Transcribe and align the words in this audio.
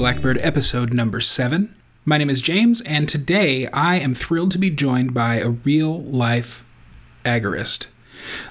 Blackbird 0.00 0.38
episode 0.40 0.94
number 0.94 1.20
seven. 1.20 1.74
My 2.06 2.16
name 2.16 2.30
is 2.30 2.40
James, 2.40 2.80
and 2.80 3.06
today 3.06 3.66
I 3.66 3.96
am 3.96 4.14
thrilled 4.14 4.50
to 4.52 4.58
be 4.58 4.70
joined 4.70 5.12
by 5.12 5.34
a 5.34 5.50
real 5.50 6.00
life 6.00 6.64
agorist. 7.22 7.88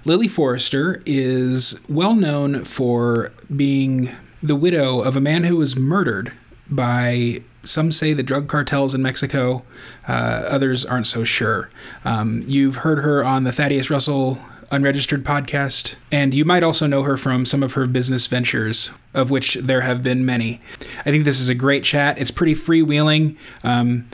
Lily 0.05 0.27
Forrester 0.27 1.01
is 1.07 1.79
well 1.89 2.13
known 2.13 2.65
for 2.65 3.31
being 3.53 4.11
the 4.43 4.55
widow 4.55 5.01
of 5.01 5.17
a 5.17 5.21
man 5.21 5.43
who 5.43 5.57
was 5.57 5.75
murdered 5.75 6.33
by 6.69 7.41
some 7.63 7.91
say 7.91 8.13
the 8.13 8.21
drug 8.21 8.47
cartels 8.47 8.93
in 8.93 9.01
Mexico, 9.01 9.63
uh, 10.07 10.43
others 10.47 10.85
aren't 10.85 11.07
so 11.07 11.23
sure. 11.23 11.71
Um, 12.05 12.43
you've 12.45 12.75
heard 12.75 12.99
her 12.99 13.25
on 13.25 13.43
the 13.43 13.51
Thaddeus 13.51 13.89
Russell 13.89 14.37
Unregistered 14.71 15.23
podcast, 15.23 15.95
and 16.11 16.33
you 16.33 16.45
might 16.45 16.61
also 16.61 16.85
know 16.85 17.03
her 17.03 17.17
from 17.17 17.45
some 17.45 17.63
of 17.63 17.73
her 17.73 17.87
business 17.87 18.27
ventures, 18.27 18.91
of 19.13 19.31
which 19.31 19.55
there 19.55 19.81
have 19.81 20.03
been 20.03 20.25
many. 20.25 20.61
I 20.99 21.11
think 21.11 21.25
this 21.25 21.39
is 21.39 21.49
a 21.49 21.55
great 21.55 21.83
chat. 21.83 22.19
It's 22.19 22.29
pretty 22.29 22.53
freewheeling. 22.53 23.37
Um, 23.63 24.07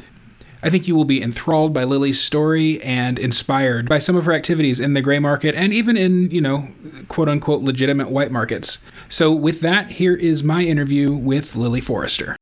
I 0.63 0.69
think 0.69 0.87
you 0.87 0.95
will 0.95 1.05
be 1.05 1.21
enthralled 1.21 1.73
by 1.73 1.83
Lily's 1.83 2.19
story 2.19 2.81
and 2.81 3.19
inspired 3.19 3.87
by 3.87 3.99
some 3.99 4.15
of 4.15 4.25
her 4.25 4.33
activities 4.33 4.79
in 4.79 4.93
the 4.93 5.01
gray 5.01 5.19
market 5.19 5.53
and 5.53 5.71
even 5.71 5.95
in, 5.95 6.31
you 6.31 6.41
know, 6.41 6.69
quote 7.07 7.29
unquote 7.29 7.61
legitimate 7.61 8.09
white 8.09 8.31
markets. 8.31 8.79
So, 9.07 9.31
with 9.31 9.61
that, 9.61 9.91
here 9.91 10.15
is 10.15 10.41
my 10.41 10.63
interview 10.63 11.13
with 11.13 11.55
Lily 11.55 11.81
Forrester. 11.81 12.35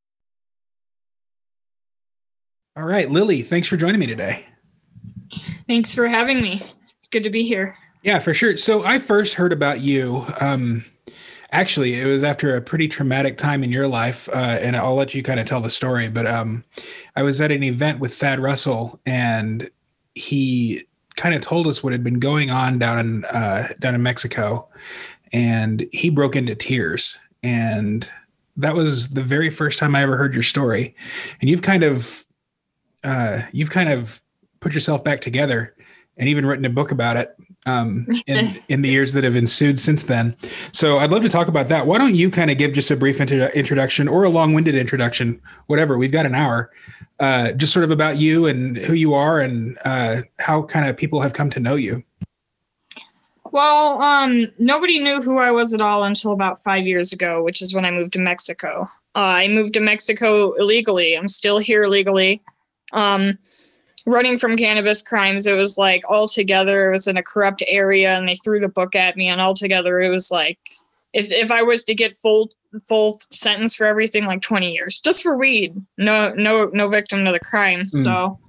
All 2.78 2.86
right, 2.86 3.12
Lily, 3.12 3.42
thanks 3.42 3.68
for 3.68 3.76
joining 3.76 4.00
me 4.00 4.08
today. 4.08 4.46
Thanks 5.68 5.94
for 5.94 6.08
having 6.08 6.42
me. 6.42 6.62
It's 6.98 7.10
good 7.12 7.24
to 7.24 7.30
be 7.30 7.44
here. 7.44 7.76
Yeah, 8.04 8.20
for 8.20 8.34
sure. 8.34 8.58
So 8.58 8.84
I 8.84 9.00
first 9.00 9.36
heard 9.36 9.54
about 9.54 9.80
you. 9.80 10.26
Um, 10.42 10.84
actually, 11.52 12.00
it 12.00 12.06
was 12.06 12.22
after 12.22 12.56
a 12.56 12.62
pretty 12.62 12.90
traumatic 12.90 13.38
time 13.38 13.64
in 13.64 13.72
your 13.72 13.88
life, 13.88 14.28
uh, 14.30 14.60
and 14.62 14.76
I'll 14.76 14.96
let 14.96 15.14
you 15.14 15.24
kind 15.24 15.40
of 15.40 15.46
tell 15.46 15.62
the 15.62 15.70
story. 15.70 16.10
But 16.10 16.28
um, 16.28 16.66
I 17.16 17.24
was 17.24 17.40
at 17.40 17.50
an 17.50 17.64
event 17.64 18.02
with 18.02 18.14
Thad 18.14 18.40
Russell, 18.40 19.00
and 19.06 19.70
he 20.16 20.84
kind 21.16 21.34
of 21.34 21.42
told 21.42 21.66
us 21.66 21.82
what 21.82 21.94
had 21.94 22.04
been 22.04 22.20
going 22.20 22.52
on 22.52 22.78
down 22.78 23.00
in 23.00 23.26
uh, 23.26 23.70
down 23.80 23.96
in 23.96 24.04
Mexico, 24.04 24.68
and 25.32 25.88
he 25.94 26.10
broke 26.10 26.36
into 26.36 26.56
tears. 26.56 27.18
And 27.42 28.10
that 28.58 28.76
was 28.76 29.10
the 29.12 29.24
very 29.24 29.50
first 29.50 29.80
time 29.80 29.96
I 29.96 30.04
ever 30.04 30.18
heard 30.18 30.34
your 30.34 30.44
story. 30.44 30.94
And 31.40 31.50
you've 31.50 31.62
kind 31.62 31.84
of 31.84 32.26
uh, 33.06 33.44
you've 33.54 33.72
kind 33.72 33.90
of 33.90 34.22
put 34.60 34.74
yourself 34.74 35.06
back 35.06 35.22
together 35.22 35.74
and 36.18 36.28
even 36.28 36.46
written 36.46 36.66
a 36.66 36.70
book 36.70 36.92
about 36.92 37.16
it 37.16 37.36
um, 37.66 38.08
in 38.28 38.56
in 38.70 38.82
the 38.82 38.90
years 38.90 39.14
that 39.14 39.24
have 39.24 39.36
ensued 39.36 39.80
since 39.80 40.04
then. 40.04 40.36
So 40.72 41.00
I'd 41.00 41.12
love 41.12 41.22
to 41.24 41.30
talk 41.30 41.48
about 41.48 41.68
that. 41.70 41.88
Why 41.88 41.98
don't 41.98 42.16
you 42.16 42.30
kind 42.30 42.52
of 42.52 42.58
give 42.58 42.74
just 42.74 42.92
a 42.92 42.96
brief 42.96 43.20
intro- 43.20 43.50
introduction 43.54 44.08
or 44.08 44.24
a 44.24 44.30
long-winded 44.30 44.76
introduction, 44.76 45.42
whatever. 45.68 45.98
We've 45.98 46.12
got 46.12 46.26
an 46.26 46.36
hour, 46.36 46.72
uh, 47.20 47.52
just 47.54 47.74
sort 47.74 47.84
of 47.84 47.92
about 47.92 48.18
you 48.18 48.48
and 48.48 48.78
who 48.78 48.94
you 48.94 49.14
are 49.14 49.40
and 49.40 49.78
uh, 49.86 50.22
how 50.40 50.64
kind 50.64 50.88
of 50.88 50.98
people 50.98 51.22
have 51.22 51.34
come 51.34 51.50
to 51.52 51.60
know 51.60 51.76
you. 51.76 52.04
Well, 53.54 54.02
um, 54.02 54.48
nobody 54.58 54.98
knew 54.98 55.22
who 55.22 55.38
I 55.38 55.52
was 55.52 55.76
at 55.76 55.82
all 55.82 56.06
until 56.06 56.32
about 56.32 56.58
five 56.58 56.88
years 56.88 57.14
ago, 57.14 57.44
which 57.44 57.62
is 57.62 57.76
when 57.76 57.86
I 57.86 57.92
moved 57.92 58.14
to 58.14 58.20
Mexico. 58.20 58.82
Uh, 59.14 59.38
I 59.38 59.48
moved 59.48 59.76
to 59.76 59.80
Mexico 59.80 60.54
illegally. 60.54 61.16
I'm 61.16 61.28
still 61.28 61.60
here 61.60 61.84
illegally. 61.84 62.42
Um, 62.94 63.38
running 64.06 64.38
from 64.38 64.58
cannabis 64.58 65.02
crimes 65.02 65.48
it 65.48 65.56
was 65.56 65.78
like 65.78 66.02
all 66.10 66.28
together 66.28 66.90
it 66.90 66.92
was 66.92 67.08
in 67.08 67.18
a 67.18 67.24
corrupt 67.24 67.64
area 67.68 68.18
and 68.18 68.28
they 68.28 68.36
threw 68.36 68.60
the 68.60 68.70
book 68.70 68.96
at 68.96 69.16
me 69.16 69.28
and 69.28 69.42
all 69.42 69.54
together 69.54 70.02
it 70.02 70.10
was 70.10 70.32
like 70.32 70.58
if 71.14 71.32
if 71.32 71.52
i 71.52 71.62
was 71.62 71.84
to 71.84 71.96
get 71.96 72.14
full 72.14 72.50
full 72.88 73.18
sentence 73.32 73.76
for 73.76 73.86
everything 73.86 74.26
like 74.26 74.42
20 74.42 74.72
years 74.72 75.00
just 75.00 75.24
for 75.24 75.38
weed 75.38 75.76
no 75.98 76.34
no 76.36 76.70
no 76.74 76.90
victim 76.90 77.26
to 77.26 77.32
the 77.32 77.40
crime 77.40 77.82
mm. 77.82 78.04
so 78.04 78.40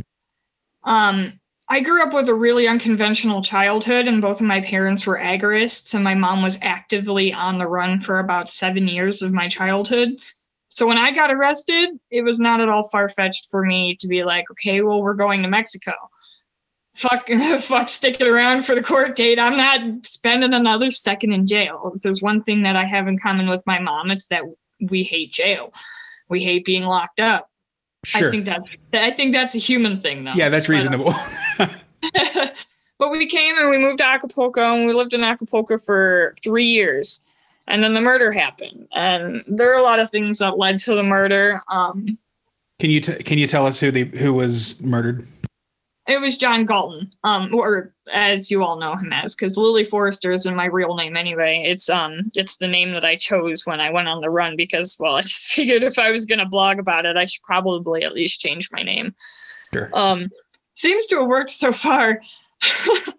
um 0.85 1.33
i 1.69 1.81
grew 1.81 2.03
up 2.03 2.13
with 2.13 2.29
a 2.29 2.35
really 2.35 2.67
unconventional 2.67 3.43
childhood 3.43 4.09
and 4.09 4.23
both 4.23 4.41
of 4.41 4.47
my 4.47 4.61
parents 4.61 5.07
were 5.07 5.19
agorists 5.19 5.95
and 5.95 6.03
my 6.03 6.15
mom 6.15 6.43
was 6.43 6.59
actively 6.63 7.33
on 7.33 7.59
the 7.59 7.67
run 7.67 8.01
for 8.01 8.19
about 8.19 8.51
seven 8.51 8.89
years 8.89 9.23
of 9.23 9.33
my 9.33 9.47
childhood 9.47 10.19
so 10.75 10.89
when 10.89 10.99
I 10.99 11.13
got 11.13 11.33
arrested, 11.33 11.91
it 12.11 12.23
was 12.23 12.41
not 12.41 12.61
at 12.61 12.69
all 12.69 12.89
far 12.89 13.09
fetched 13.09 13.47
for 13.49 13.65
me 13.65 13.95
to 14.01 14.09
be 14.09 14.25
like, 14.25 14.51
okay, 14.51 14.83
well, 14.83 15.01
we're 15.01 15.15
going 15.15 15.41
to 15.45 15.49
Mexico. 15.49 15.93
Fuck, 16.97 17.29
fuck, 17.61 17.87
sticking 17.87 18.27
around 18.27 18.65
for 18.65 18.75
the 18.75 18.83
court 18.83 19.15
date. 19.15 19.39
I'm 19.39 19.57
not 19.57 20.05
spending 20.05 20.53
another 20.53 20.91
second 20.91 21.33
in 21.33 21.47
jail. 21.47 21.93
If 21.95 22.03
there's 22.03 22.23
one 22.23 22.43
thing 22.43 22.65
that 22.65 22.75
I 22.75 22.87
have 22.87 23.07
in 23.07 23.21
common 23.21 23.49
with 23.49 23.63
my 23.69 23.79
mom, 23.79 24.11
it's 24.11 24.27
that 24.29 24.43
we 24.81 25.05
hate 25.05 25.31
jail. 25.31 25.73
We 26.29 26.43
hate 26.43 26.65
being 26.65 26.83
locked 26.83 27.21
up. 27.21 27.49
Sure. 28.05 28.27
I 28.27 28.31
think 28.33 28.45
that's 28.45 28.69
I 28.95 29.11
think 29.13 29.33
that's 29.33 29.55
a 29.55 29.59
human 29.59 30.01
thing 30.01 30.25
though. 30.25 30.33
Yeah, 30.35 30.49
that's 30.49 30.69
uh, 30.69 30.73
reasonable. 30.73 31.15
but 32.99 33.13
we 33.13 33.29
came 33.29 33.57
and 33.59 33.71
we 33.71 33.79
moved 33.79 33.99
to 33.99 34.07
Acapulco 34.07 34.61
and 34.75 34.89
we 34.89 34.93
lived 34.93 35.15
in 35.15 35.23
Acapulco 35.23 35.79
for 35.79 36.35
three 36.43 36.67
years 36.67 37.34
and 37.69 37.83
then 37.83 37.95
the 37.95 38.01
murder 38.01 38.33
happened. 38.33 38.87
And 38.93 39.43
there 39.47 39.73
are 39.73 39.79
a 39.79 39.83
lot 39.83 40.01
of 40.01 40.11
things 40.11 40.39
that 40.39 40.59
led 40.59 40.79
to 40.81 40.95
the 40.95 41.03
murder. 41.03 41.61
Um, 41.69 42.19
can 42.79 42.91
you 42.91 43.01
t- 43.01 43.23
can 43.23 43.39
you 43.39 43.47
tell 43.47 43.67
us 43.67 43.79
who 43.79 43.91
the 43.91 44.05
who 44.05 44.33
was 44.33 44.81
murdered? 44.81 45.27
It 46.07 46.21
was 46.21 46.37
john 46.37 46.67
galton 46.67 47.11
um, 47.23 47.55
or 47.55 47.95
as 48.13 48.51
you 48.51 48.63
all 48.63 48.79
know 48.79 48.95
him 48.95 49.11
as 49.11 49.35
because 49.35 49.57
lily 49.57 49.85
forrester 49.85 50.33
isn't 50.33 50.55
my 50.55 50.67
real 50.67 50.95
name 50.97 51.17
anyway. 51.17 51.63
It's 51.65 51.89
um 51.89 52.19
it's 52.35 52.59
the 52.59 52.69
name 52.69 52.93
that 52.93 53.05
i 53.05 53.17
chose 53.17 53.63
when 53.65 53.81
i 53.81 53.91
went 53.91 54.09
on 54.09 54.21
the 54.21 54.31
run 54.31 54.57
because 54.57 54.99
well 55.01 55.15
i 55.17 55.23
just 55.23 55.53
figured 55.53 55.83
if 55.83 55.99
i 55.99 56.11
was 56.11 56.27
going 56.27 56.41
to 56.41 56.47
blog 56.47 56.79
about 56.79 57.07
it 57.07 57.17
i 57.17 57.25
should 57.25 57.43
probably 57.43 58.03
at 58.03 58.13
least 58.13 58.41
change 58.41 58.69
my 58.73 58.83
name. 58.83 59.15
Sure. 59.73 59.89
Um 59.95 60.31
seems 60.75 61.07
to 61.07 61.21
have 61.21 61.29
worked 61.29 61.51
so 61.51 61.73
far. 61.73 62.21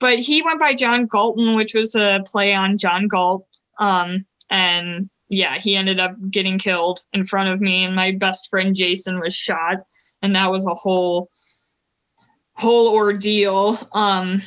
But 0.00 0.18
he 0.18 0.42
went 0.42 0.58
by 0.58 0.74
john 0.74 1.06
galton 1.06 1.54
which 1.54 1.74
was 1.74 1.94
a 1.94 2.24
play 2.26 2.52
on 2.52 2.76
john 2.76 3.06
galt 3.06 3.46
um, 3.78 4.24
and 4.50 5.08
yeah, 5.28 5.54
he 5.54 5.76
ended 5.76 5.98
up 5.98 6.14
getting 6.30 6.58
killed 6.58 7.00
in 7.12 7.24
front 7.24 7.48
of 7.48 7.60
me, 7.60 7.84
and 7.84 7.96
my 7.96 8.12
best 8.12 8.50
friend 8.50 8.76
Jason 8.76 9.18
was 9.18 9.34
shot, 9.34 9.78
and 10.22 10.34
that 10.34 10.50
was 10.50 10.66
a 10.66 10.74
whole 10.74 11.30
whole 12.54 12.94
ordeal. 12.94 13.78
Um, 13.92 14.42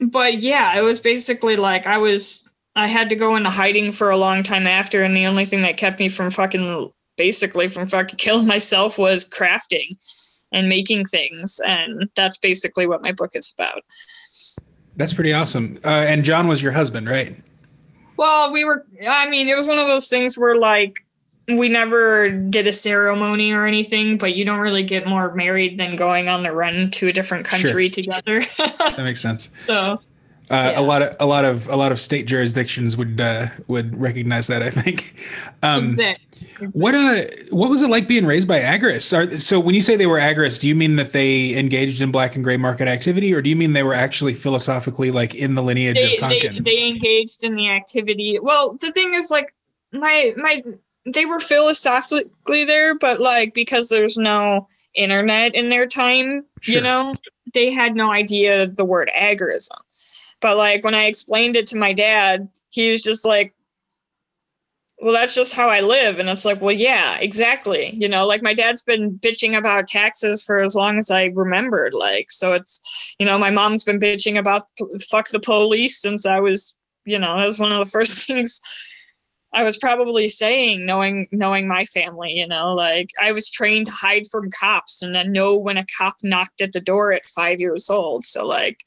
but 0.00 0.40
yeah, 0.40 0.76
it 0.78 0.82
was 0.82 1.00
basically 1.00 1.56
like 1.56 1.86
I 1.86 1.98
was 1.98 2.48
I 2.74 2.86
had 2.86 3.08
to 3.10 3.16
go 3.16 3.36
into 3.36 3.50
hiding 3.50 3.92
for 3.92 4.10
a 4.10 4.16
long 4.16 4.42
time 4.42 4.66
after, 4.66 5.02
and 5.02 5.16
the 5.16 5.26
only 5.26 5.44
thing 5.44 5.62
that 5.62 5.76
kept 5.76 6.00
me 6.00 6.08
from 6.08 6.30
fucking 6.30 6.90
basically 7.16 7.68
from 7.68 7.86
fucking 7.86 8.16
killing 8.18 8.46
myself 8.46 8.98
was 8.98 9.28
crafting 9.28 9.96
and 10.52 10.68
making 10.68 11.04
things, 11.04 11.60
and 11.66 12.08
that's 12.16 12.38
basically 12.38 12.86
what 12.86 13.02
my 13.02 13.12
book 13.12 13.30
is 13.34 13.54
about. 13.58 13.82
That's 14.96 15.14
pretty 15.14 15.32
awesome. 15.32 15.78
Uh, 15.84 15.88
and 15.88 16.24
John 16.24 16.48
was 16.48 16.60
your 16.60 16.72
husband, 16.72 17.08
right? 17.08 17.36
Well, 18.18 18.52
we 18.52 18.64
were, 18.64 18.84
I 19.08 19.30
mean, 19.30 19.48
it 19.48 19.54
was 19.54 19.68
one 19.68 19.78
of 19.78 19.86
those 19.86 20.08
things 20.08 20.36
where 20.36 20.56
like 20.56 21.04
we 21.46 21.68
never 21.68 22.28
did 22.28 22.66
a 22.66 22.72
ceremony 22.72 23.52
or 23.52 23.64
anything, 23.64 24.18
but 24.18 24.34
you 24.34 24.44
don't 24.44 24.58
really 24.58 24.82
get 24.82 25.06
more 25.06 25.32
married 25.34 25.78
than 25.78 25.94
going 25.94 26.28
on 26.28 26.42
the 26.42 26.52
run 26.52 26.90
to 26.90 27.06
a 27.06 27.12
different 27.12 27.46
country 27.46 27.84
sure. 27.84 27.90
together. 27.90 28.40
that 28.58 28.98
makes 28.98 29.20
sense. 29.20 29.54
So 29.64 30.00
uh, 30.50 30.72
yeah. 30.72 30.80
a 30.80 30.82
lot 30.82 31.02
of 31.02 31.16
a 31.20 31.26
lot 31.26 31.44
of 31.44 31.68
a 31.68 31.76
lot 31.76 31.92
of 31.92 32.00
state 32.00 32.26
jurisdictions 32.26 32.96
would 32.96 33.20
uh, 33.20 33.48
would 33.66 33.98
recognize 33.98 34.46
that. 34.48 34.62
I 34.62 34.70
think. 34.70 35.14
Um, 35.60 35.90
exactly. 35.90 36.28
What 36.74 36.94
uh 36.94 37.22
what 37.50 37.68
was 37.68 37.82
it 37.82 37.90
like 37.90 38.06
being 38.06 38.24
raised 38.24 38.46
by 38.46 38.60
agorists? 38.60 39.12
Are, 39.16 39.38
so 39.38 39.58
when 39.58 39.74
you 39.74 39.82
say 39.82 39.96
they 39.96 40.06
were 40.06 40.20
agorists, 40.20 40.60
do 40.60 40.68
you 40.68 40.74
mean 40.74 40.96
that 40.96 41.12
they 41.12 41.56
engaged 41.56 42.00
in 42.00 42.12
black 42.12 42.36
and 42.36 42.44
gray 42.44 42.56
market 42.56 42.86
activity, 42.86 43.34
or 43.34 43.42
do 43.42 43.50
you 43.50 43.56
mean 43.56 43.72
they 43.72 43.82
were 43.82 43.94
actually 43.94 44.34
philosophically 44.34 45.10
like 45.10 45.34
in 45.34 45.54
the 45.54 45.62
lineage 45.62 45.96
they, 45.96 46.18
of? 46.18 46.30
They, 46.30 46.60
they 46.60 46.88
engaged 46.88 47.42
in 47.42 47.56
the 47.56 47.68
activity. 47.68 48.38
Well, 48.40 48.76
the 48.80 48.92
thing 48.92 49.14
is, 49.14 49.30
like 49.30 49.54
my 49.92 50.32
my 50.36 50.62
they 51.06 51.26
were 51.26 51.40
philosophically 51.40 52.64
there, 52.64 52.96
but 52.96 53.20
like 53.20 53.54
because 53.54 53.88
there's 53.88 54.16
no 54.16 54.68
internet 54.94 55.54
in 55.54 55.70
their 55.70 55.86
time, 55.86 56.44
sure. 56.60 56.74
you 56.74 56.80
know, 56.80 57.14
they 57.54 57.70
had 57.70 57.94
no 57.94 58.10
idea 58.10 58.62
of 58.62 58.76
the 58.76 58.84
word 58.84 59.10
agorism. 59.16 59.78
But 60.40 60.56
like 60.56 60.84
when 60.84 60.94
I 60.94 61.06
explained 61.06 61.56
it 61.56 61.66
to 61.68 61.78
my 61.78 61.92
dad, 61.92 62.48
he 62.70 62.90
was 62.90 63.02
just 63.02 63.26
like, 63.26 63.54
well, 65.00 65.12
that's 65.12 65.34
just 65.34 65.54
how 65.54 65.68
I 65.68 65.80
live. 65.80 66.18
And 66.18 66.28
it's 66.28 66.44
like, 66.44 66.60
well, 66.60 66.72
yeah, 66.72 67.18
exactly. 67.20 67.90
You 67.94 68.08
know, 68.08 68.26
like 68.26 68.42
my 68.42 68.52
dad's 68.52 68.82
been 68.82 69.16
bitching 69.18 69.56
about 69.56 69.86
taxes 69.86 70.44
for 70.44 70.58
as 70.58 70.74
long 70.74 70.98
as 70.98 71.10
I 71.10 71.30
remembered. 71.34 71.94
Like, 71.94 72.32
so 72.32 72.52
it's, 72.52 73.14
you 73.18 73.26
know, 73.26 73.38
my 73.38 73.50
mom's 73.50 73.84
been 73.84 74.00
bitching 74.00 74.36
about 74.36 74.62
fuck 75.08 75.28
the 75.28 75.38
police 75.38 76.00
since 76.00 76.26
I 76.26 76.40
was, 76.40 76.76
you 77.04 77.18
know, 77.18 77.38
that 77.38 77.46
was 77.46 77.60
one 77.60 77.72
of 77.72 77.78
the 77.78 77.90
first 77.90 78.26
things 78.26 78.60
I 79.52 79.62
was 79.62 79.78
probably 79.78 80.28
saying, 80.28 80.84
knowing 80.84 81.26
knowing 81.32 81.68
my 81.68 81.84
family, 81.86 82.32
you 82.32 82.46
know, 82.46 82.74
like 82.74 83.08
I 83.20 83.32
was 83.32 83.50
trained 83.50 83.86
to 83.86 83.92
hide 83.92 84.26
from 84.30 84.50
cops 84.50 85.02
and 85.02 85.14
then 85.14 85.32
know 85.32 85.58
when 85.58 85.78
a 85.78 85.86
cop 85.96 86.16
knocked 86.22 86.60
at 86.60 86.72
the 86.72 86.80
door 86.80 87.12
at 87.12 87.24
five 87.24 87.58
years 87.58 87.88
old. 87.88 88.24
So 88.24 88.46
like 88.46 88.80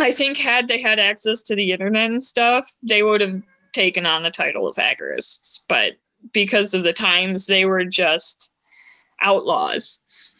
I 0.00 0.10
think 0.10 0.36
had 0.36 0.68
they 0.68 0.80
had 0.80 0.98
access 0.98 1.42
to 1.44 1.56
the 1.56 1.72
internet 1.72 2.10
and 2.10 2.22
stuff, 2.22 2.68
they 2.82 3.02
would 3.02 3.20
have 3.20 3.42
taken 3.72 4.06
on 4.06 4.22
the 4.22 4.30
title 4.30 4.66
of 4.66 4.76
agorists. 4.76 5.62
But 5.68 5.94
because 6.32 6.74
of 6.74 6.84
the 6.84 6.92
times 6.92 7.46
they 7.46 7.64
were 7.64 7.84
just 7.84 8.54
outlaws 9.22 10.32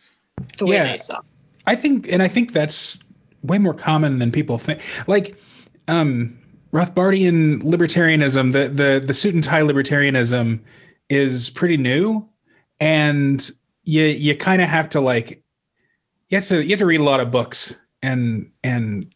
the 0.59 0.67
way 0.67 0.77
Yeah. 0.77 0.93
they 0.93 0.99
saw. 0.99 1.21
I 1.67 1.75
think, 1.75 2.11
and 2.11 2.23
I 2.23 2.29
think 2.29 2.53
that's 2.53 2.99
way 3.43 3.59
more 3.59 3.75
common 3.75 4.19
than 4.19 4.33
people 4.33 4.59
think. 4.59 4.81
Like, 5.07 5.37
um, 5.87 6.39
Rothbardian 6.73 7.63
libertarianism, 7.63 8.53
the 8.53 8.69
the 8.69 9.03
the 9.05 9.15
suit 9.15 9.35
and 9.35 9.43
tie 9.43 9.63
libertarianism, 9.63 10.61
is 11.09 11.49
pretty 11.51 11.79
new, 11.79 12.29
and 12.79 13.51
you 13.85 14.05
you 14.05 14.37
kind 14.37 14.61
of 14.61 14.69
have 14.69 14.91
to 14.91 15.01
like, 15.01 15.43
you 16.29 16.37
have 16.37 16.47
to 16.49 16.63
you 16.63 16.71
have 16.71 16.79
to 16.81 16.87
read 16.87 17.01
a 17.01 17.05
lot 17.05 17.21
of 17.21 17.31
books 17.31 17.79
and 18.03 18.51
and 18.63 19.15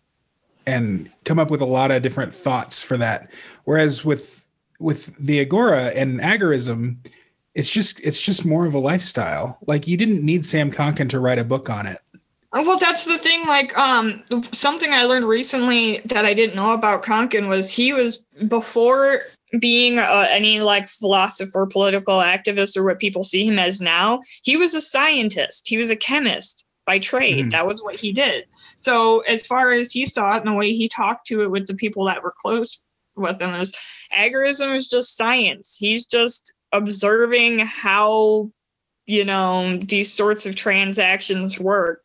and 0.66 1.10
come 1.24 1.38
up 1.38 1.50
with 1.50 1.60
a 1.60 1.66
lot 1.66 1.90
of 1.90 2.02
different 2.02 2.34
thoughts 2.34 2.82
for 2.82 2.96
that. 2.96 3.32
Whereas 3.64 4.04
with 4.04 4.46
with 4.78 5.16
the 5.16 5.40
agora 5.40 5.86
and 5.94 6.20
agorism, 6.20 6.96
it's 7.54 7.70
just 7.70 8.00
it's 8.00 8.20
just 8.20 8.44
more 8.44 8.66
of 8.66 8.74
a 8.74 8.78
lifestyle. 8.78 9.58
Like 9.66 9.86
you 9.86 9.96
didn't 9.96 10.24
need 10.24 10.44
Sam 10.44 10.70
Konkin 10.70 11.08
to 11.10 11.20
write 11.20 11.38
a 11.38 11.44
book 11.44 11.70
on 11.70 11.86
it. 11.86 12.00
Oh, 12.54 12.62
Well, 12.66 12.78
that's 12.78 13.06
the 13.06 13.16
thing. 13.16 13.46
Like, 13.46 13.76
um, 13.78 14.22
something 14.52 14.92
I 14.92 15.04
learned 15.04 15.26
recently 15.26 16.02
that 16.04 16.26
I 16.26 16.34
didn't 16.34 16.54
know 16.54 16.74
about 16.74 17.02
Konkin 17.02 17.48
was 17.48 17.72
he 17.72 17.94
was 17.94 18.18
before 18.46 19.20
being 19.58 19.98
uh, 19.98 20.26
any 20.28 20.60
like 20.60 20.86
philosopher, 20.86 21.66
political 21.66 22.18
activist, 22.18 22.76
or 22.76 22.84
what 22.84 22.98
people 22.98 23.24
see 23.24 23.46
him 23.46 23.58
as 23.58 23.80
now. 23.80 24.20
He 24.42 24.58
was 24.58 24.74
a 24.74 24.82
scientist. 24.82 25.66
He 25.66 25.78
was 25.78 25.90
a 25.90 25.96
chemist 25.96 26.61
by 26.86 26.98
trade. 26.98 27.46
Mhm. 27.46 27.50
That 27.50 27.66
was 27.66 27.82
what 27.82 27.96
he 27.96 28.12
did. 28.12 28.46
So, 28.76 29.20
as 29.20 29.46
far 29.46 29.72
as 29.72 29.92
he 29.92 30.04
saw 30.04 30.34
it 30.34 30.38
and 30.38 30.48
the 30.48 30.52
way 30.52 30.72
he 30.72 30.88
talked 30.88 31.26
to 31.28 31.42
it 31.42 31.50
with 31.50 31.66
the 31.66 31.74
people 31.74 32.04
that 32.06 32.22
were 32.22 32.34
close 32.40 32.82
with 33.16 33.40
him, 33.40 33.54
is 33.54 33.72
agorism 34.16 34.74
is 34.74 34.88
just 34.88 35.16
science. 35.16 35.76
He's 35.78 36.06
just 36.06 36.52
observing 36.72 37.60
how 37.60 38.50
you 39.06 39.24
know 39.24 39.76
these 39.78 40.12
sorts 40.12 40.46
of 40.46 40.56
transactions 40.56 41.58
work 41.58 42.02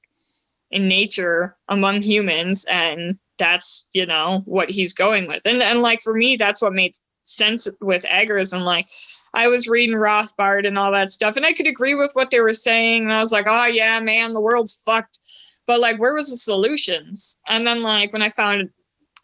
in 0.71 0.87
nature 0.87 1.55
among 1.69 2.01
humans 2.01 2.65
and 2.69 3.17
that's 3.37 3.87
you 3.93 4.05
know 4.05 4.41
what 4.45 4.69
he's 4.69 4.93
going 4.93 5.27
with 5.27 5.45
and 5.45 5.61
and 5.61 5.81
like 5.81 6.01
for 6.01 6.13
me 6.13 6.35
that's 6.35 6.61
what 6.61 6.73
made 6.73 6.91
sense 7.27 7.67
with 7.81 8.03
agorism 8.05 8.63
like 8.63 8.87
i 9.33 9.47
was 9.47 9.67
reading 9.67 9.95
rothbard 9.95 10.65
and 10.65 10.77
all 10.77 10.91
that 10.91 11.11
stuff 11.11 11.35
and 11.35 11.45
i 11.45 11.53
could 11.53 11.67
agree 11.67 11.95
with 11.95 12.11
what 12.13 12.31
they 12.31 12.39
were 12.39 12.53
saying 12.53 13.03
and 13.03 13.13
i 13.13 13.19
was 13.19 13.31
like 13.31 13.45
oh 13.47 13.65
yeah 13.65 13.99
man 13.99 14.33
the 14.33 14.41
world's 14.41 14.81
fucked 14.85 15.19
but 15.65 15.79
like 15.79 15.99
where 15.99 16.13
was 16.13 16.29
the 16.29 16.37
solutions 16.37 17.39
and 17.49 17.67
then 17.67 17.83
like 17.83 18.13
when 18.13 18.21
i 18.21 18.29
found 18.29 18.69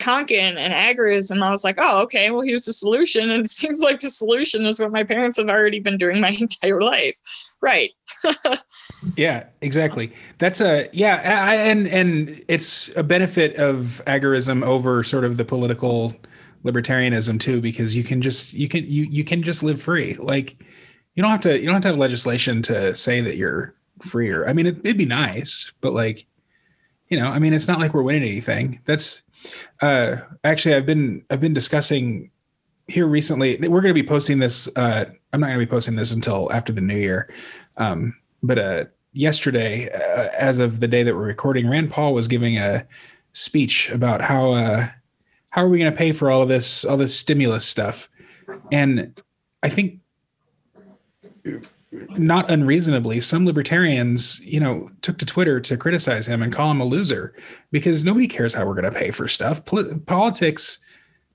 Konkin 0.04 0.58
and 0.58 0.74
agorism, 0.74 1.42
I 1.42 1.52
was 1.52 1.64
like, 1.64 1.78
oh, 1.80 2.02
okay, 2.04 2.32
well, 2.32 2.42
here's 2.42 2.66
the 2.66 2.74
solution. 2.74 3.30
And 3.30 3.46
it 3.46 3.52
seems 3.52 3.82
like 3.82 4.00
the 4.00 4.10
solution 4.10 4.66
is 4.66 4.80
what 4.80 4.92
my 4.92 5.04
parents 5.04 5.38
have 5.38 5.50
already 5.50 5.80
been 5.80 5.98
doing 5.98 6.22
my 6.22 6.30
entire 6.40 6.82
life. 6.82 7.18
Right. 7.62 7.92
Yeah, 9.18 9.44
exactly. 9.62 10.14
That's 10.38 10.62
a 10.62 10.88
yeah, 10.94 11.44
I, 11.46 11.56
and 11.56 11.88
and 11.88 12.42
it's 12.48 12.90
a 12.96 13.04
benefit 13.04 13.56
of 13.58 14.02
agorism 14.08 14.64
over 14.64 15.04
sort 15.04 15.26
of 15.26 15.36
the 15.36 15.44
political 15.46 16.16
libertarianism 16.66 17.40
too, 17.40 17.62
because 17.62 17.96
you 17.96 18.04
can 18.04 18.22
just 18.22 18.54
you 18.54 18.68
can 18.68 18.86
you 18.86 19.04
you 19.04 19.24
can 19.24 19.44
just 19.44 19.64
live 19.64 19.82
free. 19.82 20.16
Like 20.16 20.64
you 21.16 21.22
don't 21.22 21.32
have 21.32 21.42
to 21.42 21.60
you 21.60 21.66
don't 21.66 21.76
have 21.76 21.84
to 21.84 21.88
have 21.90 21.98
legislation 21.98 22.62
to 22.64 22.96
say 22.96 23.22
that 23.22 23.38
you're 23.38 23.76
freer. 24.02 24.48
I 24.48 24.54
mean, 24.54 24.68
it, 24.68 24.78
it'd 24.84 24.98
be 24.98 25.06
nice, 25.06 25.72
but 25.82 25.94
like 25.94 26.26
you 27.10 27.20
know, 27.20 27.30
I 27.30 27.40
mean, 27.40 27.54
it's 27.54 27.68
not 27.68 27.80
like 27.80 27.94
we're 27.94 28.02
winning 28.02 28.24
anything. 28.24 28.80
That's 28.86 29.24
uh 29.82 30.18
actually 30.44 30.76
I've 30.76 30.86
been 30.86 31.24
I've 31.30 31.42
been 31.42 31.54
discussing 31.54 32.32
here 32.88 33.08
recently. 33.08 33.58
We're 33.58 33.82
going 33.82 33.94
to 33.94 34.02
be 34.02 34.08
posting 34.08 34.40
this. 34.40 34.68
Uh, 34.76 35.06
I'm 35.32 35.40
not 35.40 35.48
going 35.48 35.60
to 35.60 35.66
be 35.66 35.70
posting 35.70 35.96
this 35.96 36.12
until 36.12 36.52
after 36.52 36.74
the 36.74 36.82
new 36.82 36.98
year. 36.98 37.30
Um, 37.78 38.16
but 38.42 38.60
uh, 38.60 38.86
yesterday, 39.14 39.90
uh, 39.90 40.30
as 40.38 40.60
of 40.60 40.80
the 40.80 40.88
day 40.88 41.04
that 41.04 41.16
we're 41.16 41.26
recording, 41.26 41.70
Rand 41.70 41.92
Paul 41.92 42.14
was 42.14 42.28
giving 42.28 42.58
a 42.58 42.86
speech 43.34 43.90
about 43.90 44.22
how 44.22 44.52
uh, 44.52 44.88
how 45.54 45.64
are 45.64 45.70
we 45.70 45.78
going 45.78 45.92
to 45.92 45.98
pay 45.98 46.12
for 46.12 46.32
all 46.32 46.42
of 46.42 46.50
this 46.50 46.84
all 46.84 46.98
this 46.98 47.16
stimulus 47.16 47.64
stuff, 47.64 48.10
and 48.72 49.22
I 49.62 49.70
think 49.70 50.00
not 52.18 52.50
unreasonably, 52.50 53.20
some 53.20 53.46
libertarians, 53.46 54.40
you 54.40 54.60
know, 54.60 54.90
took 55.04 55.20
to 55.20 55.28
Twitter 55.28 55.60
to 55.60 55.78
criticize 55.78 56.26
him 56.28 56.42
and 56.42 56.52
call 56.52 56.72
him 56.72 56.82
a 56.82 56.86
loser 56.86 57.36
because 57.72 58.04
nobody 58.04 58.28
cares 58.28 58.56
how 58.56 58.66
we're 58.66 58.74
going 58.74 58.92
to 58.92 59.00
pay 59.00 59.12
for 59.12 59.28
stuff. 59.28 59.64
Pol- 59.66 60.00
politics 60.08 60.80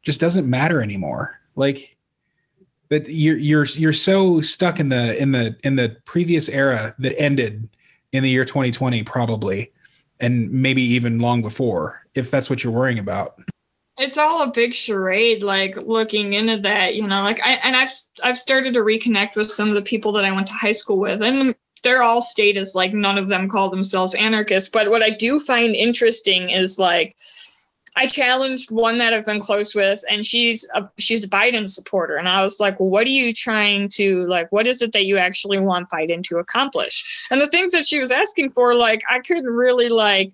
just 0.02 0.18
doesn't 0.18 0.50
matter 0.50 0.82
anymore. 0.82 1.38
Like 1.54 1.96
that 2.88 3.08
you're 3.08 3.36
you're 3.36 3.66
you're 3.66 3.92
so 3.92 4.40
stuck 4.40 4.80
in 4.80 4.88
the 4.88 5.16
in 5.22 5.30
the 5.30 5.56
in 5.62 5.76
the 5.76 5.96
previous 6.06 6.48
era 6.48 6.92
that 6.98 7.16
ended 7.20 7.68
in 8.10 8.24
the 8.24 8.30
year 8.30 8.44
2020 8.44 9.04
probably 9.04 9.70
and 10.18 10.50
maybe 10.50 10.82
even 10.82 11.20
long 11.20 11.40
before 11.40 12.04
if 12.16 12.32
that's 12.32 12.50
what 12.50 12.64
you're 12.64 12.72
worrying 12.72 12.98
about. 12.98 13.38
It's 13.98 14.16
all 14.16 14.42
a 14.42 14.52
big 14.52 14.74
charade 14.74 15.42
like 15.42 15.76
looking 15.82 16.32
into 16.34 16.56
that 16.56 16.94
you 16.94 17.06
know 17.06 17.22
like 17.22 17.44
i 17.44 17.58
and 17.64 17.76
i've 17.76 17.90
i've 18.22 18.38
started 18.38 18.72
to 18.72 18.80
reconnect 18.80 19.36
with 19.36 19.50
some 19.50 19.68
of 19.68 19.74
the 19.74 19.82
people 19.82 20.12
that 20.12 20.24
i 20.24 20.32
went 20.32 20.46
to 20.46 20.54
high 20.54 20.72
school 20.72 20.98
with 20.98 21.20
and 21.20 21.54
they're 21.82 22.02
all 22.02 22.22
status 22.22 22.74
like 22.74 22.92
none 22.92 23.18
of 23.18 23.28
them 23.28 23.48
call 23.48 23.68
themselves 23.68 24.14
anarchists 24.14 24.68
but 24.68 24.88
what 24.88 25.02
i 25.02 25.10
do 25.10 25.38
find 25.40 25.74
interesting 25.74 26.50
is 26.50 26.78
like 26.78 27.16
i 27.96 28.06
challenged 28.06 28.70
one 28.70 28.98
that 28.98 29.12
i've 29.12 29.26
been 29.26 29.40
close 29.40 29.74
with 29.74 30.02
and 30.10 30.24
she's 30.24 30.68
a 30.74 30.88
she's 30.98 31.24
a 31.24 31.30
biden 31.30 31.68
supporter 31.68 32.16
and 32.16 32.28
i 32.28 32.42
was 32.42 32.60
like 32.60 32.78
well 32.78 32.90
what 32.90 33.06
are 33.06 33.10
you 33.10 33.32
trying 33.32 33.88
to 33.88 34.26
like 34.26 34.50
what 34.52 34.66
is 34.66 34.80
it 34.80 34.92
that 34.92 35.06
you 35.06 35.16
actually 35.16 35.58
want 35.58 35.88
biden 35.90 36.22
to 36.22 36.38
accomplish? 36.38 37.26
And 37.30 37.40
the 37.40 37.46
things 37.46 37.72
that 37.72 37.86
she 37.86 37.98
was 37.98 38.12
asking 38.12 38.50
for 38.50 38.74
like 38.74 39.02
i 39.10 39.18
couldn't 39.20 39.46
really 39.46 39.88
like 39.88 40.32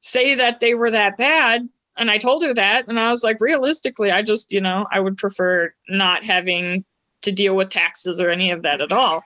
say 0.00 0.34
that 0.34 0.60
they 0.60 0.74
were 0.74 0.90
that 0.90 1.18
bad 1.18 1.68
and 1.96 2.10
I 2.10 2.18
told 2.18 2.42
her 2.44 2.54
that, 2.54 2.88
and 2.88 2.98
I 2.98 3.10
was 3.10 3.22
like, 3.24 3.40
realistically, 3.40 4.10
I 4.10 4.22
just, 4.22 4.52
you 4.52 4.60
know, 4.60 4.86
I 4.92 5.00
would 5.00 5.16
prefer 5.16 5.72
not 5.88 6.24
having 6.24 6.84
to 7.22 7.32
deal 7.32 7.56
with 7.56 7.68
taxes 7.68 8.22
or 8.22 8.30
any 8.30 8.50
of 8.50 8.62
that 8.62 8.80
at 8.80 8.92
all. 8.92 9.22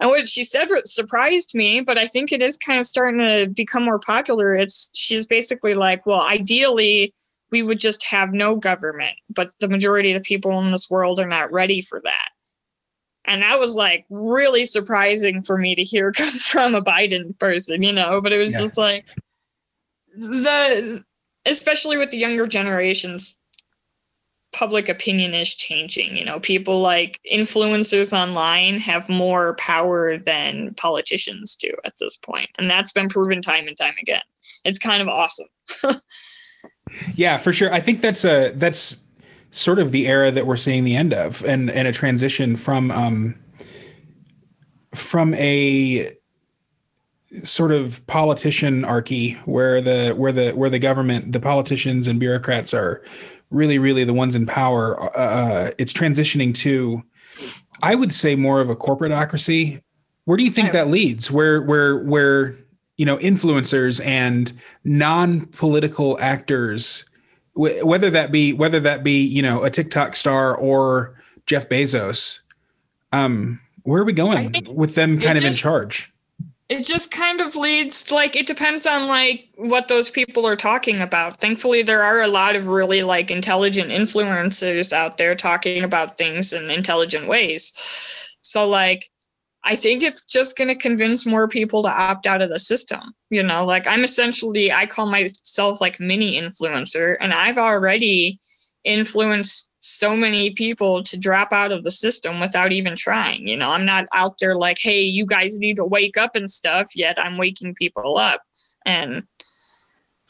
And 0.00 0.08
what 0.08 0.28
she 0.28 0.44
said 0.44 0.68
surprised 0.84 1.54
me, 1.54 1.80
but 1.80 1.98
I 1.98 2.06
think 2.06 2.32
it 2.32 2.42
is 2.42 2.56
kind 2.56 2.78
of 2.78 2.86
starting 2.86 3.20
to 3.20 3.48
become 3.54 3.84
more 3.84 3.98
popular. 3.98 4.52
It's 4.52 4.90
she's 4.94 5.26
basically 5.26 5.74
like, 5.74 6.06
well, 6.06 6.22
ideally, 6.22 7.12
we 7.50 7.62
would 7.62 7.78
just 7.78 8.04
have 8.10 8.32
no 8.32 8.56
government, 8.56 9.16
but 9.34 9.52
the 9.60 9.68
majority 9.68 10.12
of 10.12 10.22
the 10.22 10.26
people 10.26 10.58
in 10.60 10.70
this 10.70 10.90
world 10.90 11.20
are 11.20 11.28
not 11.28 11.52
ready 11.52 11.82
for 11.82 12.00
that. 12.02 12.28
And 13.26 13.42
that 13.42 13.60
was 13.60 13.74
like 13.76 14.06
really 14.08 14.64
surprising 14.64 15.42
for 15.42 15.58
me 15.58 15.74
to 15.74 15.84
hear 15.84 16.12
come 16.12 16.28
from 16.50 16.74
a 16.74 16.82
Biden 16.82 17.38
person, 17.38 17.82
you 17.82 17.92
know, 17.92 18.20
but 18.22 18.32
it 18.32 18.38
was 18.38 18.54
Yeah. 18.54 18.60
just 18.60 18.78
like 18.78 19.04
the 20.16 21.04
especially 21.46 21.96
with 21.96 22.10
the 22.10 22.18
younger 22.18 22.46
generations 22.46 23.38
public 24.52 24.88
opinion 24.88 25.32
is 25.32 25.54
changing 25.54 26.16
you 26.16 26.24
know 26.24 26.40
people 26.40 26.80
like 26.80 27.20
influencers 27.32 28.12
online 28.12 28.80
have 28.80 29.08
more 29.08 29.54
power 29.60 30.18
than 30.18 30.74
politicians 30.74 31.54
do 31.54 31.70
at 31.84 31.94
this 32.00 32.16
point 32.16 32.50
and 32.58 32.68
that's 32.68 32.90
been 32.90 33.08
proven 33.08 33.40
time 33.40 33.68
and 33.68 33.76
time 33.78 33.94
again 34.02 34.22
it's 34.64 34.78
kind 34.78 35.00
of 35.00 35.08
awesome 35.08 35.46
Yeah, 37.12 37.38
for 37.38 37.52
sure. 37.52 37.72
I 37.72 37.80
think 37.80 38.00
that's 38.00 38.24
a 38.24 38.52
that's 38.54 39.00
sort 39.50 39.78
of 39.78 39.92
the 39.92 40.06
era 40.06 40.30
that 40.30 40.46
we're 40.46 40.56
seeing 40.56 40.84
the 40.84 40.96
end 40.96 41.12
of 41.12 41.42
and 41.44 41.70
and 41.70 41.88
a 41.88 41.92
transition 41.92 42.56
from 42.56 42.90
um 42.90 43.34
from 44.94 45.34
a 45.34 46.12
sort 47.42 47.72
of 47.72 48.04
politician 48.06 48.84
archy 48.84 49.32
where 49.44 49.80
the 49.80 50.12
where 50.12 50.32
the 50.32 50.50
where 50.52 50.70
the 50.70 50.78
government 50.78 51.32
the 51.32 51.40
politicians 51.40 52.08
and 52.08 52.18
bureaucrats 52.18 52.74
are 52.74 53.04
really 53.50 53.78
really 53.78 54.02
the 54.02 54.12
ones 54.12 54.34
in 54.34 54.46
power 54.46 55.00
uh 55.16 55.70
it's 55.78 55.92
transitioning 55.92 56.52
to 56.52 57.00
i 57.84 57.94
would 57.94 58.12
say 58.12 58.34
more 58.34 58.60
of 58.60 58.68
a 58.68 58.74
corporateocracy 58.74 59.80
where 60.30 60.36
do 60.36 60.44
you 60.44 60.50
think 60.50 60.70
that 60.70 60.88
leads? 60.88 61.28
Where 61.28 61.60
where 61.60 61.98
where 62.04 62.56
you 62.96 63.04
know 63.04 63.16
influencers 63.16 64.00
and 64.06 64.52
non-political 64.84 66.18
actors 66.20 67.04
wh- 67.54 67.84
whether 67.84 68.10
that 68.10 68.30
be 68.30 68.52
whether 68.52 68.78
that 68.78 69.02
be 69.02 69.24
you 69.24 69.42
know 69.42 69.64
a 69.64 69.70
tiktok 69.70 70.14
star 70.14 70.54
or 70.54 71.16
jeff 71.46 71.68
bezos 71.68 72.40
um 73.12 73.58
where 73.82 74.02
are 74.02 74.04
we 74.04 74.12
going 74.12 74.48
think 74.48 74.68
with 74.68 74.94
them 74.94 75.18
kind 75.18 75.38
of 75.38 75.44
in 75.44 75.56
charge 75.56 76.12
it 76.70 76.86
just 76.86 77.10
kind 77.10 77.40
of 77.40 77.56
leads 77.56 78.12
like 78.12 78.36
it 78.36 78.46
depends 78.46 78.86
on 78.86 79.08
like 79.08 79.48
what 79.56 79.88
those 79.88 80.08
people 80.08 80.46
are 80.46 80.54
talking 80.54 81.02
about. 81.02 81.38
Thankfully 81.38 81.82
there 81.82 82.02
are 82.02 82.22
a 82.22 82.28
lot 82.28 82.54
of 82.54 82.68
really 82.68 83.02
like 83.02 83.30
intelligent 83.30 83.90
influencers 83.90 84.92
out 84.92 85.18
there 85.18 85.34
talking 85.34 85.82
about 85.82 86.16
things 86.16 86.52
in 86.52 86.70
intelligent 86.70 87.26
ways. 87.26 87.72
So 88.42 88.68
like 88.68 89.04
i 89.62 89.74
think 89.74 90.02
it's 90.02 90.24
just 90.24 90.56
going 90.56 90.68
to 90.68 90.74
convince 90.74 91.26
more 91.26 91.46
people 91.46 91.82
to 91.82 91.90
opt 91.90 92.26
out 92.26 92.40
of 92.40 92.48
the 92.48 92.58
system 92.58 93.00
you 93.28 93.42
know? 93.42 93.64
Like 93.66 93.86
i'm 93.86 94.04
essentially 94.04 94.72
i 94.72 94.86
call 94.86 95.06
myself 95.06 95.80
like 95.80 96.00
mini 96.00 96.40
influencer 96.40 97.16
and 97.20 97.34
i've 97.34 97.58
already 97.58 98.38
influenced 98.84 99.69
so 99.80 100.14
many 100.14 100.50
people 100.50 101.02
to 101.02 101.18
drop 101.18 101.52
out 101.52 101.72
of 101.72 101.84
the 101.84 101.90
system 101.90 102.38
without 102.38 102.72
even 102.72 102.94
trying. 102.94 103.48
You 103.48 103.56
know, 103.56 103.70
I'm 103.70 103.86
not 103.86 104.04
out 104.14 104.38
there 104.38 104.54
like, 104.54 104.78
hey, 104.78 105.00
you 105.00 105.24
guys 105.24 105.58
need 105.58 105.76
to 105.76 105.84
wake 105.84 106.16
up 106.16 106.36
and 106.36 106.50
stuff, 106.50 106.90
yet 106.94 107.18
I'm 107.18 107.38
waking 107.38 107.74
people 107.74 108.18
up. 108.18 108.42
And 108.84 109.26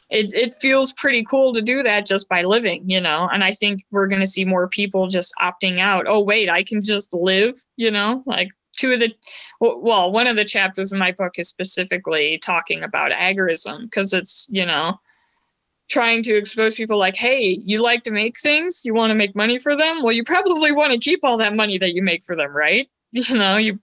it, 0.08 0.32
it 0.34 0.54
feels 0.54 0.92
pretty 0.92 1.24
cool 1.24 1.52
to 1.54 1.62
do 1.62 1.82
that 1.82 2.06
just 2.06 2.28
by 2.28 2.42
living, 2.42 2.82
you 2.88 3.00
know. 3.00 3.28
And 3.32 3.44
I 3.44 3.52
think 3.52 3.80
we're 3.90 4.08
going 4.08 4.22
to 4.22 4.26
see 4.26 4.44
more 4.44 4.68
people 4.68 5.06
just 5.06 5.34
opting 5.40 5.78
out. 5.78 6.06
Oh, 6.08 6.22
wait, 6.22 6.50
I 6.50 6.62
can 6.62 6.80
just 6.80 7.14
live, 7.14 7.54
you 7.76 7.90
know, 7.90 8.22
like 8.26 8.48
two 8.76 8.92
of 8.92 9.00
the 9.00 9.12
well 9.60 10.12
one 10.12 10.26
of 10.26 10.36
the 10.36 10.44
chapters 10.44 10.92
in 10.92 10.98
my 10.98 11.12
book 11.12 11.38
is 11.38 11.48
specifically 11.48 12.38
talking 12.38 12.82
about 12.82 13.10
agorism 13.10 13.82
because 13.82 14.12
it's 14.12 14.48
you 14.50 14.64
know 14.64 14.98
trying 15.90 16.22
to 16.22 16.36
expose 16.36 16.76
people 16.76 16.98
like 16.98 17.16
hey 17.16 17.58
you 17.64 17.82
like 17.82 18.02
to 18.04 18.10
make 18.10 18.38
things 18.38 18.82
you 18.84 18.94
want 18.94 19.10
to 19.10 19.14
make 19.14 19.34
money 19.34 19.58
for 19.58 19.76
them? 19.76 20.02
Well 20.02 20.12
you 20.12 20.24
probably 20.24 20.72
want 20.72 20.92
to 20.92 20.98
keep 20.98 21.20
all 21.22 21.36
that 21.38 21.56
money 21.56 21.78
that 21.78 21.94
you 21.94 22.02
make 22.02 22.22
for 22.22 22.36
them 22.36 22.52
right? 22.56 22.88
You 23.12 23.36
know 23.36 23.56
you 23.56 23.80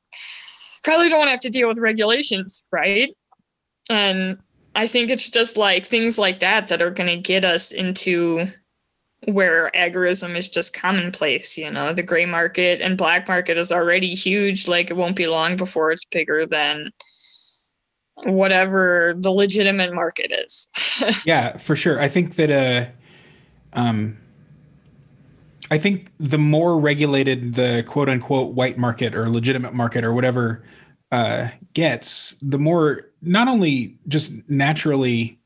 probably 0.83 1.09
don't 1.09 1.27
have 1.27 1.41
to 1.41 1.49
deal 1.49 1.67
with 1.67 1.77
regulations 1.77 2.65
right? 2.71 3.09
And 3.89 4.37
i 4.75 4.85
think 4.85 5.09
it's 5.09 5.29
just 5.31 5.57
like 5.57 5.85
things 5.85 6.19
like 6.19 6.39
that 6.39 6.67
that 6.67 6.81
are 6.81 6.91
going 6.91 7.09
to 7.09 7.17
get 7.17 7.43
us 7.43 7.71
into 7.71 8.45
where 9.25 9.71
agorism 9.71 10.35
is 10.35 10.47
just 10.47 10.79
commonplace 10.79 11.57
you 11.57 11.71
know? 11.71 11.91
The 11.91 12.03
gray 12.03 12.25
market 12.25 12.79
and 12.81 12.97
black 12.97 13.27
market 13.27 13.57
is 13.57 13.71
already 13.71 14.13
huge 14.13 14.67
like 14.67 14.89
it 14.89 14.95
won't 14.95 15.15
be 15.15 15.27
long 15.27 15.57
before 15.57 15.91
it's 15.91 16.05
bigger 16.05 16.45
than 16.45 16.91
whatever 18.25 19.13
the 19.19 19.31
legitimate 19.31 19.93
market 19.93 20.31
is 20.31 20.69
yeah 21.25 21.55
for 21.57 21.75
sure 21.75 22.01
i 22.01 22.07
think 22.07 22.36
that 22.36 22.50
uh 22.51 23.79
um 23.79 24.17
i 25.69 25.77
think 25.77 26.12
the 26.19 26.38
more 26.38 26.79
regulated 26.79 27.53
the 27.53 27.83
quote 27.88 28.09
unquote 28.09 28.53
white 28.53 28.77
market 28.77 29.13
or 29.13 29.29
legitimate 29.29 29.74
market 29.74 30.03
or 30.03 30.13
whatever 30.13 30.63
uh 31.12 31.47
gets 31.74 32.36
the 32.41 32.57
more 32.57 33.03
not 33.21 33.47
only 33.47 33.97
just 34.07 34.33
naturally 34.50 35.38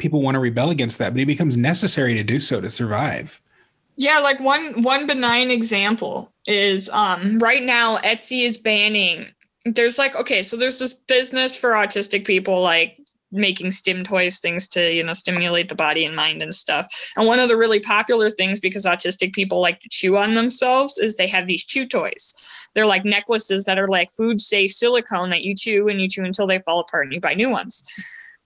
people 0.00 0.22
want 0.22 0.34
to 0.34 0.40
rebel 0.40 0.70
against 0.70 0.98
that, 0.98 1.12
but 1.12 1.20
it 1.20 1.26
becomes 1.26 1.56
necessary 1.56 2.14
to 2.14 2.24
do 2.24 2.40
so 2.40 2.60
to 2.60 2.70
survive. 2.70 3.40
Yeah, 3.96 4.18
like 4.18 4.40
one 4.40 4.82
one 4.82 5.06
benign 5.06 5.50
example 5.50 6.32
is 6.46 6.88
um 6.90 7.38
right 7.38 7.62
now 7.62 7.98
Etsy 7.98 8.44
is 8.44 8.56
banning 8.58 9.28
there's 9.64 9.98
like 9.98 10.16
okay, 10.16 10.42
so 10.42 10.56
there's 10.56 10.78
this 10.78 10.94
business 10.94 11.58
for 11.58 11.72
autistic 11.72 12.26
people 12.26 12.62
like 12.62 12.98
making 13.32 13.70
stim 13.70 14.02
toys 14.02 14.40
things 14.40 14.66
to 14.66 14.92
you 14.92 15.04
know 15.04 15.12
stimulate 15.12 15.68
the 15.68 15.74
body 15.74 16.04
and 16.04 16.16
mind 16.16 16.42
and 16.42 16.54
stuff. 16.54 16.86
And 17.16 17.26
one 17.26 17.38
of 17.38 17.48
the 17.48 17.56
really 17.56 17.80
popular 17.80 18.30
things 18.30 18.60
because 18.60 18.86
autistic 18.86 19.32
people 19.34 19.60
like 19.60 19.80
to 19.80 19.88
chew 19.88 20.16
on 20.16 20.34
themselves 20.34 20.98
is 20.98 21.16
they 21.16 21.28
have 21.28 21.46
these 21.46 21.64
chew 21.64 21.86
toys. 21.86 22.34
They're 22.74 22.86
like 22.86 23.04
necklaces 23.04 23.64
that 23.64 23.78
are 23.78 23.88
like 23.88 24.10
food 24.10 24.40
safe 24.40 24.72
silicone 24.72 25.30
that 25.30 25.42
you 25.42 25.54
chew 25.54 25.88
and 25.88 26.00
you 26.00 26.08
chew 26.08 26.24
until 26.24 26.46
they 26.46 26.58
fall 26.58 26.80
apart 26.80 27.06
and 27.06 27.14
you 27.14 27.20
buy 27.20 27.34
new 27.34 27.50
ones. 27.50 27.84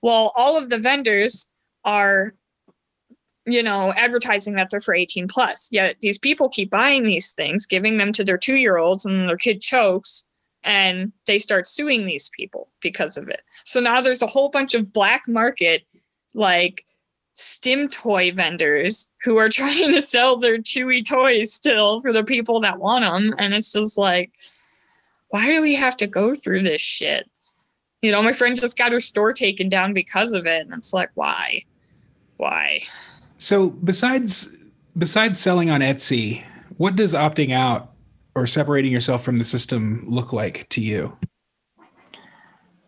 Well, 0.02 0.32
all 0.36 0.58
of 0.58 0.68
the 0.68 0.78
vendors 0.78 1.50
are 1.84 2.34
you 3.46 3.62
know 3.62 3.92
advertising 3.96 4.54
that 4.54 4.68
they're 4.70 4.80
for 4.80 4.94
18 4.94 5.28
plus 5.28 5.68
yet 5.70 5.96
these 6.00 6.18
people 6.18 6.48
keep 6.48 6.70
buying 6.70 7.04
these 7.04 7.32
things 7.32 7.66
giving 7.66 7.98
them 7.98 8.10
to 8.10 8.24
their 8.24 8.38
two 8.38 8.56
year 8.56 8.78
olds 8.78 9.04
and 9.04 9.28
their 9.28 9.36
kid 9.36 9.60
chokes 9.60 10.28
and 10.64 11.12
they 11.26 11.38
start 11.38 11.66
suing 11.66 12.06
these 12.06 12.30
people 12.36 12.68
because 12.80 13.16
of 13.16 13.28
it 13.28 13.42
so 13.64 13.80
now 13.80 14.00
there's 14.00 14.22
a 14.22 14.26
whole 14.26 14.48
bunch 14.48 14.74
of 14.74 14.92
black 14.92 15.22
market 15.28 15.84
like 16.34 16.84
stim 17.34 17.88
toy 17.88 18.32
vendors 18.32 19.12
who 19.22 19.36
are 19.36 19.48
trying 19.52 19.92
to 19.92 20.00
sell 20.00 20.36
their 20.38 20.58
chewy 20.58 21.06
toys 21.06 21.52
still 21.52 22.00
for 22.00 22.12
the 22.12 22.24
people 22.24 22.60
that 22.60 22.78
want 22.78 23.04
them 23.04 23.34
and 23.38 23.54
it's 23.54 23.72
just 23.72 23.98
like 23.98 24.32
why 25.30 25.46
do 25.46 25.62
we 25.62 25.74
have 25.74 25.96
to 25.96 26.06
go 26.06 26.34
through 26.34 26.62
this 26.62 26.80
shit 26.80 27.28
you 28.04 28.12
know, 28.12 28.22
my 28.22 28.32
friend 28.32 28.54
just 28.54 28.76
got 28.76 28.92
her 28.92 29.00
store 29.00 29.32
taken 29.32 29.70
down 29.70 29.94
because 29.94 30.34
of 30.34 30.44
it. 30.44 30.66
And 30.66 30.74
it's 30.74 30.92
like, 30.92 31.08
why? 31.14 31.62
Why? 32.36 32.80
So 33.38 33.70
besides 33.70 34.54
besides 34.98 35.40
selling 35.40 35.70
on 35.70 35.80
Etsy, 35.80 36.44
what 36.76 36.96
does 36.96 37.14
opting 37.14 37.50
out 37.50 37.93
or 38.34 38.46
separating 38.46 38.92
yourself 38.92 39.22
from 39.24 39.36
the 39.36 39.44
system 39.44 40.04
look 40.08 40.32
like 40.32 40.68
to 40.70 40.80
you? 40.80 41.16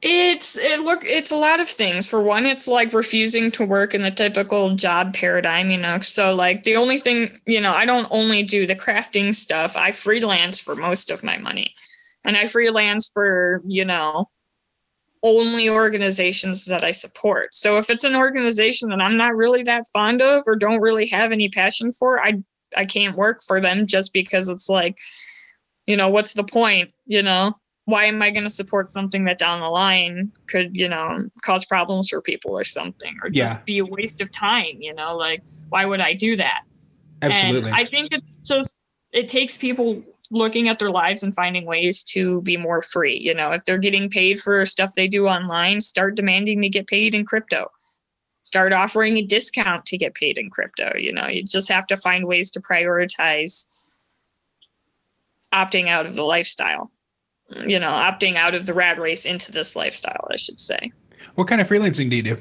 It's 0.03 0.59
it 0.59 0.81
look 0.81 1.01
it's 1.05 1.33
a 1.33 1.37
lot 1.37 1.59
of 1.59 1.67
things. 1.67 2.09
For 2.09 2.23
one, 2.23 2.45
it's 2.47 2.69
like 2.69 2.93
refusing 2.93 3.51
to 3.53 3.65
work 3.65 3.95
in 3.95 4.03
the 4.03 4.11
typical 4.11 4.75
job 4.75 5.15
paradigm, 5.15 5.71
you 5.71 5.79
know. 5.79 5.99
So 6.01 6.35
like 6.35 6.63
the 6.63 6.77
only 6.77 6.99
thing, 6.99 7.41
you 7.47 7.61
know, 7.61 7.73
I 7.73 7.87
don't 7.87 8.07
only 8.11 8.43
do 8.43 8.67
the 8.67 8.77
crafting 8.77 9.35
stuff. 9.35 9.77
I 9.77 9.93
freelance 9.93 10.61
for 10.61 10.77
most 10.77 11.11
of 11.11 11.25
my 11.25 11.39
money. 11.39 11.75
And 12.25 12.37
I 12.37 12.47
freelance 12.47 13.11
for, 13.13 13.63
you 13.67 13.85
know, 13.85 14.29
only 15.23 15.69
organizations 15.69 16.67
that 16.67 16.85
I 16.85 16.91
support. 16.91 17.55
So 17.55 17.79
if 17.79 17.89
it's 17.89 18.05
an 18.05 18.15
organization 18.15 18.91
that 18.91 19.01
I'm 19.01 19.17
not 19.17 19.35
really 19.35 19.63
that 19.63 19.87
fond 19.93 20.21
of 20.21 20.43
or 20.47 20.57
don't 20.57 20.81
really 20.81 21.07
have 21.09 21.33
any 21.33 21.49
passion 21.49 21.91
for, 21.91 22.21
I 22.21 22.43
I 22.77 22.85
can't 22.85 23.17
work 23.17 23.41
for 23.47 23.61
them 23.61 23.87
just 23.87 24.13
because 24.13 24.49
it's 24.49 24.69
like, 24.69 24.97
you 25.87 25.97
know, 25.97 26.09
what's 26.09 26.35
the 26.35 26.45
point? 26.45 26.93
You 27.07 27.23
know, 27.23 27.55
why 27.87 28.05
am 28.05 28.21
I 28.21 28.31
going 28.31 28.45
to 28.45 28.51
support 28.51 28.91
something 28.91 29.25
that 29.25 29.39
down 29.39 29.61
the 29.61 29.69
line 29.69 30.33
could, 30.49 30.77
you 30.77 30.89
know, 30.89 31.25
cause 31.45 31.65
problems 31.65 32.09
for 32.09 32.21
people 32.21 32.53
or 32.53 32.65
something 32.65 33.17
or 33.23 33.31
just 33.31 33.55
yeah. 33.55 33.61
be 33.65 33.79
a 33.79 33.85
waste 33.85 34.21
of 34.21 34.31
time, 34.33 34.77
you 34.81 34.93
know, 34.93 35.17
like 35.17 35.43
why 35.69 35.85
would 35.85 36.01
I 36.01 36.13
do 36.13 36.37
that? 36.37 36.63
Absolutely. 37.23 37.71
And 37.71 37.79
I 37.79 37.87
think 37.87 38.13
it's 38.13 38.49
just 38.49 38.77
it 39.13 39.29
takes 39.29 39.57
people 39.57 40.03
looking 40.33 40.69
at 40.69 40.81
their 40.81 40.91
lives 40.91 41.23
and 41.23 41.33
finding 41.35 41.65
ways 41.65 42.03
to 42.03 42.43
be 42.43 42.57
more 42.57 42.83
free. 42.83 43.17
You 43.17 43.33
know, 43.33 43.53
if 43.53 43.65
they're 43.65 43.79
getting 43.79 44.11
paid 44.11 44.41
for 44.41 44.67
stuff 44.67 44.91
they 44.97 45.07
do 45.07 45.29
online, 45.29 45.81
start 45.81 46.17
demanding 46.17 46.61
to 46.63 46.69
get 46.69 46.89
paid 46.89 47.15
in 47.15 47.25
crypto. 47.25 47.71
Start 48.43 48.73
offering 48.73 49.17
a 49.17 49.23
discount 49.23 49.87
to 49.87 49.97
get 49.97 50.15
paid 50.15 50.39
in 50.39 50.51
crypto. 50.51 50.93
You 50.97 51.13
know, 51.13 51.29
you 51.29 51.45
just 51.45 51.71
have 51.71 51.87
to 51.87 51.97
find 51.97 52.27
ways 52.27 52.51
to 52.53 52.61
prioritize 52.61 53.86
opting 55.53 55.89
out 55.89 56.07
of 56.07 56.17
the 56.17 56.25
lifestyle. 56.25 56.91
You 57.69 57.79
know, 57.79 57.89
opting 57.89 58.35
out 58.35 58.57
of 58.57 58.67
the 58.67 58.75
rat 58.75 58.99
race 58.99 59.25
into 59.25 59.53
this 59.53 59.77
lifestyle, 59.77 60.27
I 60.31 60.37
should 60.37 60.59
say. 60.59 60.91
What 61.37 61.47
kind 61.47 61.61
of 61.61 61.69
freelancing 61.69 62.11
do 62.11 62.17
you 62.17 62.23
do? 62.23 62.37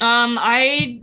Um, 0.00 0.38
I 0.40 1.02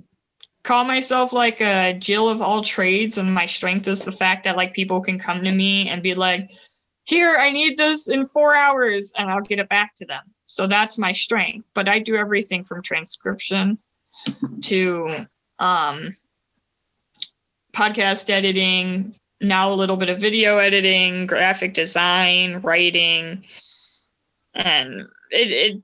call 0.63 0.85
myself 0.85 1.33
like 1.33 1.59
a 1.61 1.93
Jill 1.93 2.29
of 2.29 2.41
all 2.41 2.63
trades, 2.63 3.17
and 3.17 3.33
my 3.33 3.45
strength 3.45 3.87
is 3.87 4.03
the 4.03 4.11
fact 4.11 4.45
that 4.45 4.55
like 4.55 4.73
people 4.73 5.01
can 5.01 5.19
come 5.19 5.43
to 5.43 5.51
me 5.51 5.89
and 5.89 6.01
be 6.01 6.15
like, 6.15 6.49
"Here, 7.03 7.35
I 7.37 7.49
need 7.49 7.77
this 7.77 8.09
in 8.09 8.25
four 8.25 8.55
hours," 8.55 9.11
and 9.17 9.29
I'll 9.29 9.41
get 9.41 9.59
it 9.59 9.67
back 9.67 9.95
to 9.95 10.05
them. 10.05 10.23
So 10.45 10.65
that's 10.65 10.97
my 10.97 11.11
strength. 11.11 11.69
But 11.73 11.89
I 11.89 11.99
do 11.99 12.15
everything 12.15 12.63
from 12.63 12.81
transcription 12.81 13.77
to 14.61 15.09
um, 15.59 16.11
podcast 17.73 18.29
editing, 18.29 19.13
now 19.41 19.71
a 19.71 19.75
little 19.75 19.97
bit 19.97 20.09
of 20.09 20.19
video 20.19 20.57
editing, 20.57 21.25
graphic 21.25 21.73
design, 21.73 22.61
writing, 22.61 23.43
and 24.53 25.01
it, 25.31 25.75
it 25.75 25.83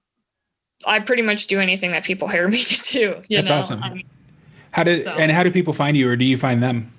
I 0.87 0.99
pretty 0.99 1.21
much 1.21 1.47
do 1.47 1.59
anything 1.59 1.91
that 1.91 2.03
people 2.03 2.27
hire 2.31 2.47
me 2.47 2.57
to 2.57 2.91
do. 2.91 3.21
That's 3.29 3.49
know? 3.49 3.57
awesome. 3.57 3.83
I 3.83 3.93
mean, 3.93 4.05
how 4.71 4.83
do 4.83 5.01
so. 5.01 5.11
and 5.11 5.31
how 5.31 5.43
do 5.43 5.51
people 5.51 5.73
find 5.73 5.95
you, 5.95 6.09
or 6.09 6.15
do 6.15 6.25
you 6.25 6.37
find 6.37 6.61
them? 6.61 6.91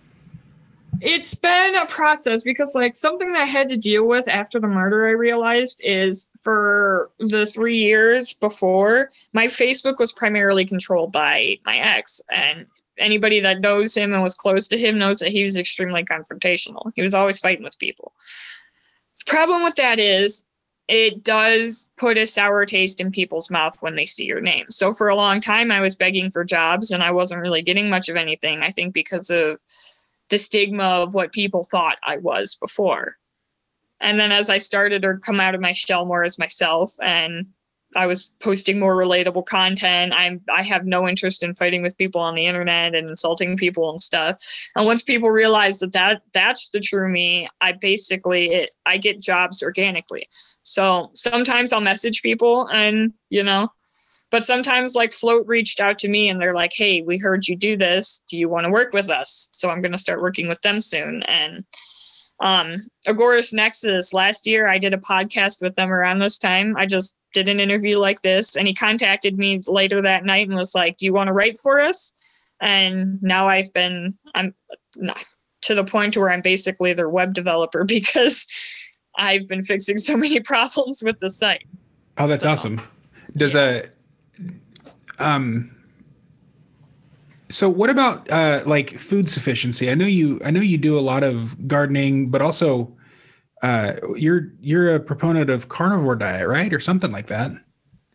It's 1.02 1.34
been 1.34 1.75
a 1.75 1.84
process 1.86 2.42
because, 2.42 2.75
like, 2.75 2.96
something 2.96 3.32
that 3.34 3.42
I 3.42 3.44
had 3.44 3.68
to 3.68 3.76
deal 3.76 4.08
with 4.08 4.28
after 4.28 4.58
the 4.58 4.66
murder, 4.66 5.06
I 5.06 5.10
realized 5.10 5.78
is 5.84 6.30
for 6.40 7.10
the 7.18 7.44
three 7.44 7.76
years 7.76 8.32
before, 8.32 9.10
my 9.34 9.46
Facebook 9.46 9.98
was 9.98 10.10
primarily 10.10 10.64
controlled 10.64 11.12
by 11.12 11.58
my 11.66 11.76
ex, 11.76 12.22
and 12.34 12.66
anybody 12.99 13.41
that 13.41 13.61
knows 13.61 13.97
him 13.97 14.12
and 14.12 14.23
was 14.23 14.35
close 14.35 14.69
to 14.69 14.79
him 14.79 14.99
knows 14.99 15.19
that 15.19 15.31
he 15.31 15.43
was 15.43 15.59
extremely 15.59 16.05
confrontational. 16.05 16.91
He 16.95 17.03
was 17.03 17.15
always 17.15 17.38
fighting 17.38 17.65
with 17.65 17.79
people. 17.79 18.12
The 19.19 19.31
problem 19.31 19.65
with 19.65 19.75
that 19.76 19.99
is 19.99 20.45
it 20.88 21.25
does 21.25 21.91
put 21.97 22.17
a 22.17 22.26
sour 22.26 22.65
taste 22.65 23.00
in 23.00 23.11
people's 23.11 23.50
mouth 23.50 23.76
when 23.81 23.97
they 23.97 24.05
see 24.05 24.25
your 24.25 24.41
name. 24.41 24.67
So 24.69 24.93
for 24.93 25.09
a 25.09 25.17
long 25.17 25.41
time, 25.41 25.73
I 25.73 25.81
was 25.81 25.97
begging 25.97 26.31
for 26.31 26.45
jobs 26.45 26.91
and 26.91 27.03
I 27.03 27.11
wasn't 27.11 27.43
really 27.43 27.62
getting 27.62 27.91
much 27.91 28.09
of 28.09 28.17
anything. 28.17 28.62
I 28.62 28.69
think 28.69 28.95
because 28.95 29.31
of 29.31 29.61
the 30.29 30.38
stigma 30.38 30.85
of 30.85 31.15
what 31.15 31.33
people 31.33 31.65
thought 31.65 31.99
I 32.05 32.19
was 32.19 32.55
before. 32.55 33.17
And 34.00 34.21
then 34.21 34.31
as 34.31 34.50
I 34.50 34.59
started 34.59 35.03
to 35.03 35.17
come 35.19 35.41
out 35.41 35.55
of 35.55 35.61
my 35.61 35.73
shell 35.73 36.05
more 36.05 36.23
as 36.23 36.38
myself 36.38 36.93
and 37.03 37.47
I 37.97 38.07
was 38.07 38.37
posting 38.43 38.79
more 38.79 38.95
relatable 38.95 39.47
content. 39.47 40.12
I'm 40.17 40.41
I 40.53 40.62
have 40.62 40.87
no 40.87 41.09
interest 41.09 41.43
in 41.43 41.55
fighting 41.55 41.83
with 41.83 41.99
people 41.99 42.21
on 42.21 42.35
the 42.35 42.47
internet 42.47 42.95
and 42.95 43.09
insulting 43.09 43.57
people 43.57 43.91
and 43.91 44.00
stuff. 44.00 44.37
And 44.76 44.87
once 44.87 45.03
people 45.03 45.31
realize 45.31 45.79
that, 45.81 45.93
that 45.93 46.23
that's 46.33 46.71
the 46.71 46.81
true 46.81 47.11
me, 47.11 47.49
I 47.61 47.73
basically 47.73 48.47
it, 48.53 48.75
I 48.85 48.99
get 48.99 49.21
jobs 49.21 49.62
organically. 49.62 50.29
So 50.62 51.11
sometimes 51.15 51.73
I'll 51.73 51.81
message 51.81 52.23
people 52.23 52.69
and 52.73 53.12
you 53.31 53.43
know 53.43 53.69
but 54.31 54.45
sometimes 54.45 54.95
like 54.95 55.12
float 55.12 55.47
reached 55.47 55.81
out 55.81 55.99
to 56.00 56.09
me 56.09 56.29
and 56.29 56.41
they're 56.41 56.55
like 56.55 56.73
hey 56.75 57.03
we 57.03 57.19
heard 57.19 57.47
you 57.47 57.57
do 57.57 57.76
this 57.76 58.25
do 58.29 58.38
you 58.38 58.49
want 58.49 58.65
to 58.65 58.71
work 58.71 58.93
with 58.93 59.09
us 59.11 59.49
so 59.53 59.71
i'm 59.71 59.81
going 59.81 59.93
to 59.93 59.99
start 59.99 60.21
working 60.21 60.49
with 60.49 60.61
them 60.62 60.81
soon 60.81 61.23
and 61.25 61.65
um 62.40 62.76
agorist 63.07 63.55
nexus 63.55 64.12
last 64.12 64.47
year 64.47 64.66
i 64.69 64.78
did 64.78 64.93
a 64.93 64.99
podcast 64.99 65.62
with 65.62 65.75
them 65.76 65.90
around 65.90 66.19
this 66.19 66.38
time. 66.38 66.76
I 66.76 66.85
just 66.87 67.16
did 67.33 67.49
an 67.49 67.61
interview 67.61 67.99
like 67.99 68.23
this 68.23 68.57
and 68.57 68.66
he 68.66 68.73
contacted 68.75 69.37
me 69.38 69.61
later 69.66 70.00
that 70.02 70.25
night 70.25 70.47
and 70.49 70.57
was 70.57 70.75
like 70.75 70.97
do 70.97 71.07
you 71.07 71.12
want 71.12 71.28
to 71.28 71.33
write 71.35 71.59
for 71.59 71.81
us? 71.81 72.12
And 72.61 73.23
now 73.23 73.49
i've 73.49 73.73
been 73.75 74.14
i'm 74.35 74.55
not 74.97 75.23
to 75.62 75.75
the 75.75 75.85
point 75.85 76.16
where 76.16 76.31
i'm 76.31 76.40
basically 76.40 76.93
their 76.95 77.09
web 77.11 77.35
developer 77.35 77.85
because 77.97 78.47
i've 79.19 79.47
been 79.49 79.62
fixing 79.62 79.99
so 79.99 80.16
many 80.16 80.40
problems 80.52 81.02
with 81.05 81.19
the 81.21 81.28
site. 81.31 81.64
Oh, 82.19 82.26
that's 82.26 82.45
So, 82.45 82.50
awesome. 82.50 82.81
Does 83.37 83.55
a 83.55 83.90
um 85.19 85.75
so 87.49 87.69
what 87.69 87.91
about 87.91 88.31
uh 88.31 88.62
like 88.67 88.99
food 88.99 89.29
sufficiency? 89.29 89.91
I 89.91 89.95
know 89.95 90.07
you 90.07 90.41
I 90.45 90.50
know 90.50 90.61
you 90.61 90.79
do 90.79 90.99
a 90.99 91.00
lot 91.00 91.23
of 91.23 91.69
gardening, 91.69 92.31
but 92.31 92.43
also 92.43 92.97
uh 93.62 93.95
you're 94.17 94.53
you're 94.61 94.95
a 94.95 95.00
proponent 95.00 95.50
of 95.50 95.69
carnivore 95.69 96.17
diet, 96.17 96.49
right? 96.49 96.73
Or 96.73 96.81
something 96.81 97.11
like 97.11 97.29
that. 97.29 97.53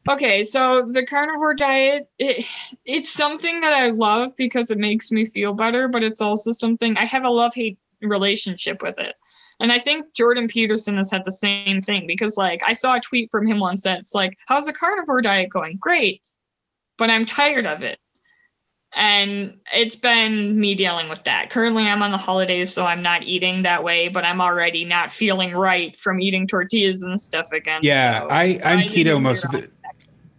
Okay, 0.10 0.42
so 0.42 0.84
the 0.88 1.06
carnivore 1.06 1.54
diet, 1.54 2.10
it, 2.18 2.46
it's 2.86 3.10
something 3.10 3.60
that 3.60 3.74
I 3.74 3.90
love 3.90 4.36
because 4.36 4.72
it 4.72 4.80
makes 4.80 5.12
me 5.12 5.26
feel 5.26 5.54
better, 5.54 5.88
but 5.88 6.04
it's 6.04 6.22
also 6.22 6.52
something 6.52 6.98
I 6.98 7.06
have 7.06 7.24
a 7.24 7.30
love 7.30 7.54
hate 7.54 7.78
relationship 8.02 8.82
with 8.82 8.98
it. 8.98 9.16
And 9.60 9.72
I 9.72 9.78
think 9.78 10.16
Jordan 10.16 10.48
Peterson 10.48 10.98
has 10.98 11.12
had 11.12 11.24
the 11.24 11.32
same 11.32 11.82
thing 11.82 12.08
because, 12.08 12.36
like, 12.36 12.62
I 12.68 12.74
saw 12.74 12.96
a 12.96 13.00
tweet 13.00 13.30
from 13.30 13.46
him 13.46 13.60
once 13.60 13.84
that's 13.84 14.16
like, 14.16 14.36
How's 14.48 14.66
the 14.66 14.74
carnivore 14.74 15.22
diet 15.22 15.52
going? 15.52 15.78
Great, 15.80 16.22
but 16.98 17.12
I'm 17.12 17.26
tired 17.26 17.68
of 17.68 17.84
it. 17.84 18.00
And 18.94 19.58
it's 19.74 19.96
been 19.96 20.60
me 20.60 20.76
dealing 20.76 21.08
with 21.08 21.24
that. 21.24 21.50
Currently, 21.50 21.88
I'm 21.88 22.04
on 22.04 22.12
the 22.12 22.18
holidays, 22.18 22.74
so 22.74 22.86
I'm 22.86 23.02
not 23.02 23.24
eating 23.24 23.64
that 23.64 23.84
way, 23.84 24.10
but 24.10 24.26
I'm 24.26 24.42
already 24.42 24.84
not 24.84 25.14
feeling 25.14 25.54
right 25.54 25.98
from 25.98 26.20
eating 26.20 26.46
tortillas 26.46 27.02
and 27.02 27.20
stuff 27.20 27.52
again. 27.54 27.80
Yeah, 27.84 28.22
so 28.22 28.28
I 28.30 28.60
I'm 28.66 28.80
I 28.80 28.84
keto 28.84 29.22
most 29.22 29.46
of 29.46 29.52
the 29.52 29.70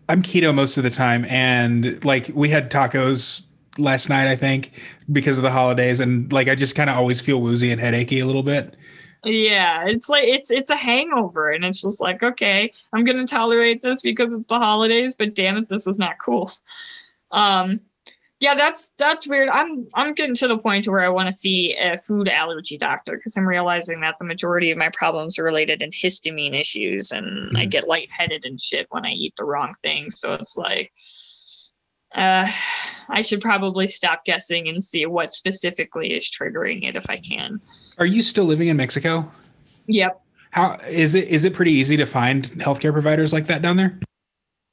I'm 0.08 0.20
keto 0.20 0.54
most 0.54 0.76
of 0.76 0.82
the 0.82 0.90
time 0.90 1.24
and 1.26 2.04
like 2.04 2.30
we 2.34 2.50
had 2.50 2.70
tacos 2.70 3.46
last 3.78 4.10
night 4.10 4.26
I 4.26 4.36
think 4.36 4.72
because 5.10 5.38
of 5.38 5.42
the 5.42 5.50
holidays 5.50 6.00
and 6.00 6.30
like 6.30 6.48
I 6.48 6.54
just 6.54 6.74
kind 6.74 6.90
of 6.90 6.96
always 6.96 7.22
feel 7.22 7.40
woozy 7.40 7.70
and 7.70 7.80
headachy 7.80 8.20
a 8.20 8.26
little 8.26 8.42
bit. 8.42 8.76
Yeah, 9.24 9.84
it's 9.86 10.08
like 10.08 10.24
it's 10.24 10.50
it's 10.50 10.68
a 10.68 10.76
hangover, 10.76 11.50
and 11.50 11.64
it's 11.64 11.80
just 11.80 12.00
like 12.00 12.22
okay, 12.22 12.72
I'm 12.92 13.04
gonna 13.04 13.26
tolerate 13.26 13.80
this 13.80 14.02
because 14.02 14.34
it's 14.34 14.48
the 14.48 14.58
holidays, 14.58 15.14
but 15.14 15.34
damn 15.34 15.56
it, 15.56 15.68
this 15.68 15.86
is 15.86 15.96
not 15.96 16.18
cool. 16.18 16.50
Um, 17.30 17.80
yeah, 18.42 18.56
that's 18.56 18.90
that's 18.98 19.28
weird. 19.28 19.48
I'm 19.50 19.86
I'm 19.94 20.14
getting 20.14 20.34
to 20.34 20.48
the 20.48 20.58
point 20.58 20.88
where 20.88 21.00
I 21.00 21.08
want 21.08 21.28
to 21.28 21.32
see 21.32 21.76
a 21.76 21.96
food 21.96 22.28
allergy 22.28 22.76
doctor 22.76 23.16
because 23.16 23.36
I'm 23.36 23.46
realizing 23.46 24.00
that 24.00 24.16
the 24.18 24.24
majority 24.24 24.72
of 24.72 24.76
my 24.76 24.88
problems 24.92 25.38
are 25.38 25.44
related 25.44 25.80
in 25.80 25.90
histamine 25.90 26.58
issues, 26.58 27.12
and 27.12 27.56
I 27.56 27.66
Mhm. 27.66 27.70
get 27.70 27.88
lightheaded 27.88 28.44
and 28.44 28.60
shit 28.60 28.88
when 28.90 29.06
I 29.06 29.12
eat 29.12 29.34
the 29.38 29.44
wrong 29.44 29.74
thing. 29.84 30.10
So 30.10 30.34
it's 30.34 30.56
like, 30.56 30.90
uh, 32.16 32.48
I 33.08 33.22
should 33.22 33.40
probably 33.40 33.86
stop 33.86 34.24
guessing 34.24 34.66
and 34.68 34.82
see 34.82 35.06
what 35.06 35.30
specifically 35.30 36.12
is 36.12 36.28
triggering 36.28 36.82
it 36.82 36.96
if 36.96 37.08
I 37.08 37.18
can. 37.18 37.60
Are 37.98 38.06
you 38.06 38.22
still 38.22 38.44
living 38.44 38.66
in 38.66 38.76
Mexico? 38.76 39.30
Yep. 39.86 40.20
How 40.50 40.78
is 40.88 41.14
it 41.14 41.28
is 41.28 41.44
it 41.44 41.54
pretty 41.54 41.72
easy 41.72 41.96
to 41.96 42.06
find 42.06 42.46
healthcare 42.58 42.92
providers 42.92 43.32
like 43.32 43.46
that 43.46 43.62
down 43.62 43.76
there? 43.76 44.00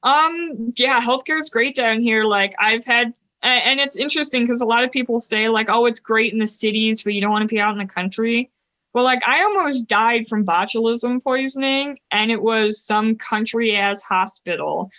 Um, 0.02 0.70
yeah, 0.76 1.00
healthcare 1.00 1.38
is 1.38 1.52
great 1.52 1.76
down 1.76 2.02
here. 2.02 2.24
Like 2.24 2.56
I've 2.58 2.84
had, 2.86 3.14
a- 3.44 3.48
and 3.48 3.80
it's 3.80 3.98
interesting 3.98 4.44
because 4.44 4.62
a 4.62 4.66
lot 4.66 4.84
of 4.84 4.92
people 4.92 5.20
say 5.20 5.50
like, 5.50 5.70
oh, 5.70 5.86
it's 5.86 6.00
great 6.00 6.34
in 6.34 6.40
the 6.40 6.48
cities, 6.48 7.04
but 7.04 7.14
you 7.14 7.22
don't 7.22 7.32
want 7.32 7.48
to 7.48 7.54
be 7.54 7.60
out 7.62 7.74
in 7.74 7.80
the 7.80 7.86
country. 7.86 8.52
Well, 8.94 9.04
like 9.04 9.28
I 9.28 9.44
almost 9.44 9.88
died 9.88 10.28
from 10.28 10.46
botulism 10.46 11.24
poisoning, 11.24 12.00
and 12.12 12.32
it 12.32 12.42
was 12.42 12.82
some 12.82 13.16
country 13.16 13.76
ass 13.76 14.02
hospital, 14.04 14.90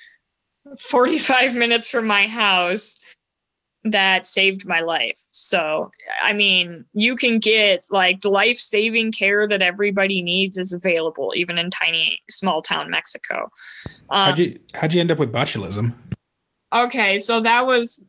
45 0.79 1.57
minutes 1.57 1.91
from 1.91 2.07
my 2.07 2.27
house, 2.27 3.01
that 3.85 4.27
saved 4.27 4.69
my 4.69 4.81
life. 4.81 5.17
So, 5.17 5.91
I 6.23 6.33
mean, 6.35 6.85
you 6.93 7.17
can 7.17 7.39
get 7.39 7.85
like 7.91 8.21
the 8.21 8.29
life 8.29 8.57
saving 8.57 9.13
care 9.13 9.49
that 9.49 9.63
everybody 9.63 10.23
needs 10.23 10.59
is 10.59 10.73
available, 10.73 11.33
even 11.35 11.59
in 11.59 11.71
tiny, 11.71 12.21
small 12.29 12.63
town 12.63 12.91
Mexico. 12.91 13.51
Um, 14.11 14.27
How'd 14.27 14.39
you 14.39 14.59
how'd 14.75 14.93
you 14.93 15.01
end 15.01 15.11
up 15.11 15.19
with 15.19 15.33
botulism? 15.33 15.95
Okay, 16.73 17.19
so 17.19 17.41
that 17.41 17.67
was 17.67 18.05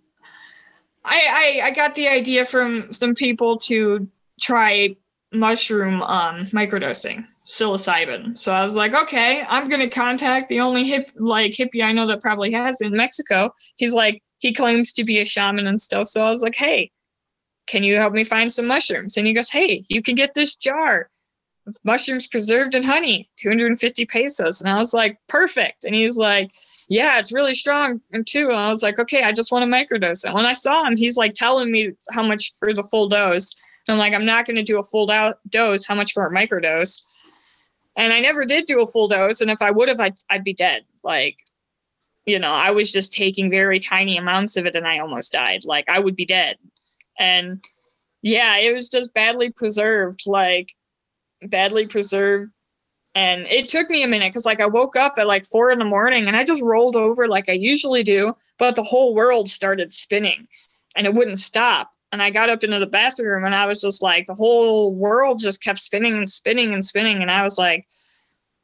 I, 1.04 1.60
I 1.64 1.68
I 1.68 1.72
got 1.72 1.96
the 1.96 2.08
idea 2.08 2.46
from 2.46 2.94
some 2.94 3.16
people 3.16 3.58
to 3.58 4.08
try 4.40 4.96
mushroom 5.34 6.02
um 6.04 6.46
microdosing 6.48 7.26
psilocybin. 7.46 8.38
So 8.38 8.54
I 8.54 8.62
was 8.62 8.76
like, 8.76 8.94
okay, 8.94 9.44
I'm 9.48 9.70
gonna 9.70 9.90
contact 9.90 10.50
the 10.50 10.60
only 10.60 10.86
hip 10.86 11.12
like 11.16 11.54
hippie 11.54 11.84
I 11.84 11.92
know 11.92 12.08
that 12.08 12.22
probably 12.22 12.52
has 12.52 12.82
in 12.82 12.92
Mexico. 12.96 13.52
He's 13.78 13.94
like, 13.94 14.22
he 14.40 14.54
claims 14.54 14.94
to 14.94 15.04
be 15.04 15.20
a 15.20 15.26
shaman 15.26 15.68
and 15.68 15.80
stuff. 15.80 16.08
So 16.08 16.26
I 16.26 16.30
was 16.30 16.44
like, 16.44 16.56
hey, 16.56 16.92
can 17.68 17.84
you 17.84 17.96
help 17.96 18.14
me 18.14 18.24
find 18.24 18.52
some 18.52 18.68
mushrooms? 18.68 19.18
And 19.18 19.26
he 19.26 19.34
goes, 19.34 19.50
hey, 19.50 19.86
you 19.88 20.02
can 20.02 20.16
get 20.16 20.34
this 20.34 20.56
jar 20.56 21.10
mushrooms 21.84 22.28
preserved 22.28 22.76
in 22.76 22.84
honey, 22.84 23.30
250 23.38 24.06
pesos. 24.06 24.62
And 24.62 24.70
I 24.70 24.78
was 24.78 24.94
like, 24.94 25.18
perfect. 25.28 25.84
And 25.84 25.94
he's 25.94 26.18
like, 26.18 26.50
yeah, 26.90 27.20
it's 27.20 27.32
really 27.32 27.54
strong 27.54 28.00
and 28.12 28.26
too. 28.26 28.48
And 28.50 28.58
I 28.58 28.70
was 28.70 28.84
like, 28.84 29.00
okay, 29.00 29.24
I 29.24 29.32
just 29.32 29.52
want 29.52 29.64
a 29.64 29.68
microdose. 29.68 30.26
And 30.26 30.34
when 30.34 30.46
I 30.46 30.54
saw 30.54 30.86
him, 30.86 30.96
he's 30.96 31.18
like 31.18 31.34
telling 31.34 31.72
me 31.72 31.92
how 32.14 32.28
much 32.28 32.52
for 32.60 32.74
the 32.74 32.84
full 32.84 33.08
dose. 33.08 33.54
And 33.88 33.96
I'm 33.96 34.00
like, 34.00 34.14
I'm 34.14 34.26
not 34.26 34.46
going 34.46 34.58
to 34.58 34.64
do 34.64 34.80
a 34.80 34.84
full 34.84 35.08
do- 35.08 35.34
dose. 35.50 35.86
How 35.86 35.96
much 35.96 36.14
for 36.14 36.26
a 36.26 36.34
microdose? 36.34 37.02
And 37.98 38.14
I 38.14 38.20
never 38.20 38.46
did 38.46 38.66
do 38.66 38.82
a 38.82 38.88
full 38.88 39.08
dose. 39.08 39.42
And 39.42 39.52
if 39.52 39.62
I 39.62 39.72
would 39.72 39.90
have, 39.90 40.00
I'd, 40.00 40.16
I'd 40.30 40.44
be 40.44 40.54
dead. 40.54 40.84
Like, 41.04 41.38
you 42.26 42.40
know, 42.40 42.54
I 42.54 42.72
was 42.72 42.92
just 42.92 43.12
taking 43.12 43.50
very 43.50 43.80
tiny 43.80 44.18
amounts 44.18 44.56
of 44.58 44.66
it 44.66 44.76
and 44.76 44.88
I 44.88 45.00
almost 45.00 45.34
died. 45.34 45.62
Like, 45.66 45.90
I 45.90 46.00
would 46.00 46.16
be 46.16 46.26
dead. 46.26 46.58
And 47.20 47.60
yeah, 48.22 48.58
it 48.58 48.72
was 48.72 48.90
just 48.90 49.14
badly 49.14 49.50
preserved, 49.50 50.22
like, 50.28 50.70
badly 51.44 51.88
preserved. 51.88 52.52
And 53.14 53.46
it 53.48 53.68
took 53.68 53.90
me 53.90 54.04
a 54.04 54.08
minute 54.08 54.30
because 54.30 54.46
like 54.46 54.62
i 54.62 54.68
woke 54.68 54.96
up 54.96 55.16
at 55.20 55.28
like 55.28 55.44
four 55.46 55.70
in 55.70 55.80
the 55.80 55.86
morning 55.86 56.28
and 56.28 56.38
i 56.38 56.46
just 56.46 56.64
rolled 56.64 56.96
over 56.96 57.28
like 57.28 57.50
i 57.50 57.54
usually 57.54 58.04
do 58.04 58.34
but 58.58 58.76
the 58.76 58.84
whole 58.84 59.14
world 59.14 59.50
started 59.50 59.92
spinning 59.92 60.48
and 60.96 61.06
it 61.06 61.14
wouldn't 61.14 61.38
stop. 61.38 61.92
And 62.14 62.22
i 62.22 62.30
got 62.30 62.50
up 62.50 62.64
into 62.64 62.80
the 62.80 62.88
bathroom 62.88 63.44
and 63.44 63.54
i 63.54 63.66
was 63.66 63.82
just 63.82 64.02
like 64.02 64.28
the 64.28 64.34
whole 64.34 64.94
world 64.94 65.40
just 65.40 65.62
kept 65.62 65.80
spinning 65.80 66.14
and 66.14 66.30
spinning 66.30 66.74
and 66.74 66.86
spinning. 66.86 67.22
And 67.22 67.32
i 67.32 67.44
was 67.44 67.58
like 67.58 67.86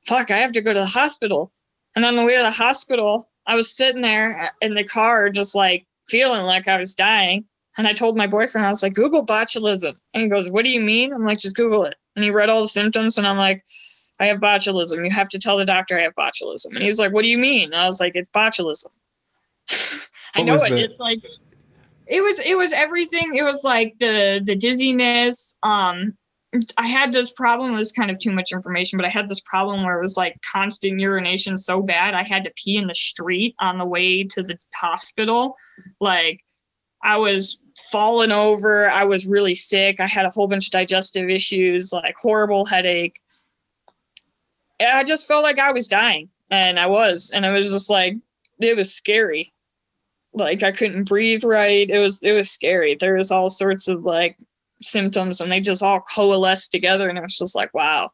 fuck 0.07 0.31
i 0.31 0.35
have 0.35 0.53
to 0.53 0.61
go 0.61 0.73
to 0.73 0.79
the 0.79 0.85
hospital. 0.85 1.51
And 1.95 2.05
on 2.05 2.15
the 2.15 2.23
way 2.23 2.37
to 2.37 2.43
the 2.43 2.51
hospital 2.51 3.29
i 3.47 3.55
was 3.55 3.75
sitting 3.75 4.01
there 4.01 4.51
in 4.61 4.75
the 4.75 4.85
car 4.85 5.29
just 5.29 5.55
like 5.55 5.85
feeling 6.07 6.43
like 6.43 6.69
i 6.69 6.79
was 6.79 6.95
dying. 6.95 7.43
And 7.77 7.85
i 7.85 7.91
told 7.91 8.15
my 8.15 8.27
boyfriend 8.27 8.65
i 8.65 8.69
was 8.69 8.83
like 8.83 8.93
google 8.93 9.25
botulism. 9.25 9.95
And 10.13 10.23
he 10.23 10.29
goes 10.29 10.49
what 10.49 10.63
do 10.63 10.71
you 10.71 10.79
mean? 10.79 11.11
I'm 11.11 11.25
like 11.25 11.39
just 11.39 11.57
google 11.57 11.83
it 11.83 11.95
and 12.17 12.23
he 12.25 12.31
read 12.31 12.49
all 12.49 12.61
the 12.61 12.67
symptoms 12.67 13.17
and 13.17 13.25
i'm 13.25 13.37
like 13.37 13.63
I 14.19 14.25
have 14.25 14.39
botulism. 14.39 15.03
You 15.03 15.11
have 15.11 15.29
to 15.29 15.37
tell 15.37 15.57
the 15.57 15.63
doctor 15.65 15.95
I 15.95 16.01
have 16.01 16.15
botulism. 16.15 16.73
And 16.73 16.81
he's 16.81 16.99
like, 16.99 17.13
What 17.13 17.21
do 17.21 17.29
you 17.29 17.37
mean? 17.37 17.65
And 17.71 17.75
I 17.75 17.85
was 17.85 17.99
like, 17.99 18.13
It's 18.15 18.29
botulism. 18.29 18.87
I 20.35 20.41
know 20.41 20.55
it. 20.55 20.69
the- 20.69 20.79
It's 20.79 20.99
like 20.99 21.19
it 22.07 22.21
was 22.21 22.39
it 22.39 22.57
was 22.57 22.73
everything. 22.73 23.35
It 23.35 23.43
was 23.43 23.63
like 23.63 23.93
the 23.99 24.41
the 24.43 24.55
dizziness. 24.55 25.55
Um 25.61 26.17
I 26.77 26.87
had 26.87 27.13
this 27.13 27.29
problem, 27.29 27.73
it 27.73 27.77
was 27.77 27.91
kind 27.91 28.09
of 28.09 28.17
too 28.17 28.31
much 28.31 28.51
information, 28.51 28.97
but 28.97 29.05
I 29.05 29.09
had 29.09 29.29
this 29.29 29.41
problem 29.41 29.83
where 29.83 29.99
it 29.99 30.01
was 30.01 30.17
like 30.17 30.35
constant 30.51 30.99
urination 30.99 31.55
so 31.55 31.83
bad 31.83 32.15
I 32.15 32.23
had 32.23 32.43
to 32.45 32.51
pee 32.55 32.77
in 32.77 32.87
the 32.87 32.95
street 32.95 33.53
on 33.59 33.77
the 33.77 33.85
way 33.85 34.23
to 34.23 34.41
the 34.41 34.57
hospital. 34.73 35.55
Like 35.99 36.41
I 37.03 37.17
was 37.17 37.63
falling 37.91 38.31
over. 38.31 38.89
I 38.89 39.05
was 39.05 39.27
really 39.27 39.55
sick. 39.55 39.99
I 39.99 40.07
had 40.07 40.25
a 40.25 40.29
whole 40.29 40.47
bunch 40.47 40.67
of 40.67 40.71
digestive 40.71 41.29
issues, 41.29 41.91
like 41.93 42.15
horrible 42.17 42.65
headache. 42.65 43.19
And 44.79 44.89
I 44.89 45.03
just 45.03 45.27
felt 45.27 45.43
like 45.43 45.59
I 45.59 45.71
was 45.71 45.87
dying, 45.87 46.29
and 46.51 46.79
I 46.79 46.87
was, 46.87 47.31
and 47.33 47.45
it 47.45 47.51
was 47.51 47.71
just 47.71 47.89
like 47.89 48.15
it 48.59 48.77
was 48.77 48.93
scary. 48.93 49.53
Like 50.33 50.61
I 50.61 50.71
couldn't 50.71 51.05
breathe 51.05 51.43
right. 51.43 51.89
It 51.89 51.99
was 51.99 52.21
it 52.21 52.33
was 52.33 52.49
scary. 52.49 52.95
There 52.95 53.15
was 53.15 53.31
all 53.31 53.49
sorts 53.49 53.87
of 53.87 54.03
like 54.03 54.37
symptoms, 54.81 55.41
and 55.41 55.51
they 55.51 55.59
just 55.59 55.81
all 55.81 56.01
coalesced 56.15 56.71
together, 56.71 57.09
and 57.09 57.17
it 57.17 57.21
was 57.21 57.37
just 57.37 57.55
like 57.55 57.73
wow. 57.73 58.09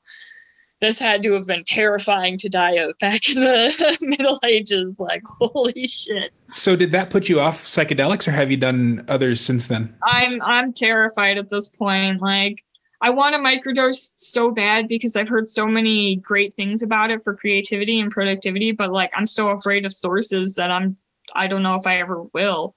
This 0.83 0.99
had 0.99 1.23
to 1.23 1.31
have 1.31 1.47
been 1.47 1.63
terrifying 1.63 2.37
to 2.39 2.49
die 2.49 2.73
of 2.73 2.97
back 2.99 3.21
in 3.29 3.35
the 3.35 3.97
Middle 4.01 4.37
Ages. 4.43 4.99
Like, 4.99 5.21
holy 5.23 5.87
shit. 5.87 6.33
So 6.51 6.75
did 6.75 6.91
that 6.91 7.09
put 7.09 7.29
you 7.29 7.39
off 7.39 7.63
psychedelics 7.63 8.27
or 8.27 8.31
have 8.31 8.51
you 8.51 8.57
done 8.57 9.05
others 9.07 9.39
since 9.39 9.67
then? 9.67 9.95
I'm 10.03 10.41
I'm 10.41 10.73
terrified 10.73 11.37
at 11.37 11.49
this 11.49 11.69
point. 11.69 12.21
Like 12.21 12.65
I 12.99 13.11
want 13.11 13.33
a 13.33 13.37
microdose 13.37 14.11
so 14.17 14.51
bad 14.51 14.89
because 14.89 15.15
I've 15.15 15.29
heard 15.29 15.47
so 15.47 15.67
many 15.67 16.17
great 16.17 16.53
things 16.53 16.83
about 16.83 17.11
it 17.11 17.23
for 17.23 17.33
creativity 17.33 18.01
and 18.01 18.11
productivity, 18.11 18.73
but 18.73 18.91
like 18.91 19.11
I'm 19.15 19.25
so 19.25 19.51
afraid 19.51 19.85
of 19.85 19.93
sources 19.93 20.55
that 20.55 20.69
I'm 20.69 20.97
I 21.33 21.47
don't 21.47 21.63
know 21.63 21.75
if 21.75 21.87
I 21.87 21.99
ever 21.99 22.23
will. 22.33 22.75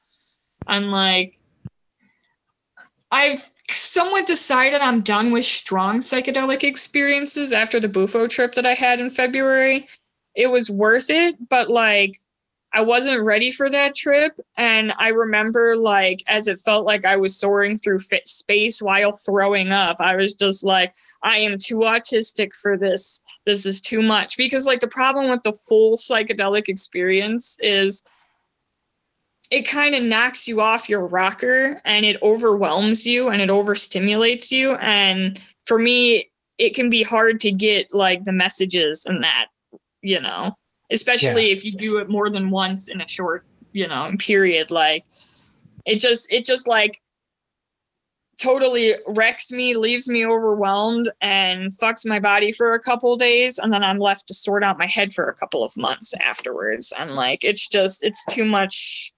And 0.68 0.92
like, 0.92 1.40
I've 3.10 3.50
somewhat 3.70 4.26
decided 4.26 4.80
I'm 4.80 5.00
done 5.00 5.32
with 5.32 5.44
strong 5.44 6.00
psychedelic 6.00 6.62
experiences 6.62 7.52
after 7.52 7.80
the 7.80 7.88
Bufo 7.88 8.26
trip 8.28 8.52
that 8.54 8.66
I 8.66 8.74
had 8.74 9.00
in 9.00 9.10
February. 9.10 9.86
It 10.34 10.50
was 10.50 10.70
worth 10.70 11.10
it, 11.10 11.36
but 11.48 11.68
like 11.68 12.16
I 12.76 12.82
wasn't 12.82 13.24
ready 13.24 13.50
for 13.50 13.70
that 13.70 13.94
trip. 13.94 14.38
And 14.58 14.92
I 14.98 15.08
remember, 15.08 15.76
like, 15.76 16.20
as 16.28 16.46
it 16.46 16.58
felt 16.58 16.84
like 16.84 17.06
I 17.06 17.16
was 17.16 17.38
soaring 17.38 17.78
through 17.78 17.98
space 17.98 18.82
while 18.82 19.12
throwing 19.12 19.72
up, 19.72 19.96
I 19.98 20.14
was 20.14 20.34
just 20.34 20.62
like, 20.62 20.92
I 21.22 21.38
am 21.38 21.56
too 21.58 21.78
autistic 21.78 22.54
for 22.60 22.76
this. 22.76 23.22
This 23.46 23.64
is 23.64 23.80
too 23.80 24.02
much. 24.02 24.36
Because, 24.36 24.66
like, 24.66 24.80
the 24.80 24.88
problem 24.88 25.30
with 25.30 25.42
the 25.42 25.54
full 25.66 25.96
psychedelic 25.96 26.68
experience 26.68 27.56
is 27.60 28.02
it 29.50 29.68
kind 29.68 29.94
of 29.94 30.02
knocks 30.02 30.48
you 30.48 30.60
off 30.60 30.88
your 30.88 31.06
rocker 31.06 31.80
and 31.84 32.04
it 32.04 32.16
overwhelms 32.22 33.06
you 33.06 33.28
and 33.28 33.40
it 33.40 33.50
overstimulates 33.50 34.50
you. 34.50 34.76
And 34.76 35.40
for 35.66 35.78
me, 35.78 36.30
it 36.58 36.74
can 36.74 36.88
be 36.88 37.02
hard 37.02 37.40
to 37.40 37.52
get, 37.52 37.92
like, 37.92 38.24
the 38.24 38.32
messages 38.32 39.04
and 39.06 39.22
that, 39.22 39.46
you 40.02 40.20
know? 40.20 40.56
especially 40.90 41.48
yeah. 41.48 41.52
if 41.52 41.64
you 41.64 41.72
do 41.72 41.98
it 41.98 42.08
more 42.08 42.30
than 42.30 42.50
once 42.50 42.88
in 42.88 43.00
a 43.00 43.08
short 43.08 43.44
you 43.72 43.86
know 43.86 44.12
period 44.18 44.70
like 44.70 45.04
it 45.84 45.98
just 45.98 46.32
it 46.32 46.44
just 46.44 46.68
like 46.68 47.00
totally 48.40 48.92
wrecks 49.08 49.50
me 49.50 49.74
leaves 49.76 50.08
me 50.08 50.26
overwhelmed 50.26 51.10
and 51.22 51.72
fucks 51.78 52.06
my 52.06 52.18
body 52.18 52.52
for 52.52 52.74
a 52.74 52.80
couple 52.80 53.16
days 53.16 53.58
and 53.58 53.72
then 53.72 53.82
i'm 53.82 53.98
left 53.98 54.28
to 54.28 54.34
sort 54.34 54.62
out 54.62 54.78
my 54.78 54.86
head 54.86 55.12
for 55.12 55.28
a 55.28 55.34
couple 55.34 55.64
of 55.64 55.72
months 55.76 56.14
afterwards 56.22 56.92
and 56.98 57.14
like 57.14 57.42
it's 57.42 57.68
just 57.68 58.04
it's 58.04 58.24
too 58.26 58.44
much 58.44 59.12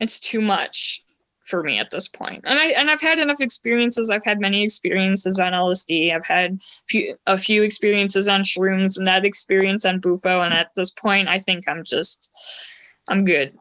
it's 0.00 0.18
too 0.18 0.40
much 0.40 1.02
for 1.50 1.62
me 1.62 1.78
at 1.78 1.90
this 1.90 2.08
point. 2.08 2.42
And 2.44 2.58
I 2.58 2.66
and 2.78 2.90
I've 2.90 3.00
had 3.00 3.18
enough 3.18 3.40
experiences. 3.40 4.08
I've 4.08 4.24
had 4.24 4.40
many 4.40 4.62
experiences 4.62 5.38
on 5.38 5.52
LSD. 5.52 6.14
I've 6.14 6.26
had 6.26 6.60
few, 6.88 7.16
a 7.26 7.36
few 7.36 7.62
experiences 7.62 8.28
on 8.28 8.42
shrooms 8.42 8.96
and 8.96 9.06
that 9.06 9.24
experience 9.24 9.84
on 9.84 9.98
Bufo. 9.98 10.40
And 10.40 10.54
at 10.54 10.70
this 10.76 10.90
point, 10.90 11.28
I 11.28 11.38
think 11.38 11.68
I'm 11.68 11.82
just 11.84 12.32
I'm 13.08 13.24
good. 13.24 13.52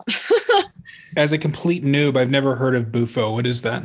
As 1.18 1.34
a 1.34 1.38
complete 1.38 1.84
noob, 1.84 2.16
I've 2.16 2.30
never 2.30 2.56
heard 2.56 2.76
of 2.76 2.92
Bufo. 2.92 3.34
What 3.34 3.48
is 3.48 3.62
that? 3.64 3.84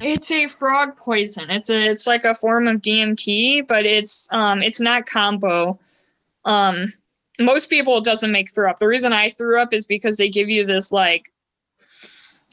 It's 0.00 0.30
a 0.30 0.46
frog 0.46 0.96
poison. 0.96 1.50
It's 1.50 1.70
a 1.70 1.86
it's 1.86 2.06
like 2.06 2.24
a 2.24 2.34
form 2.34 2.66
of 2.68 2.80
DMT, 2.80 3.66
but 3.66 3.84
it's 3.84 4.32
um 4.32 4.62
it's 4.62 4.80
not 4.80 5.06
Kambo. 5.06 5.78
Um 6.44 6.86
most 7.40 7.68
people 7.68 7.98
it 7.98 8.04
doesn't 8.04 8.32
make 8.32 8.52
throw 8.54 8.70
up. 8.70 8.78
The 8.78 8.86
reason 8.86 9.12
I 9.12 9.28
threw 9.28 9.60
up 9.60 9.72
is 9.72 9.86
because 9.86 10.16
they 10.16 10.28
give 10.28 10.48
you 10.48 10.64
this 10.64 10.92
like 10.92 11.30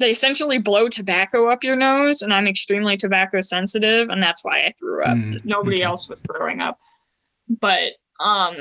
they 0.02 0.12
essentially 0.12 0.60
blow 0.60 0.90
tobacco 0.90 1.50
up 1.50 1.64
your 1.64 1.76
nose, 1.76 2.22
and 2.22 2.34
I'm 2.34 2.48
extremely 2.48 2.98
tobacco 2.98 3.42
sensitive, 3.42 4.10
and 4.10 4.22
that's 4.22 4.44
why 4.44 4.64
I 4.66 4.74
threw 4.78 5.04
up. 5.04 5.18
Mm, 5.18 5.46
Nobody 5.46 5.78
okay. 5.78 5.86
else 5.86 6.10
was 6.10 6.24
throwing 6.24 6.60
up, 6.60 6.78
but 7.48 7.94
um, 8.20 8.56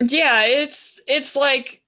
yeah, 0.00 0.44
it's 0.46 1.00
it's 1.06 1.36
like 1.36 1.82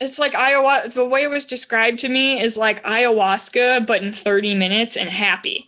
it's 0.00 0.18
like 0.18 0.32
ayahuasca. 0.32 0.94
The 0.94 1.08
way 1.08 1.22
it 1.22 1.30
was 1.30 1.44
described 1.44 2.00
to 2.00 2.08
me 2.08 2.40
is 2.40 2.58
like 2.58 2.82
ayahuasca, 2.82 3.86
but 3.86 4.02
in 4.02 4.12
30 4.12 4.56
minutes 4.56 4.96
and 4.96 5.08
happy 5.08 5.67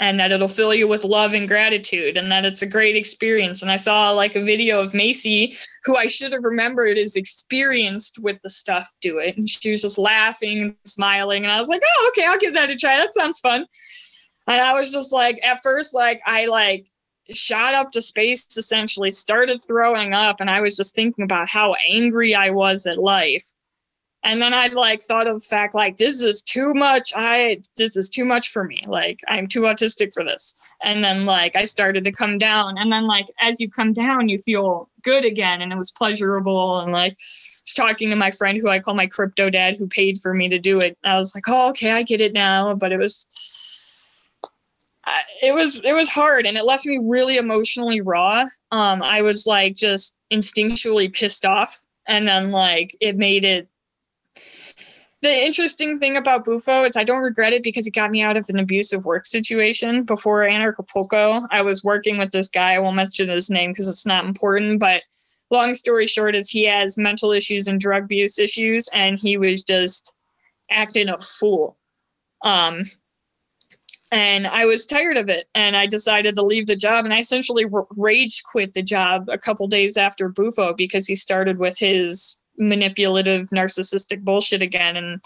and 0.00 0.18
that 0.18 0.32
it'll 0.32 0.48
fill 0.48 0.74
you 0.74 0.88
with 0.88 1.04
love 1.04 1.34
and 1.34 1.46
gratitude 1.46 2.16
and 2.16 2.32
that 2.32 2.46
it's 2.46 2.62
a 2.62 2.68
great 2.68 2.96
experience. 2.96 3.60
And 3.60 3.70
I 3.70 3.76
saw 3.76 4.10
like 4.10 4.34
a 4.34 4.42
video 4.42 4.80
of 4.80 4.94
Macy, 4.94 5.54
who 5.84 5.94
I 5.96 6.06
should 6.06 6.32
have 6.32 6.42
remembered 6.42 6.96
is 6.96 7.16
experienced 7.16 8.18
with 8.22 8.40
the 8.42 8.48
stuff, 8.48 8.88
do 9.02 9.18
it. 9.18 9.36
And 9.36 9.46
she 9.46 9.70
was 9.70 9.82
just 9.82 9.98
laughing 9.98 10.62
and 10.62 10.76
smiling. 10.86 11.44
And 11.44 11.52
I 11.52 11.60
was 11.60 11.68
like, 11.68 11.82
oh, 11.84 12.08
okay, 12.08 12.26
I'll 12.26 12.38
give 12.38 12.54
that 12.54 12.70
a 12.70 12.76
try. 12.76 12.96
That 12.96 13.14
sounds 13.14 13.40
fun. 13.40 13.66
And 14.48 14.60
I 14.60 14.72
was 14.72 14.90
just 14.90 15.12
like, 15.12 15.38
at 15.44 15.60
first, 15.62 15.94
like, 15.94 16.20
I 16.24 16.46
like 16.46 16.86
shot 17.30 17.74
up 17.74 17.90
to 17.92 18.00
space, 18.00 18.46
essentially 18.56 19.12
started 19.12 19.60
throwing 19.60 20.14
up. 20.14 20.40
And 20.40 20.48
I 20.48 20.62
was 20.62 20.76
just 20.76 20.96
thinking 20.96 21.24
about 21.24 21.50
how 21.50 21.74
angry 21.88 22.34
I 22.34 22.48
was 22.50 22.86
at 22.86 22.96
life 22.96 23.44
and 24.22 24.40
then 24.42 24.52
I 24.52 24.66
like 24.68 25.00
thought 25.00 25.26
of 25.26 25.36
the 25.36 25.46
fact 25.48 25.74
like 25.74 25.96
this 25.96 26.22
is 26.22 26.42
too 26.42 26.74
much. 26.74 27.12
I 27.16 27.60
this 27.76 27.96
is 27.96 28.10
too 28.10 28.24
much 28.24 28.48
for 28.50 28.64
me. 28.64 28.80
Like 28.86 29.20
I'm 29.28 29.46
too 29.46 29.62
autistic 29.62 30.12
for 30.12 30.22
this. 30.22 30.54
And 30.82 31.02
then 31.02 31.24
like 31.24 31.56
I 31.56 31.64
started 31.64 32.04
to 32.04 32.12
come 32.12 32.36
down. 32.36 32.76
And 32.76 32.92
then 32.92 33.06
like 33.06 33.26
as 33.40 33.60
you 33.60 33.70
come 33.70 33.94
down, 33.94 34.28
you 34.28 34.38
feel 34.38 34.90
good 35.02 35.24
again, 35.24 35.62
and 35.62 35.72
it 35.72 35.76
was 35.76 35.90
pleasurable. 35.90 36.80
And 36.80 36.92
like 36.92 37.16
talking 37.76 38.10
to 38.10 38.16
my 38.16 38.30
friend 38.30 38.58
who 38.60 38.68
I 38.68 38.78
call 38.78 38.94
my 38.94 39.06
crypto 39.06 39.48
dad, 39.48 39.76
who 39.78 39.86
paid 39.86 40.18
for 40.18 40.34
me 40.34 40.48
to 40.50 40.58
do 40.58 40.78
it. 40.80 40.98
I 41.04 41.16
was 41.16 41.34
like, 41.34 41.44
oh 41.48 41.70
okay, 41.70 41.92
I 41.92 42.02
get 42.02 42.20
it 42.20 42.34
now. 42.34 42.74
But 42.74 42.92
it 42.92 42.98
was 42.98 43.26
it 45.42 45.54
was 45.54 45.80
it 45.82 45.94
was 45.94 46.10
hard 46.10 46.44
and 46.44 46.58
it 46.58 46.64
left 46.64 46.84
me 46.84 47.00
really 47.02 47.38
emotionally 47.38 48.00
raw 48.02 48.44
um 48.70 49.02
i 49.02 49.22
was 49.22 49.46
like 49.46 49.74
just 49.74 50.18
instinctually 50.30 51.12
pissed 51.12 51.44
off 51.44 51.74
and 52.06 52.28
then 52.28 52.52
like 52.52 52.94
it 53.00 53.16
made 53.16 53.44
it 53.44 53.69
the 55.22 55.30
interesting 55.30 55.98
thing 55.98 56.16
about 56.16 56.44
Bufo 56.44 56.84
is 56.84 56.96
I 56.96 57.04
don't 57.04 57.22
regret 57.22 57.52
it 57.52 57.62
because 57.62 57.86
it 57.86 57.94
got 57.94 58.10
me 58.10 58.22
out 58.22 58.38
of 58.38 58.46
an 58.48 58.58
abusive 58.58 59.04
work 59.04 59.26
situation. 59.26 60.04
Before 60.04 60.48
Anarchapulco, 60.48 61.46
I 61.50 61.62
was 61.62 61.84
working 61.84 62.16
with 62.16 62.32
this 62.32 62.48
guy. 62.48 62.74
I 62.74 62.78
won't 62.78 62.96
mention 62.96 63.28
his 63.28 63.50
name 63.50 63.72
because 63.72 63.88
it's 63.88 64.06
not 64.06 64.24
important, 64.24 64.80
but 64.80 65.02
long 65.50 65.74
story 65.74 66.06
short 66.06 66.34
is 66.34 66.48
he 66.48 66.64
has 66.64 66.96
mental 66.96 67.32
issues 67.32 67.68
and 67.68 67.78
drug 67.78 68.04
abuse 68.04 68.38
issues 68.38 68.88
and 68.94 69.18
he 69.18 69.36
was 69.36 69.62
just 69.62 70.14
acting 70.70 71.08
a 71.10 71.18
fool. 71.18 71.76
Um, 72.42 72.82
and 74.12 74.46
I 74.46 74.64
was 74.64 74.86
tired 74.86 75.18
of 75.18 75.28
it 75.28 75.46
and 75.54 75.76
I 75.76 75.86
decided 75.86 76.34
to 76.36 76.42
leave 76.42 76.66
the 76.66 76.76
job 76.76 77.04
and 77.04 77.12
I 77.12 77.18
essentially 77.18 77.66
rage 77.96 78.42
quit 78.50 78.72
the 78.72 78.82
job 78.82 79.28
a 79.28 79.38
couple 79.38 79.68
days 79.68 79.96
after 79.96 80.30
Bufo 80.30 80.74
because 80.74 81.06
he 81.06 81.14
started 81.14 81.58
with 81.58 81.78
his 81.78 82.39
manipulative, 82.60 83.48
narcissistic 83.48 84.22
bullshit 84.22 84.62
again. 84.62 84.96
And 84.96 85.20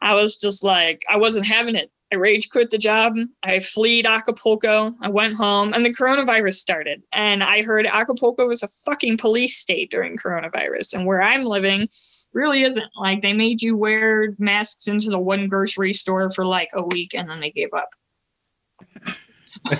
I 0.00 0.14
was 0.14 0.36
just 0.36 0.64
like, 0.64 1.00
I 1.10 1.16
wasn't 1.16 1.46
having 1.46 1.76
it. 1.76 1.90
I 2.12 2.16
rage 2.16 2.50
quit 2.50 2.70
the 2.70 2.78
job. 2.78 3.14
I 3.42 3.58
fled 3.60 4.04
Acapulco. 4.04 4.94
I 5.00 5.08
went 5.08 5.34
home 5.34 5.72
and 5.72 5.84
the 5.84 5.90
coronavirus 5.90 6.54
started. 6.54 7.02
And 7.12 7.42
I 7.42 7.62
heard 7.62 7.86
Acapulco 7.86 8.46
was 8.46 8.62
a 8.62 8.68
fucking 8.68 9.16
police 9.16 9.56
state 9.56 9.90
during 9.90 10.18
coronavirus. 10.18 10.94
And 10.94 11.06
where 11.06 11.22
I'm 11.22 11.44
living 11.44 11.86
really 12.34 12.64
isn't. 12.64 12.90
Like 12.96 13.22
they 13.22 13.32
made 13.32 13.62
you 13.62 13.76
wear 13.76 14.34
masks 14.38 14.88
into 14.88 15.08
the 15.08 15.20
one 15.20 15.48
grocery 15.48 15.94
store 15.94 16.28
for 16.30 16.44
like 16.44 16.68
a 16.74 16.82
week 16.82 17.14
and 17.14 17.30
then 17.30 17.40
they 17.40 17.50
gave 17.50 17.72
up. 17.72 17.88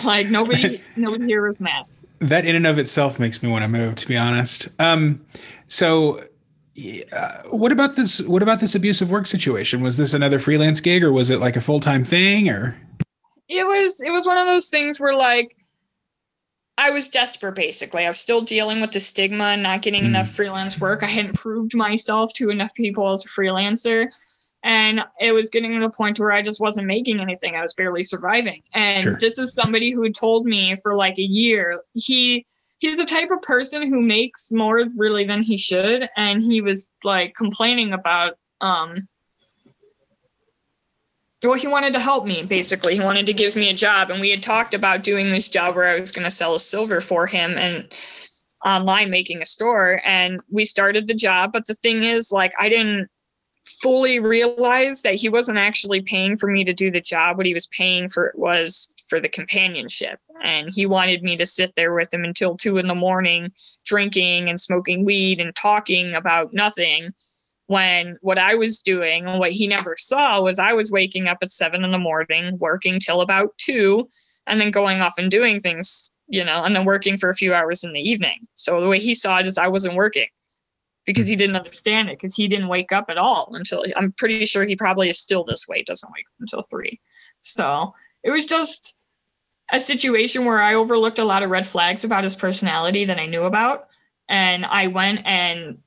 like 0.06 0.28
nobody 0.28 0.80
nobody 0.96 1.26
here 1.26 1.46
was 1.46 1.60
masks. 1.60 2.14
That 2.20 2.46
in 2.46 2.54
and 2.54 2.66
of 2.66 2.78
itself 2.78 3.18
makes 3.18 3.42
me 3.42 3.50
want 3.50 3.62
to 3.62 3.68
move, 3.68 3.96
to 3.96 4.08
be 4.08 4.16
honest. 4.16 4.68
Um 4.78 5.20
so 5.68 6.20
uh, 7.12 7.42
what 7.50 7.72
about 7.72 7.96
this? 7.96 8.22
What 8.22 8.42
about 8.42 8.60
this 8.60 8.74
abusive 8.74 9.10
work 9.10 9.26
situation? 9.26 9.82
Was 9.82 9.98
this 9.98 10.14
another 10.14 10.38
freelance 10.38 10.80
gig, 10.80 11.04
or 11.04 11.12
was 11.12 11.30
it 11.30 11.38
like 11.38 11.56
a 11.56 11.60
full 11.60 11.80
time 11.80 12.04
thing, 12.04 12.48
or? 12.48 12.76
It 13.48 13.64
was. 13.64 14.00
It 14.00 14.10
was 14.10 14.26
one 14.26 14.38
of 14.38 14.46
those 14.46 14.68
things 14.68 14.98
where, 14.98 15.14
like, 15.14 15.56
I 16.78 16.90
was 16.90 17.08
desperate. 17.08 17.54
Basically, 17.54 18.04
I 18.04 18.08
was 18.08 18.18
still 18.18 18.40
dealing 18.40 18.80
with 18.80 18.92
the 18.92 19.00
stigma 19.00 19.44
and 19.44 19.62
not 19.62 19.82
getting 19.82 20.04
mm. 20.04 20.06
enough 20.06 20.28
freelance 20.28 20.80
work. 20.80 21.02
I 21.02 21.06
hadn't 21.06 21.34
proved 21.34 21.74
myself 21.74 22.32
to 22.34 22.48
enough 22.48 22.72
people 22.74 23.12
as 23.12 23.24
a 23.26 23.28
freelancer, 23.28 24.08
and 24.62 25.02
it 25.20 25.32
was 25.32 25.50
getting 25.50 25.74
to 25.74 25.80
the 25.80 25.90
point 25.90 26.18
where 26.18 26.32
I 26.32 26.40
just 26.40 26.60
wasn't 26.60 26.86
making 26.86 27.20
anything. 27.20 27.54
I 27.54 27.62
was 27.62 27.74
barely 27.74 28.04
surviving. 28.04 28.62
And 28.72 29.02
sure. 29.02 29.18
this 29.18 29.38
is 29.38 29.52
somebody 29.52 29.90
who 29.90 30.08
told 30.10 30.46
me 30.46 30.76
for 30.76 30.96
like 30.96 31.18
a 31.18 31.22
year 31.22 31.82
he 31.94 32.46
he's 32.82 32.98
the 32.98 33.04
type 33.04 33.30
of 33.30 33.40
person 33.42 33.88
who 33.88 34.00
makes 34.00 34.50
more 34.50 34.84
really 34.96 35.24
than 35.24 35.40
he 35.40 35.56
should 35.56 36.08
and 36.16 36.42
he 36.42 36.60
was 36.60 36.90
like 37.04 37.32
complaining 37.34 37.92
about 37.92 38.36
um 38.60 39.08
well 41.44 41.54
he 41.54 41.68
wanted 41.68 41.92
to 41.92 42.00
help 42.00 42.26
me 42.26 42.42
basically. 42.42 42.94
He 42.96 43.00
wanted 43.00 43.26
to 43.26 43.32
give 43.32 43.54
me 43.54 43.70
a 43.70 43.74
job 43.74 44.10
and 44.10 44.20
we 44.20 44.30
had 44.30 44.42
talked 44.42 44.74
about 44.74 45.04
doing 45.04 45.30
this 45.30 45.48
job 45.48 45.76
where 45.76 45.88
i 45.88 45.98
was 45.98 46.10
going 46.10 46.24
to 46.24 46.30
sell 46.30 46.58
silver 46.58 47.00
for 47.00 47.26
him 47.26 47.56
and 47.56 47.86
online 48.66 49.10
making 49.10 49.40
a 49.40 49.46
store 49.46 50.00
and 50.04 50.40
we 50.50 50.64
started 50.64 51.06
the 51.06 51.14
job 51.14 51.52
but 51.52 51.66
the 51.66 51.74
thing 51.74 52.02
is 52.02 52.32
like 52.32 52.52
i 52.60 52.68
didn't 52.68 53.08
fully 53.64 54.18
realize 54.18 55.02
that 55.02 55.14
he 55.14 55.28
wasn't 55.28 55.58
actually 55.58 56.02
paying 56.02 56.36
for 56.36 56.50
me 56.50 56.64
to 56.64 56.72
do 56.72 56.90
the 56.90 57.00
job. 57.00 57.36
What 57.36 57.46
he 57.46 57.54
was 57.54 57.68
paying 57.68 58.08
for 58.08 58.32
was 58.34 58.92
for 59.08 59.20
the 59.20 59.28
companionship 59.28 60.18
and 60.42 60.68
he 60.68 60.86
wanted 60.86 61.22
me 61.22 61.36
to 61.36 61.46
sit 61.46 61.74
there 61.76 61.94
with 61.94 62.12
him 62.12 62.24
until 62.24 62.56
two 62.56 62.78
in 62.78 62.86
the 62.86 62.94
morning 62.94 63.50
drinking 63.84 64.48
and 64.48 64.60
smoking 64.60 65.04
weed 65.04 65.40
and 65.40 65.54
talking 65.54 66.14
about 66.14 66.52
nothing 66.52 67.08
when 67.66 68.16
what 68.20 68.38
i 68.38 68.54
was 68.54 68.80
doing 68.80 69.26
and 69.26 69.38
what 69.38 69.52
he 69.52 69.66
never 69.66 69.94
saw 69.96 70.40
was 70.40 70.58
i 70.58 70.72
was 70.72 70.92
waking 70.92 71.28
up 71.28 71.38
at 71.42 71.50
seven 71.50 71.84
in 71.84 71.90
the 71.90 71.98
morning 71.98 72.58
working 72.58 72.98
till 72.98 73.20
about 73.20 73.56
two 73.58 74.08
and 74.46 74.60
then 74.60 74.70
going 74.70 75.00
off 75.00 75.14
and 75.18 75.30
doing 75.30 75.60
things 75.60 76.16
you 76.28 76.44
know 76.44 76.62
and 76.64 76.74
then 76.74 76.84
working 76.84 77.16
for 77.16 77.30
a 77.30 77.34
few 77.34 77.54
hours 77.54 77.84
in 77.84 77.92
the 77.92 78.00
evening 78.00 78.38
so 78.54 78.80
the 78.80 78.88
way 78.88 78.98
he 78.98 79.14
saw 79.14 79.38
it 79.38 79.46
is 79.46 79.58
i 79.58 79.68
wasn't 79.68 79.94
working 79.94 80.26
because 81.04 81.26
he 81.26 81.36
didn't 81.36 81.56
understand 81.56 82.08
it 82.08 82.18
because 82.18 82.34
he 82.34 82.48
didn't 82.48 82.68
wake 82.68 82.92
up 82.92 83.06
at 83.08 83.18
all 83.18 83.52
until 83.54 83.84
I'm 83.96 84.12
pretty 84.12 84.44
sure 84.44 84.64
he 84.64 84.76
probably 84.76 85.08
is 85.08 85.18
still 85.18 85.44
this 85.44 85.66
way, 85.68 85.82
doesn't 85.82 86.12
wake 86.14 86.26
up 86.26 86.40
until 86.40 86.62
three. 86.62 87.00
So 87.40 87.92
it 88.22 88.30
was 88.30 88.46
just 88.46 89.01
a 89.72 89.80
situation 89.80 90.44
where 90.44 90.60
I 90.60 90.74
overlooked 90.74 91.18
a 91.18 91.24
lot 91.24 91.42
of 91.42 91.50
red 91.50 91.66
flags 91.66 92.04
about 92.04 92.24
his 92.24 92.36
personality 92.36 93.04
that 93.06 93.18
I 93.18 93.26
knew 93.26 93.44
about. 93.44 93.88
And 94.28 94.64
I 94.66 94.86
went 94.86 95.22
and 95.24 95.78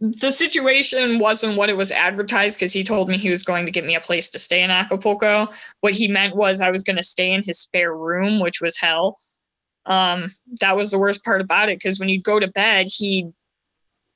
the 0.00 0.32
situation 0.32 1.20
wasn't 1.20 1.56
what 1.56 1.70
it 1.70 1.76
was 1.76 1.92
advertised 1.92 2.58
because 2.58 2.72
he 2.72 2.82
told 2.82 3.08
me 3.08 3.16
he 3.16 3.30
was 3.30 3.44
going 3.44 3.64
to 3.66 3.72
get 3.72 3.84
me 3.84 3.94
a 3.94 4.00
place 4.00 4.28
to 4.30 4.38
stay 4.38 4.62
in 4.62 4.70
Acapulco. 4.70 5.46
What 5.80 5.94
he 5.94 6.08
meant 6.08 6.34
was 6.34 6.60
I 6.60 6.70
was 6.70 6.82
going 6.82 6.96
to 6.96 7.04
stay 7.04 7.32
in 7.32 7.42
his 7.44 7.60
spare 7.60 7.96
room, 7.96 8.40
which 8.40 8.60
was 8.60 8.76
hell. 8.76 9.16
Um, 9.86 10.24
that 10.60 10.76
was 10.76 10.90
the 10.90 10.98
worst 10.98 11.24
part 11.24 11.40
about 11.40 11.68
it 11.68 11.78
because 11.78 12.00
when 12.00 12.08
you'd 12.08 12.24
go 12.24 12.40
to 12.40 12.48
bed, 12.48 12.86
he 12.88 13.30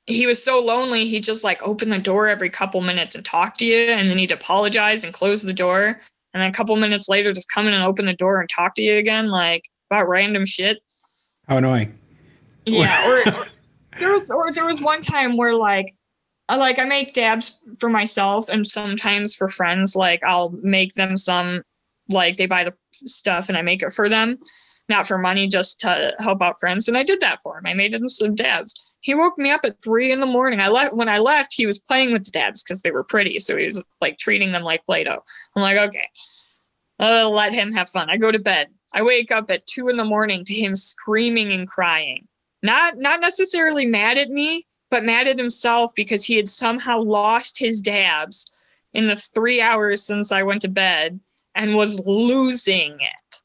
he 0.07 0.25
was 0.25 0.43
so 0.43 0.61
lonely. 0.61 1.05
He'd 1.05 1.23
just 1.23 1.43
like 1.43 1.65
open 1.65 1.89
the 1.89 1.97
door 1.97 2.27
every 2.27 2.49
couple 2.49 2.79
minutes 2.81 3.15
and 3.15 3.25
talk 3.25 3.57
to 3.57 3.65
you, 3.65 3.91
and 3.91 4.09
then 4.09 4.17
he'd 4.17 4.31
apologize 4.31 5.03
and 5.03 5.13
close 5.13 5.43
the 5.43 5.53
door, 5.53 5.99
and 6.33 6.41
then 6.41 6.49
a 6.49 6.53
couple 6.53 6.75
minutes 6.75 7.09
later, 7.09 7.33
just 7.33 7.51
come 7.53 7.67
in 7.67 7.73
and 7.73 7.83
open 7.83 8.05
the 8.05 8.13
door 8.13 8.39
and 8.39 8.49
talk 8.49 8.75
to 8.75 8.81
you 8.81 8.97
again, 8.97 9.27
like 9.27 9.63
about 9.89 10.07
random 10.07 10.45
shit. 10.45 10.79
How 11.47 11.57
annoying! 11.57 11.97
Yeah, 12.65 13.07
or, 13.27 13.33
or 13.33 13.45
there 13.99 14.11
was 14.11 14.29
or 14.29 14.53
there 14.53 14.65
was 14.65 14.81
one 14.81 15.01
time 15.01 15.37
where 15.37 15.55
like 15.55 15.95
I 16.49 16.55
like 16.55 16.79
I 16.79 16.85
make 16.85 17.13
dabs 17.13 17.59
for 17.79 17.89
myself 17.89 18.49
and 18.49 18.67
sometimes 18.67 19.35
for 19.35 19.49
friends. 19.49 19.95
Like 19.95 20.21
I'll 20.23 20.51
make 20.61 20.93
them 20.93 21.17
some 21.17 21.63
like 22.09 22.37
they 22.37 22.47
buy 22.47 22.63
the 22.63 22.73
stuff 22.91 23.49
and 23.49 23.57
I 23.57 23.61
make 23.61 23.81
it 23.81 23.91
for 23.93 24.09
them, 24.09 24.37
not 24.89 25.07
for 25.07 25.17
money, 25.17 25.47
just 25.47 25.79
to 25.81 26.13
help 26.19 26.41
out 26.41 26.59
friends. 26.59 26.87
And 26.87 26.97
I 26.97 27.03
did 27.03 27.19
that 27.21 27.39
for 27.43 27.57
him. 27.57 27.65
I 27.65 27.73
made 27.73 27.93
him 27.93 28.07
some 28.07 28.35
dabs. 28.35 28.97
He 29.01 29.13
woke 29.13 29.37
me 29.37 29.51
up 29.51 29.61
at 29.63 29.81
three 29.81 30.11
in 30.11 30.19
the 30.19 30.25
morning. 30.25 30.61
I 30.61 30.69
left 30.69 30.95
when 30.95 31.09
I 31.09 31.19
left, 31.19 31.53
he 31.53 31.65
was 31.65 31.79
playing 31.79 32.11
with 32.11 32.25
the 32.25 32.31
dabs 32.31 32.63
because 32.63 32.81
they 32.81 32.91
were 32.91 33.03
pretty. 33.03 33.39
So 33.39 33.57
he 33.57 33.65
was 33.65 33.83
like 34.01 34.17
treating 34.17 34.51
them 34.51 34.63
like 34.63 34.85
Play-Doh. 34.85 35.23
I'm 35.55 35.61
like, 35.61 35.77
okay. 35.77 36.09
I'll 36.99 37.33
let 37.33 37.53
him 37.53 37.71
have 37.73 37.89
fun. 37.89 38.09
I 38.09 38.17
go 38.17 38.31
to 38.31 38.39
bed. 38.39 38.67
I 38.93 39.03
wake 39.03 39.31
up 39.31 39.51
at 39.51 39.65
two 39.67 39.89
in 39.89 39.97
the 39.97 40.05
morning 40.05 40.43
to 40.45 40.53
him 40.53 40.75
screaming 40.75 41.53
and 41.53 41.67
crying. 41.67 42.27
Not 42.63 42.97
not 42.97 43.21
necessarily 43.21 43.85
mad 43.85 44.17
at 44.17 44.29
me, 44.29 44.65
but 44.89 45.03
mad 45.03 45.27
at 45.27 45.37
himself 45.37 45.91
because 45.95 46.25
he 46.25 46.37
had 46.37 46.49
somehow 46.49 47.01
lost 47.01 47.59
his 47.59 47.81
dabs 47.81 48.49
in 48.93 49.07
the 49.07 49.15
three 49.15 49.61
hours 49.61 50.03
since 50.03 50.31
I 50.31 50.43
went 50.43 50.61
to 50.63 50.69
bed 50.69 51.19
and 51.53 51.75
was 51.75 52.05
losing 52.05 52.93
it. 52.93 53.43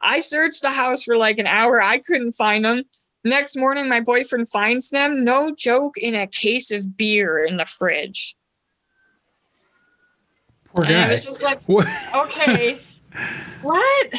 I 0.00 0.20
searched 0.20 0.62
the 0.62 0.70
house 0.70 1.04
for 1.04 1.16
like 1.16 1.38
an 1.38 1.46
hour. 1.46 1.82
I 1.82 1.98
couldn't 1.98 2.32
find 2.32 2.64
them. 2.64 2.84
Next 3.24 3.56
morning, 3.56 3.88
my 3.88 4.00
boyfriend 4.00 4.48
finds 4.48 4.90
them, 4.90 5.24
no 5.24 5.52
joke, 5.56 5.94
in 5.98 6.14
a 6.14 6.26
case 6.26 6.70
of 6.70 6.96
beer 6.96 7.44
in 7.44 7.56
the 7.56 7.64
fridge. 7.64 8.36
Poor 10.72 10.84
guy. 10.84 10.90
And 10.90 11.04
I 11.04 11.08
was 11.08 11.24
just 11.24 11.42
like, 11.42 11.60
okay, 11.68 12.78
what? 13.62 14.12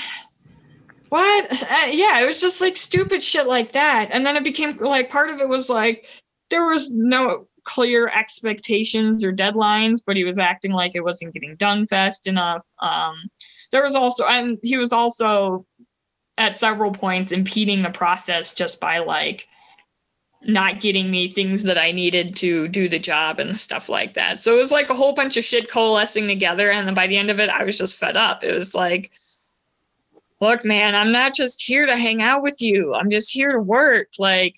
What? 1.10 1.64
Uh, 1.64 1.88
yeah, 1.90 2.22
it 2.22 2.26
was 2.26 2.42
just 2.42 2.62
like 2.62 2.78
stupid 2.78 3.24
shit 3.24 3.48
like 3.48 3.72
that. 3.72 4.10
And 4.12 4.26
then 4.26 4.36
it 4.36 4.44
became 4.44 4.76
like 4.78 5.10
part 5.10 5.30
of 5.30 5.40
it 5.40 5.48
was 5.48 5.70
like 5.70 6.06
there 6.50 6.66
was 6.66 6.92
no 6.92 7.48
clear 7.64 8.08
expectations 8.10 9.24
or 9.24 9.32
deadlines, 9.32 10.02
but 10.06 10.18
he 10.18 10.24
was 10.24 10.40
acting 10.40 10.72
like 10.72 10.92
it 10.96 11.04
wasn't 11.04 11.34
getting 11.34 11.56
done 11.56 11.88
fast 11.88 12.28
enough. 12.28 12.66
Um, 12.82 13.30
there 13.72 13.84
was 13.84 13.96
also, 13.96 14.26
and 14.26 14.58
he 14.64 14.78
was 14.78 14.92
also 14.94 15.66
at 16.38 16.58
several 16.58 16.92
points 16.92 17.32
impeding 17.32 17.82
the 17.84 17.90
process 17.90 18.54
just 18.54 18.80
by 18.80 19.00
like 19.00 19.48
not 20.42 20.80
getting 20.80 21.12
me 21.12 21.28
things 21.28 21.64
that 21.64 21.78
I 21.78 21.92
needed 21.92 22.36
to 22.38 22.68
do 22.70 22.88
the 22.88 23.00
job 23.00 23.40
and 23.40 23.56
stuff 23.56 23.90
like 23.90 24.14
that. 24.14 24.40
So 24.40 24.56
it 24.56 24.60
was 24.60 24.72
like 24.72 24.90
a 24.90 24.94
whole 24.94 25.14
bunch 25.14 25.36
of 25.36 25.44
shit 25.44 25.70
coalescing 25.70 26.28
together. 26.28 26.72
And 26.72 26.88
then 26.88 26.96
by 26.96 27.08
the 27.08 27.18
end 27.18 27.30
of 27.30 27.40
it, 27.40 27.50
I 27.50 27.64
was 27.64 27.78
just 27.78 28.00
fed 28.00 28.16
up. 28.16 28.44
It 28.44 28.56
was 28.56 28.74
like, 28.74 29.12
look, 30.40 30.64
man, 30.64 30.96
I'm 30.96 31.12
not 31.12 31.36
just 31.36 31.62
here 31.62 31.86
to 31.86 31.98
hang 31.98 32.22
out 32.22 32.42
with 32.42 32.62
you. 32.62 32.94
I'm 32.96 33.10
just 33.10 33.34
here 33.34 33.52
to 33.52 33.60
work. 33.60 34.08
Like, 34.18 34.56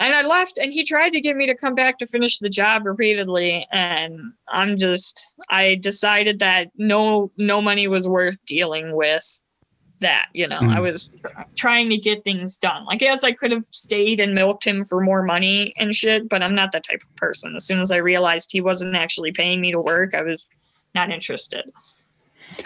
and 0.00 0.14
I 0.14 0.26
left, 0.26 0.58
and 0.58 0.72
he 0.72 0.82
tried 0.82 1.10
to 1.10 1.20
get 1.20 1.36
me 1.36 1.46
to 1.46 1.54
come 1.54 1.74
back 1.74 1.98
to 1.98 2.06
finish 2.06 2.38
the 2.38 2.48
job 2.48 2.86
repeatedly. 2.86 3.66
And 3.70 4.32
I'm 4.48 4.76
just, 4.76 5.38
I 5.50 5.76
decided 5.82 6.38
that 6.38 6.70
no, 6.78 7.30
no 7.36 7.60
money 7.60 7.86
was 7.86 8.08
worth 8.08 8.42
dealing 8.46 8.96
with 8.96 9.22
that. 10.00 10.28
You 10.32 10.48
know, 10.48 10.58
mm. 10.58 10.74
I 10.74 10.80
was 10.80 11.12
trying 11.54 11.90
to 11.90 11.98
get 11.98 12.24
things 12.24 12.56
done. 12.56 12.86
Like, 12.86 13.02
yes, 13.02 13.24
I 13.24 13.32
could 13.32 13.52
have 13.52 13.62
stayed 13.62 14.20
and 14.20 14.34
milked 14.34 14.66
him 14.66 14.82
for 14.84 15.02
more 15.02 15.22
money 15.22 15.74
and 15.76 15.94
shit, 15.94 16.30
but 16.30 16.42
I'm 16.42 16.54
not 16.54 16.72
that 16.72 16.84
type 16.84 17.02
of 17.06 17.14
person. 17.16 17.54
As 17.54 17.66
soon 17.66 17.80
as 17.80 17.92
I 17.92 17.98
realized 17.98 18.50
he 18.50 18.62
wasn't 18.62 18.96
actually 18.96 19.32
paying 19.32 19.60
me 19.60 19.70
to 19.70 19.80
work, 19.80 20.14
I 20.14 20.22
was 20.22 20.48
not 20.94 21.10
interested. 21.10 21.70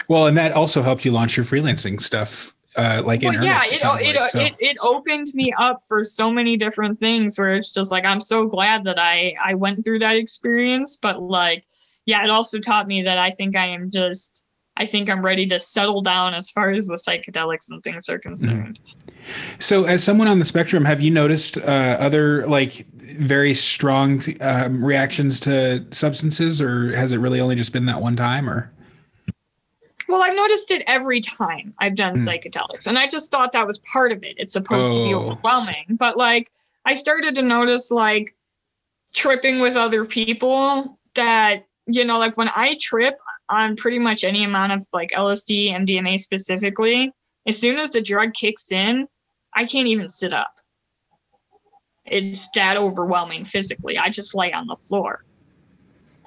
Well, 0.07 0.25
and 0.27 0.37
that 0.37 0.53
also 0.53 0.81
helped 0.81 1.03
you 1.03 1.11
launch 1.11 1.35
your 1.35 1.45
freelancing 1.45 1.99
stuff 1.99 2.54
uh, 2.77 3.01
like 3.05 3.21
well, 3.21 3.33
yeah, 3.33 3.61
it, 3.65 3.81
it, 3.81 4.15
like, 4.15 4.25
so. 4.25 4.39
it, 4.39 4.55
it 4.59 4.77
opened 4.81 5.27
me 5.33 5.53
up 5.57 5.77
for 5.87 6.03
so 6.03 6.29
many 6.29 6.57
different 6.57 6.99
things 6.99 7.37
where 7.37 7.55
it's 7.55 7.73
just 7.73 7.91
like 7.91 8.05
I'm 8.05 8.21
so 8.21 8.47
glad 8.47 8.83
that 8.83 8.99
I 8.99 9.35
I 9.43 9.53
went 9.53 9.85
through 9.85 9.99
that 9.99 10.15
experience, 10.15 10.97
but 11.01 11.21
like 11.21 11.63
yeah, 12.05 12.23
it 12.23 12.29
also 12.29 12.59
taught 12.59 12.87
me 12.87 13.01
that 13.03 13.17
I 13.17 13.31
think 13.31 13.55
I 13.55 13.67
am 13.67 13.89
just 13.89 14.45
I 14.77 14.85
think 14.85 15.09
I'm 15.09 15.23
ready 15.23 15.45
to 15.47 15.59
settle 15.59 16.01
down 16.01 16.33
as 16.33 16.51
far 16.51 16.71
as 16.71 16.87
the 16.87 16.95
psychedelics 16.95 17.71
and 17.71 17.81
things 17.81 18.09
are 18.09 18.19
concerned. 18.19 18.79
Mm-hmm. 18.83 19.59
So, 19.59 19.85
as 19.85 20.03
someone 20.03 20.27
on 20.27 20.39
the 20.39 20.45
spectrum, 20.45 20.83
have 20.83 21.01
you 21.01 21.11
noticed 21.11 21.57
uh, 21.57 21.97
other 21.99 22.45
like 22.45 22.85
very 22.93 23.53
strong 23.53 24.21
um, 24.41 24.83
reactions 24.83 25.39
to 25.41 25.85
substances, 25.91 26.61
or 26.61 26.93
has 26.95 27.13
it 27.13 27.17
really 27.17 27.39
only 27.39 27.55
just 27.55 27.71
been 27.71 27.85
that 27.85 28.01
one 28.01 28.17
time? 28.17 28.49
Or 28.49 28.71
well, 30.07 30.23
I've 30.23 30.35
noticed 30.35 30.71
it 30.71 30.83
every 30.87 31.21
time 31.21 31.73
I've 31.79 31.95
done 31.95 32.15
mm. 32.15 32.25
psychedelics, 32.25 32.87
and 32.87 32.97
I 32.97 33.07
just 33.07 33.31
thought 33.31 33.51
that 33.53 33.67
was 33.67 33.79
part 33.79 34.11
of 34.11 34.23
it. 34.23 34.35
It's 34.37 34.53
supposed 34.53 34.93
oh. 34.93 34.97
to 34.97 35.03
be 35.03 35.13
oh. 35.13 35.31
overwhelming, 35.31 35.85
but 35.97 36.17
like 36.17 36.51
I 36.85 36.93
started 36.93 37.35
to 37.35 37.41
notice 37.41 37.91
like 37.91 38.35
tripping 39.13 39.59
with 39.59 39.75
other 39.75 40.05
people 40.05 40.99
that 41.15 41.65
you 41.87 42.03
know, 42.03 42.17
like 42.17 42.35
when 42.35 42.49
I 42.55 42.77
trip 42.81 43.15
on 43.49 43.75
pretty 43.75 43.99
much 43.99 44.23
any 44.23 44.43
amount 44.43 44.71
of 44.71 44.87
like 44.91 45.11
LSD, 45.11 45.71
MDMA 45.71 46.19
specifically, 46.19 47.13
as 47.45 47.59
soon 47.59 47.77
as 47.77 47.91
the 47.91 48.01
drug 48.01 48.33
kicks 48.33 48.71
in, 48.71 49.07
I 49.53 49.65
can't 49.65 49.87
even 49.87 50.09
sit 50.09 50.33
up. 50.33 50.55
It's 52.05 52.49
that 52.55 52.77
overwhelming 52.77 53.45
physically. 53.45 53.97
I 53.99 54.09
just 54.09 54.33
lay 54.33 54.51
on 54.51 54.65
the 54.67 54.75
floor 54.75 55.25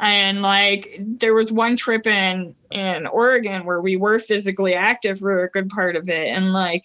and 0.01 0.43
like 0.43 1.01
there 1.01 1.35
was 1.35 1.53
one 1.53 1.77
trip 1.77 2.07
in 2.07 2.55
in 2.70 3.07
Oregon 3.07 3.64
where 3.64 3.81
we 3.81 3.96
were 3.96 4.18
physically 4.18 4.74
active 4.74 5.18
for 5.18 5.44
a 5.44 5.50
good 5.50 5.68
part 5.68 5.96
of 5.96 6.09
it 6.09 6.28
and 6.28 6.52
like 6.52 6.85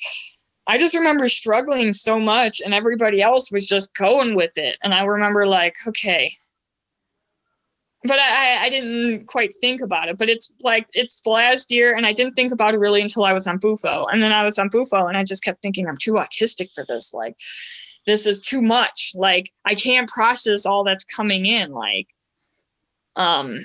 I 0.65 0.77
just 0.77 0.95
remember 0.95 1.27
struggling 1.27 1.91
so 1.91 2.19
much 2.19 2.61
and 2.61 2.73
everybody 2.73 3.21
else 3.21 3.51
was 3.51 3.67
just 3.67 3.95
going 3.95 4.35
with 4.35 4.51
it 4.55 4.77
and 4.83 4.93
I 4.93 5.03
remember 5.03 5.45
like 5.45 5.75
okay 5.87 6.31
but 8.05 8.19
I, 8.19 8.65
I 8.65 8.69
didn't 8.69 9.27
quite 9.27 9.53
think 9.61 9.79
about 9.81 10.09
it. 10.09 10.17
But 10.17 10.29
it's 10.29 10.53
like 10.63 10.87
it's 10.93 11.25
last 11.25 11.71
year, 11.71 11.95
and 11.95 12.05
I 12.05 12.11
didn't 12.11 12.33
think 12.33 12.51
about 12.51 12.73
it 12.73 12.79
really 12.79 13.01
until 13.01 13.23
I 13.23 13.33
was 13.33 13.47
on 13.47 13.59
Bufo. 13.59 14.05
And 14.11 14.21
then 14.21 14.33
I 14.33 14.43
was 14.43 14.59
on 14.59 14.69
Bufo, 14.69 15.07
and 15.07 15.17
I 15.17 15.23
just 15.23 15.43
kept 15.43 15.61
thinking, 15.61 15.87
I'm 15.87 15.97
too 15.97 16.13
autistic 16.13 16.73
for 16.73 16.83
this. 16.87 17.13
Like, 17.13 17.35
this 18.05 18.27
is 18.27 18.41
too 18.41 18.61
much. 18.61 19.13
Like, 19.15 19.51
I 19.65 19.75
can't 19.75 20.09
process 20.09 20.65
all 20.65 20.83
that's 20.83 21.05
coming 21.05 21.45
in. 21.45 21.71
Like, 21.71 22.07
um, 23.15 23.59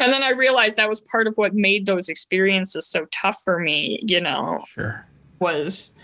and 0.00 0.12
then 0.12 0.22
I 0.22 0.30
realized 0.30 0.76
that 0.76 0.88
was 0.88 1.00
part 1.10 1.26
of 1.26 1.34
what 1.36 1.54
made 1.54 1.86
those 1.86 2.08
experiences 2.08 2.88
so 2.88 3.06
tough 3.12 3.38
for 3.44 3.58
me, 3.58 4.00
you 4.02 4.20
know. 4.20 4.64
Sure. 4.74 5.06
Was 5.38 5.94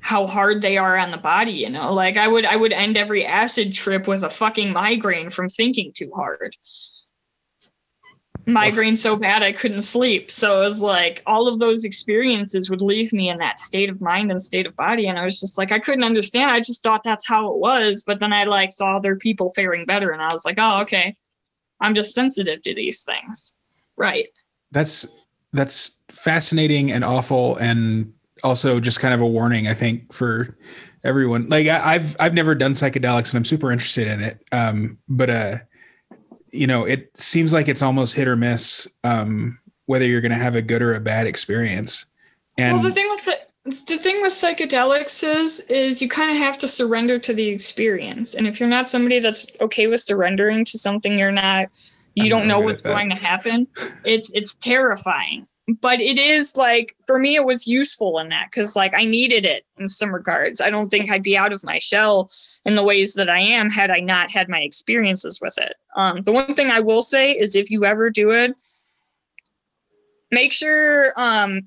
how 0.00 0.26
hard 0.26 0.62
they 0.62 0.78
are 0.78 0.96
on 0.96 1.10
the 1.10 1.18
body, 1.18 1.52
you 1.52 1.70
know. 1.70 1.92
Like 1.92 2.16
I 2.16 2.26
would 2.26 2.46
I 2.46 2.56
would 2.56 2.72
end 2.72 2.96
every 2.96 3.24
acid 3.24 3.72
trip 3.72 4.08
with 4.08 4.24
a 4.24 4.30
fucking 4.30 4.72
migraine 4.72 5.30
from 5.30 5.48
thinking 5.48 5.92
too 5.94 6.10
hard 6.14 6.56
migraine 8.46 8.96
so 8.96 9.16
bad 9.16 9.42
I 9.42 9.52
couldn't 9.52 9.82
sleep. 9.82 10.30
So 10.30 10.60
it 10.60 10.64
was 10.64 10.82
like 10.82 11.22
all 11.26 11.48
of 11.48 11.58
those 11.58 11.84
experiences 11.84 12.70
would 12.70 12.82
leave 12.82 13.12
me 13.12 13.28
in 13.28 13.38
that 13.38 13.58
state 13.58 13.90
of 13.90 14.00
mind 14.00 14.30
and 14.30 14.40
state 14.40 14.66
of 14.66 14.76
body. 14.76 15.06
And 15.06 15.18
I 15.18 15.24
was 15.24 15.40
just 15.40 15.58
like, 15.58 15.72
I 15.72 15.78
couldn't 15.78 16.04
understand. 16.04 16.50
I 16.50 16.60
just 16.60 16.82
thought 16.82 17.02
that's 17.02 17.26
how 17.26 17.52
it 17.52 17.58
was. 17.58 18.02
But 18.06 18.20
then 18.20 18.32
I 18.32 18.44
like 18.44 18.72
saw 18.72 18.96
other 18.96 19.16
people 19.16 19.50
faring 19.50 19.86
better 19.86 20.10
and 20.10 20.22
I 20.22 20.32
was 20.32 20.44
like, 20.44 20.56
oh, 20.58 20.80
okay. 20.82 21.16
I'm 21.80 21.94
just 21.94 22.14
sensitive 22.14 22.62
to 22.62 22.74
these 22.74 23.02
things. 23.02 23.58
Right. 23.96 24.28
That's 24.72 25.06
that's 25.52 25.98
fascinating 26.08 26.92
and 26.92 27.04
awful 27.04 27.56
and 27.56 28.12
also 28.44 28.80
just 28.80 29.00
kind 29.00 29.12
of 29.12 29.20
a 29.20 29.26
warning, 29.26 29.68
I 29.68 29.74
think, 29.74 30.12
for 30.12 30.56
everyone. 31.04 31.48
Like 31.48 31.66
I, 31.66 31.94
have 31.94 32.16
I've 32.20 32.34
never 32.34 32.54
done 32.54 32.74
psychedelics 32.74 33.30
and 33.30 33.36
I'm 33.36 33.44
super 33.44 33.72
interested 33.72 34.06
in 34.06 34.20
it. 34.20 34.44
Um, 34.52 34.98
but 35.08 35.30
uh 35.30 35.58
you 36.52 36.66
know, 36.66 36.84
it 36.84 37.10
seems 37.14 37.52
like 37.52 37.68
it's 37.68 37.82
almost 37.82 38.14
hit 38.14 38.28
or 38.28 38.36
miss 38.36 38.88
um, 39.04 39.58
whether 39.86 40.06
you're 40.06 40.20
going 40.20 40.32
to 40.32 40.38
have 40.38 40.56
a 40.56 40.62
good 40.62 40.82
or 40.82 40.94
a 40.94 41.00
bad 41.00 41.26
experience. 41.26 42.06
And 42.58 42.74
well, 42.74 42.82
the 42.82 42.90
thing 42.90 43.08
with 43.10 43.24
the 43.24 43.36
the 43.64 43.98
thing 43.98 44.22
with 44.22 44.32
psychedelics 44.32 45.22
is 45.22 45.60
is 45.60 46.00
you 46.00 46.08
kind 46.08 46.30
of 46.30 46.36
have 46.38 46.58
to 46.58 46.68
surrender 46.68 47.18
to 47.18 47.34
the 47.34 47.48
experience. 47.48 48.34
And 48.34 48.46
if 48.46 48.58
you're 48.58 48.68
not 48.68 48.88
somebody 48.88 49.18
that's 49.18 49.60
okay 49.60 49.86
with 49.86 50.00
surrendering 50.00 50.64
to 50.66 50.78
something 50.78 51.18
you're 51.18 51.30
not 51.30 51.68
you 52.14 52.24
I'm 52.24 52.30
don't 52.30 52.48
know 52.48 52.60
what's 52.60 52.82
going 52.82 53.10
to 53.10 53.16
happen 53.16 53.66
it's 54.04 54.30
it's 54.32 54.54
terrifying. 54.54 55.46
But 55.80 56.00
it 56.00 56.18
is 56.18 56.56
like 56.56 56.96
for 57.06 57.18
me 57.18 57.36
it 57.36 57.44
was 57.44 57.68
useful 57.68 58.18
in 58.18 58.30
that 58.30 58.48
because 58.50 58.74
like 58.76 58.94
i 58.94 59.04
needed 59.04 59.44
it 59.44 59.64
in 59.76 59.88
some 59.88 60.12
regards. 60.12 60.62
I 60.62 60.70
don't 60.70 60.88
think 60.88 61.10
i'd 61.10 61.22
be 61.22 61.36
out 61.36 61.52
of 61.52 61.62
my 61.62 61.78
shell 61.78 62.30
in 62.64 62.76
the 62.76 62.84
ways 62.84 63.12
that 63.14 63.28
i 63.28 63.40
am 63.40 63.68
had 63.68 63.90
i 63.90 64.00
not 64.00 64.32
had 64.32 64.48
my 64.48 64.60
experiences 64.60 65.38
with 65.40 65.58
it. 65.58 65.74
Um, 65.96 66.22
the 66.22 66.32
one 66.32 66.54
thing 66.54 66.70
i 66.70 66.80
will 66.80 67.02
say 67.02 67.32
is 67.32 67.54
if 67.54 67.70
you 67.70 67.84
ever 67.84 68.08
do 68.08 68.30
it 68.30 68.52
make 70.32 70.52
sure 70.52 71.12
um, 71.16 71.62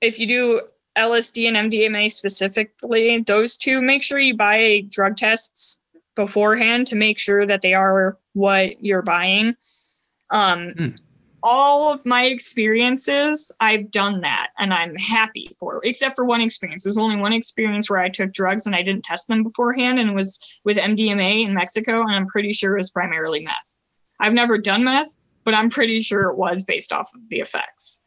if 0.00 0.18
you 0.18 0.26
do 0.26 0.60
lsd 0.96 1.48
and 1.48 1.72
mdma 1.72 2.10
specifically 2.10 3.20
those 3.26 3.56
two 3.56 3.80
make 3.82 4.02
sure 4.02 4.18
you 4.18 4.36
buy 4.36 4.84
drug 4.90 5.16
tests 5.16 5.80
beforehand 6.14 6.86
to 6.86 6.96
make 6.96 7.18
sure 7.18 7.46
that 7.46 7.62
they 7.62 7.72
are 7.74 8.18
what 8.34 8.82
you're 8.84 9.02
buying. 9.02 9.54
Um, 10.30 10.74
Hmm. 10.78 10.88
all 11.42 11.92
of 11.92 12.06
my 12.06 12.24
experiences 12.26 13.50
i've 13.58 13.90
done 13.90 14.20
that 14.20 14.50
and 14.58 14.72
i'm 14.72 14.94
happy 14.96 15.50
for 15.58 15.80
except 15.82 16.14
for 16.14 16.24
one 16.24 16.40
experience. 16.40 16.84
There's 16.84 16.98
only 16.98 17.16
one 17.16 17.32
experience 17.32 17.90
where 17.90 17.98
i 17.98 18.08
took 18.08 18.32
drugs 18.32 18.64
and 18.66 18.76
i 18.76 18.82
didn't 18.82 19.02
test 19.04 19.26
them 19.26 19.42
beforehand 19.42 19.98
and 19.98 20.10
it 20.10 20.14
was 20.14 20.60
with 20.64 20.76
mdma 20.76 21.44
in 21.44 21.52
mexico 21.52 22.02
and 22.02 22.12
i'm 22.14 22.26
pretty 22.26 22.52
sure 22.52 22.74
it 22.74 22.78
was 22.80 22.90
primarily 22.90 23.40
meth. 23.40 23.74
I've 24.20 24.34
never 24.34 24.56
done 24.56 24.84
meth 24.84 25.16
but 25.44 25.54
i'm 25.54 25.68
pretty 25.68 25.98
sure 26.00 26.30
it 26.30 26.36
was 26.36 26.62
based 26.62 26.92
off 26.92 27.10
of 27.14 27.28
the 27.28 27.40
effects. 27.40 28.00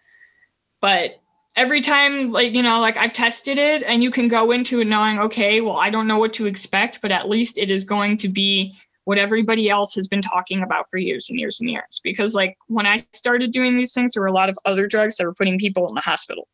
But 0.79 1.21
every 1.55 1.81
time 1.81 2.31
like 2.31 2.53
you 2.53 2.61
know 2.61 2.79
like 2.79 2.97
i've 2.97 3.13
tested 3.13 3.57
it 3.57 3.83
and 3.83 4.03
you 4.03 4.11
can 4.11 4.27
go 4.27 4.51
into 4.51 4.79
it 4.79 4.87
knowing 4.87 5.19
okay 5.19 5.61
well 5.61 5.77
i 5.77 5.89
don't 5.89 6.07
know 6.07 6.17
what 6.17 6.33
to 6.33 6.45
expect 6.45 7.01
but 7.01 7.11
at 7.11 7.29
least 7.29 7.57
it 7.57 7.71
is 7.71 7.83
going 7.83 8.17
to 8.17 8.27
be 8.27 8.75
what 9.05 9.19
everybody 9.19 9.69
else 9.69 9.95
has 9.95 10.07
been 10.07 10.21
talking 10.21 10.61
about 10.61 10.89
for 10.89 10.97
years 10.97 11.29
and 11.29 11.39
years 11.39 11.61
and 11.61 11.69
years. 11.69 12.01
Because 12.03 12.35
like 12.35 12.57
when 12.67 12.85
i 12.85 12.97
started 13.13 13.51
doing 13.51 13.77
these 13.77 13.93
things 13.93 14.13
there 14.13 14.21
were 14.21 14.27
a 14.27 14.33
lot 14.33 14.49
of 14.49 14.57
other 14.65 14.87
drugs 14.87 15.15
that 15.15 15.25
were 15.25 15.33
putting 15.33 15.57
people 15.57 15.87
in 15.87 15.95
the 15.95 16.01
hospital. 16.01 16.47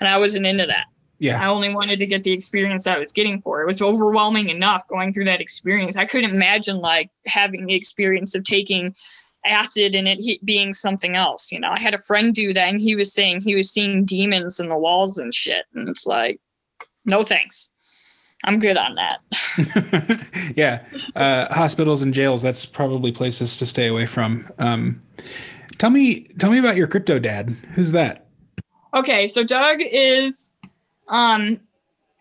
And 0.00 0.08
i 0.08 0.18
wasn't 0.18 0.46
into 0.46 0.66
that. 0.66 0.86
Yeah. 1.18 1.40
i 1.40 1.46
only 1.46 1.72
wanted 1.72 1.98
to 2.00 2.06
get 2.06 2.24
the 2.24 2.32
experience 2.32 2.86
i 2.86 2.98
was 2.98 3.12
getting 3.12 3.38
for 3.40 3.62
it. 3.62 3.66
Was 3.66 3.80
overwhelming 3.80 4.48
enough 4.50 4.86
going 4.88 5.12
through 5.12 5.24
that 5.26 5.40
experience. 5.40 5.96
I 5.96 6.04
couldn't 6.04 6.30
imagine 6.30 6.78
like 6.78 7.10
having 7.26 7.66
the 7.66 7.74
experience 7.74 8.34
of 8.34 8.44
taking 8.44 8.94
acid 9.46 9.94
and 9.94 10.08
it 10.08 10.44
being 10.44 10.72
something 10.72 11.16
else 11.16 11.52
you 11.52 11.60
know 11.60 11.70
i 11.70 11.78
had 11.78 11.94
a 11.94 11.98
friend 11.98 12.34
do 12.34 12.52
that 12.54 12.68
and 12.68 12.80
he 12.80 12.96
was 12.96 13.12
saying 13.12 13.40
he 13.40 13.54
was 13.54 13.70
seeing 13.70 14.04
demons 14.04 14.58
in 14.58 14.68
the 14.68 14.78
walls 14.78 15.18
and 15.18 15.34
shit 15.34 15.66
and 15.74 15.88
it's 15.88 16.06
like 16.06 16.40
no 17.06 17.22
thanks 17.22 17.70
i'm 18.44 18.58
good 18.58 18.76
on 18.76 18.94
that 18.94 19.20
yeah. 20.56 20.84
Uh, 21.14 21.52
hospitals 21.52 22.02
and 22.02 22.12
jails, 22.12 22.42
that's 22.42 22.66
probably 22.66 23.12
places 23.12 23.56
to 23.58 23.66
stay 23.66 23.86
away 23.86 24.06
from. 24.06 24.48
Um, 24.58 25.02
tell 25.78 25.90
me 25.90 26.24
tell 26.38 26.50
me 26.50 26.58
about 26.58 26.76
your 26.76 26.86
crypto 26.86 27.18
dad. 27.18 27.50
Who's 27.74 27.92
that? 27.92 28.26
Okay, 28.94 29.26
so 29.26 29.44
Doug 29.44 29.78
is 29.80 30.54
um 31.08 31.60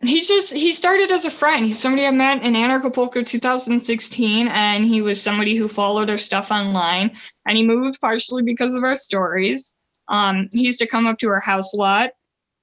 he's 0.08 0.28
just 0.28 0.54
he 0.54 0.74
started 0.74 1.12
as 1.12 1.26
a 1.26 1.32
friend. 1.32 1.66
He's 1.66 1.80
somebody 1.80 2.06
I 2.06 2.12
met 2.12 2.44
in 2.44 2.54
Anarchapulco 2.54 3.26
2016 3.26 4.48
and 4.48 4.86
he 4.86 5.02
was 5.02 5.22
somebody 5.22 5.56
who 5.56 5.68
followed 5.68 6.10
our 6.10 6.18
stuff 6.18 6.52
online 6.52 7.12
and 7.46 7.58
he 7.58 7.64
moved 7.64 8.00
partially 8.02 8.44
because 8.44 8.76
of 8.76 8.84
our 8.84 8.96
stories. 8.96 9.76
Um 10.08 10.50
he 10.52 10.64
used 10.64 10.80
to 10.80 10.88
come 10.88 11.08
up 11.08 11.18
to 11.20 11.30
our 11.30 11.40
house 11.40 11.74
a 11.74 11.78
lot 11.78 12.12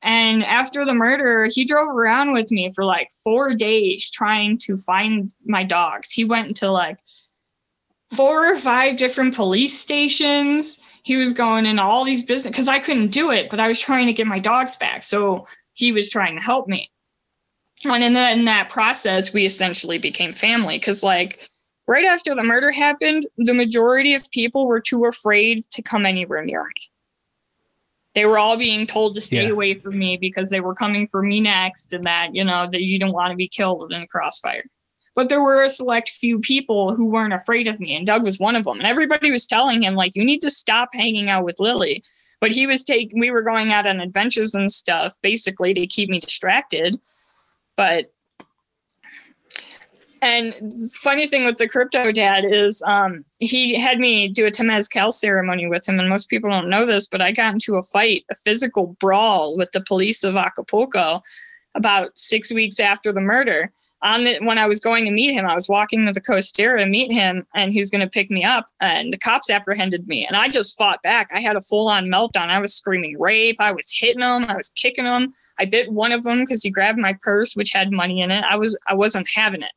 and 0.02 0.44
after 0.44 0.84
the 0.84 0.94
murder, 0.94 1.46
he 1.52 1.64
drove 1.64 1.94
around 1.94 2.32
with 2.32 2.50
me 2.50 2.72
for 2.74 2.84
like 2.84 3.10
4 3.22 3.54
days 3.54 4.10
trying 4.10 4.56
to 4.58 4.76
find 4.76 5.34
my 5.44 5.62
dogs. 5.62 6.10
He 6.10 6.24
went 6.24 6.56
to 6.58 6.70
like 6.70 6.98
four 8.14 8.52
or 8.52 8.56
five 8.56 8.96
different 8.96 9.34
police 9.36 9.78
stations 9.78 10.80
he 11.02 11.16
was 11.16 11.32
going 11.32 11.66
in 11.66 11.78
all 11.78 12.04
these 12.04 12.22
business 12.22 12.50
because 12.50 12.68
I 12.68 12.78
couldn't 12.78 13.08
do 13.08 13.30
it, 13.30 13.50
but 13.50 13.60
I 13.60 13.68
was 13.68 13.80
trying 13.80 14.06
to 14.06 14.12
get 14.12 14.26
my 14.26 14.38
dogs 14.38 14.76
back. 14.76 15.02
So 15.02 15.46
he 15.72 15.92
was 15.92 16.10
trying 16.10 16.38
to 16.38 16.44
help 16.44 16.68
me. 16.68 16.90
And 17.84 18.04
in 18.04 18.12
that, 18.12 18.36
in 18.36 18.44
that 18.44 18.68
process, 18.68 19.32
we 19.32 19.46
essentially 19.46 19.98
became 19.98 20.32
family 20.32 20.78
because, 20.78 21.02
like, 21.02 21.46
right 21.88 22.04
after 22.04 22.34
the 22.34 22.44
murder 22.44 22.70
happened, 22.70 23.26
the 23.38 23.54
majority 23.54 24.14
of 24.14 24.30
people 24.30 24.66
were 24.66 24.80
too 24.80 25.06
afraid 25.06 25.64
to 25.70 25.82
come 25.82 26.04
anywhere 26.04 26.44
near 26.44 26.62
me. 26.62 26.90
They 28.14 28.26
were 28.26 28.38
all 28.38 28.58
being 28.58 28.86
told 28.86 29.14
to 29.14 29.20
stay 29.20 29.44
Yeah. 29.44 29.52
away 29.52 29.74
from 29.74 29.98
me 29.98 30.18
because 30.20 30.50
they 30.50 30.60
were 30.60 30.74
coming 30.74 31.06
for 31.06 31.22
me 31.22 31.40
next 31.40 31.92
and 31.92 32.04
that, 32.06 32.34
you 32.34 32.44
know, 32.44 32.68
that 32.70 32.82
you 32.82 32.98
don't 32.98 33.12
want 33.12 33.30
to 33.30 33.36
be 33.36 33.48
killed 33.48 33.92
in 33.92 34.02
a 34.02 34.06
crossfire. 34.06 34.64
But 35.14 35.28
there 35.28 35.42
were 35.42 35.62
a 35.62 35.70
select 35.70 36.10
few 36.10 36.38
people 36.38 36.94
who 36.94 37.06
weren't 37.06 37.32
afraid 37.32 37.66
of 37.66 37.80
me, 37.80 37.96
and 37.96 38.06
Doug 38.06 38.24
was 38.24 38.38
one 38.38 38.56
of 38.56 38.64
them. 38.64 38.78
And 38.78 38.86
everybody 38.86 39.30
was 39.30 39.46
telling 39.46 39.82
him, 39.82 39.94
like, 39.94 40.14
you 40.14 40.24
need 40.24 40.42
to 40.42 40.50
stop 40.50 40.90
hanging 40.92 41.30
out 41.30 41.44
with 41.44 41.60
Lily. 41.60 42.02
But 42.40 42.52
he 42.52 42.66
was 42.66 42.84
taking, 42.84 43.20
we 43.20 43.30
were 43.30 43.42
going 43.42 43.72
out 43.72 43.86
on 43.86 44.00
adventures 44.00 44.54
and 44.54 44.70
stuff, 44.70 45.14
basically 45.22 45.74
to 45.74 45.86
keep 45.86 46.08
me 46.08 46.20
distracted. 46.20 47.00
But, 47.80 48.12
and 50.20 50.52
funny 50.92 51.26
thing 51.26 51.46
with 51.46 51.56
the 51.56 51.66
crypto 51.66 52.12
dad 52.12 52.44
is 52.44 52.82
um, 52.86 53.24
he 53.38 53.80
had 53.80 53.98
me 53.98 54.28
do 54.28 54.46
a 54.46 54.50
Temazcal 54.50 55.14
ceremony 55.14 55.66
with 55.66 55.88
him. 55.88 55.98
And 55.98 56.10
most 56.10 56.28
people 56.28 56.50
don't 56.50 56.68
know 56.68 56.84
this, 56.84 57.06
but 57.06 57.22
I 57.22 57.32
got 57.32 57.54
into 57.54 57.76
a 57.76 57.82
fight, 57.82 58.26
a 58.30 58.34
physical 58.34 58.94
brawl 59.00 59.56
with 59.56 59.72
the 59.72 59.80
police 59.80 60.24
of 60.24 60.36
Acapulco 60.36 61.22
about 61.74 62.10
six 62.18 62.52
weeks 62.52 62.80
after 62.80 63.12
the 63.12 63.20
murder 63.20 63.72
on 64.02 64.24
the, 64.24 64.38
when 64.42 64.58
I 64.58 64.66
was 64.66 64.80
going 64.80 65.04
to 65.04 65.10
meet 65.10 65.32
him, 65.32 65.46
I 65.46 65.54
was 65.54 65.68
walking 65.68 66.06
to 66.06 66.12
the 66.12 66.20
Costera 66.20 66.82
to 66.82 66.88
meet 66.88 67.12
him, 67.12 67.46
and 67.54 67.70
he 67.70 67.78
was 67.78 67.90
going 67.90 68.02
to 68.02 68.08
pick 68.08 68.30
me 68.30 68.42
up. 68.42 68.66
And 68.80 69.12
the 69.12 69.18
cops 69.18 69.50
apprehended 69.50 70.08
me, 70.08 70.26
and 70.26 70.36
I 70.36 70.48
just 70.48 70.78
fought 70.78 71.02
back. 71.02 71.28
I 71.34 71.40
had 71.40 71.56
a 71.56 71.60
full 71.60 71.88
on 71.88 72.06
meltdown. 72.06 72.48
I 72.48 72.60
was 72.60 72.74
screaming 72.74 73.18
rape. 73.18 73.56
I 73.60 73.72
was 73.72 73.92
hitting 73.94 74.22
him. 74.22 74.44
I 74.44 74.56
was 74.56 74.70
kicking 74.70 75.06
him. 75.06 75.30
I 75.58 75.66
bit 75.66 75.92
one 75.92 76.12
of 76.12 76.24
them 76.24 76.40
because 76.40 76.62
he 76.62 76.70
grabbed 76.70 76.98
my 76.98 77.14
purse, 77.22 77.54
which 77.54 77.72
had 77.72 77.92
money 77.92 78.20
in 78.20 78.30
it. 78.30 78.44
I 78.48 78.56
was 78.56 78.78
I 78.88 78.94
wasn't 78.94 79.28
having 79.34 79.62
it. 79.62 79.72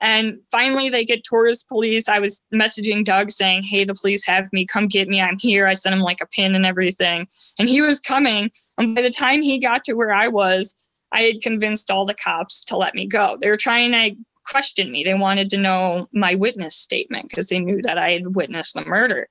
And 0.00 0.38
finally, 0.50 0.90
they 0.90 1.04
get 1.04 1.24
tourist 1.24 1.68
police. 1.68 2.08
I 2.08 2.18
was 2.18 2.44
messaging 2.52 3.04
Doug 3.04 3.30
saying, 3.30 3.62
"Hey, 3.62 3.84
the 3.84 3.94
police 3.94 4.26
have 4.26 4.52
me. 4.52 4.66
Come 4.66 4.88
get 4.88 5.08
me. 5.08 5.20
I'm 5.20 5.38
here." 5.38 5.66
I 5.66 5.74
sent 5.74 5.94
him 5.94 6.02
like 6.02 6.20
a 6.20 6.26
pin 6.26 6.56
and 6.56 6.66
everything, 6.66 7.26
and 7.58 7.68
he 7.68 7.80
was 7.80 8.00
coming. 8.00 8.50
And 8.78 8.96
by 8.96 9.02
the 9.02 9.10
time 9.10 9.42
he 9.42 9.58
got 9.58 9.84
to 9.84 9.94
where 9.94 10.12
I 10.12 10.28
was, 10.28 10.84
I 11.14 11.20
had 11.22 11.40
convinced 11.40 11.90
all 11.90 12.04
the 12.04 12.14
cops 12.14 12.64
to 12.66 12.76
let 12.76 12.94
me 12.94 13.06
go. 13.06 13.38
They 13.40 13.48
were 13.48 13.56
trying 13.56 13.92
to 13.92 14.16
question 14.44 14.90
me. 14.90 15.04
They 15.04 15.14
wanted 15.14 15.48
to 15.50 15.58
know 15.58 16.08
my 16.12 16.34
witness 16.34 16.76
statement 16.76 17.30
because 17.30 17.46
they 17.46 17.60
knew 17.60 17.80
that 17.82 17.98
I 17.98 18.10
had 18.10 18.34
witnessed 18.34 18.74
the 18.74 18.84
murder. 18.84 19.28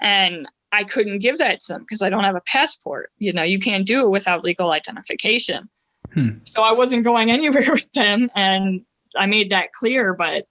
And 0.00 0.44
I 0.72 0.82
couldn't 0.82 1.22
give 1.22 1.38
that 1.38 1.60
to 1.60 1.74
them 1.74 1.82
because 1.82 2.02
I 2.02 2.10
don't 2.10 2.24
have 2.24 2.34
a 2.34 2.42
passport. 2.46 3.12
You 3.18 3.32
know, 3.32 3.44
you 3.44 3.60
can't 3.60 3.86
do 3.86 4.04
it 4.04 4.10
without 4.10 4.42
legal 4.42 4.72
identification. 4.72 5.68
Hmm. 6.12 6.30
So 6.44 6.62
I 6.62 6.72
wasn't 6.72 7.04
going 7.04 7.30
anywhere 7.30 7.70
with 7.70 7.90
them. 7.92 8.28
And 8.34 8.82
I 9.16 9.26
made 9.26 9.50
that 9.50 9.72
clear, 9.72 10.14
but 10.14 10.48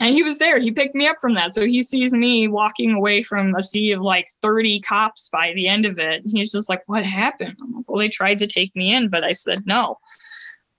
and 0.00 0.14
he 0.14 0.22
was 0.22 0.38
there. 0.38 0.58
He 0.58 0.70
picked 0.70 0.94
me 0.94 1.06
up 1.06 1.16
from 1.20 1.34
that. 1.34 1.54
So 1.54 1.66
he 1.66 1.82
sees 1.82 2.12
me 2.14 2.48
walking 2.48 2.92
away 2.92 3.22
from 3.22 3.54
a 3.54 3.62
sea 3.62 3.92
of 3.92 4.00
like 4.00 4.28
30 4.40 4.80
cops 4.80 5.28
by 5.28 5.52
the 5.54 5.68
end 5.68 5.84
of 5.86 5.98
it. 5.98 6.22
He's 6.26 6.50
just 6.52 6.68
like, 6.68 6.82
What 6.86 7.04
happened? 7.04 7.56
I'm 7.62 7.74
like, 7.74 7.88
Well, 7.88 7.98
they 7.98 8.08
tried 8.08 8.38
to 8.40 8.46
take 8.46 8.74
me 8.74 8.94
in, 8.94 9.08
but 9.08 9.24
I 9.24 9.32
said 9.32 9.64
no. 9.66 9.98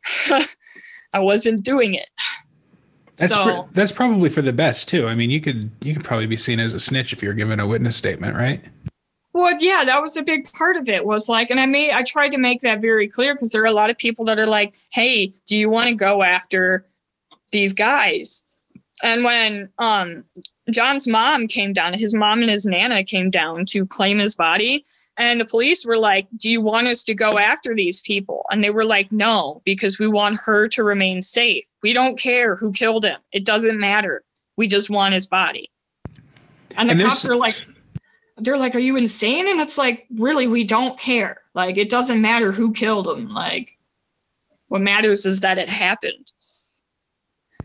I 1.14 1.20
wasn't 1.20 1.64
doing 1.64 1.94
it. 1.94 2.10
That's 3.18 3.34
So- 3.34 3.64
pr- 3.64 3.70
that's 3.74 3.92
probably 3.92 4.30
for 4.30 4.42
the 4.42 4.54
best 4.54 4.88
too. 4.90 5.08
I 5.08 5.16
mean, 5.16 5.30
you 5.30 5.40
could 5.40 5.70
you 5.82 5.94
could 5.94 6.04
probably 6.04 6.28
be 6.28 6.38
seen 6.38 6.60
as 6.60 6.74
a 6.74 6.80
snitch 6.80 7.14
if 7.14 7.22
you're 7.22 7.34
given 7.34 7.60
a 7.60 7.68
witness 7.68 7.96
statement, 7.96 8.36
right? 8.36 8.64
Well, 9.34 9.56
yeah, 9.60 9.84
that 9.86 10.00
was 10.02 10.16
a 10.16 10.22
big 10.22 10.52
part 10.54 10.78
of 10.78 10.88
it. 10.90 11.06
Was 11.06 11.28
like, 11.28 11.50
and 11.50 11.60
I 11.60 11.66
made, 11.66 11.92
I 11.92 12.04
tried 12.04 12.30
to 12.30 12.38
make 12.38 12.62
that 12.62 12.82
very 12.82 13.08
clear 13.08 13.34
because 13.34 13.50
there 13.50 13.64
are 13.64 13.68
a 13.68 13.74
lot 13.74 13.90
of 13.90 13.98
people 13.98 14.26
that 14.26 14.40
are 14.40 14.46
like, 14.46 14.76
"Hey, 14.92 15.34
do 15.48 15.58
you 15.58 15.72
want 15.72 15.90
to 15.90 15.96
go 15.96 16.22
after 16.22 16.86
these 17.52 17.74
guys?" 17.74 18.48
And 19.04 19.24
when 19.24 19.70
um 19.78 20.24
John's 20.72 21.08
mom 21.08 21.46
came 21.48 21.74
down, 21.74 21.94
his 21.94 22.14
mom 22.14 22.42
and 22.42 22.50
his 22.50 22.66
nana 22.66 23.04
came 23.04 23.30
down 23.30 23.66
to 23.68 23.86
claim 23.86 24.18
his 24.18 24.34
body, 24.34 24.84
and 25.18 25.40
the 25.40 25.46
police 25.46 25.86
were 25.86 25.98
like, 25.98 26.26
"Do 26.38 26.50
you 26.50 26.62
want 26.62 26.88
us 26.88 27.04
to 27.04 27.14
go 27.14 27.38
after 27.38 27.76
these 27.76 28.02
people?" 28.02 28.46
And 28.50 28.64
they 28.64 28.72
were 28.72 28.86
like, 28.86 29.12
"No, 29.12 29.62
because 29.66 30.00
we 30.00 30.08
want 30.08 30.40
her 30.46 30.68
to 30.70 30.84
remain 30.84 31.22
safe. 31.22 31.66
We 31.84 31.94
don't 31.94 32.18
care 32.18 32.56
who 32.56 32.72
killed 32.72 33.04
him. 33.06 33.20
It 33.34 33.46
doesn't 33.46 33.80
matter. 33.80 34.24
We 34.56 34.68
just 34.68 34.90
want 34.90 35.14
his 35.14 35.28
body." 35.28 35.70
And 36.78 36.90
the 36.90 36.94
And 36.94 37.04
cops 37.04 37.26
are 37.26 37.36
like, 37.36 37.56
they're 38.38 38.58
like, 38.58 38.74
"Are 38.74 38.80
you 38.80 38.96
insane?" 38.96 39.48
And 39.48 39.60
it's 39.60 39.78
like, 39.78 40.08
really, 40.16 40.48
we 40.48 40.64
don't 40.64 40.98
care. 40.98 41.42
Like, 41.54 41.78
it 41.78 41.90
doesn't 41.90 42.22
matter 42.22 42.52
who 42.52 42.74
killed 42.74 43.08
him. 43.08 43.30
Like, 43.30 43.78
what 44.70 44.82
matters 44.82 45.26
is 45.26 45.42
that 45.42 45.60
it 45.60 45.70
happened. 45.70 46.32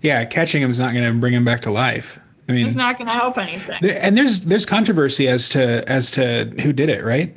Yeah, 0.02 0.24
catching 0.24 0.62
him 0.62 0.70
is 0.70 0.78
not 0.78 0.92
going 0.94 1.04
to 1.12 1.18
bring 1.18 1.34
him 1.34 1.44
back 1.44 1.62
to 1.62 1.70
life. 1.70 2.20
I 2.48 2.52
mean, 2.52 2.66
It's 2.66 2.76
not 2.76 2.96
going 2.96 3.08
to 3.08 3.14
help 3.14 3.36
anything. 3.36 3.78
there- 3.82 3.98
and 4.02 4.16
there's 4.16 4.42
there's 4.42 4.64
controversy 4.64 5.28
as 5.28 5.48
to 5.50 5.86
as 5.88 6.10
to 6.12 6.46
who 6.62 6.72
did 6.72 6.88
it, 6.88 7.04
right? 7.04 7.36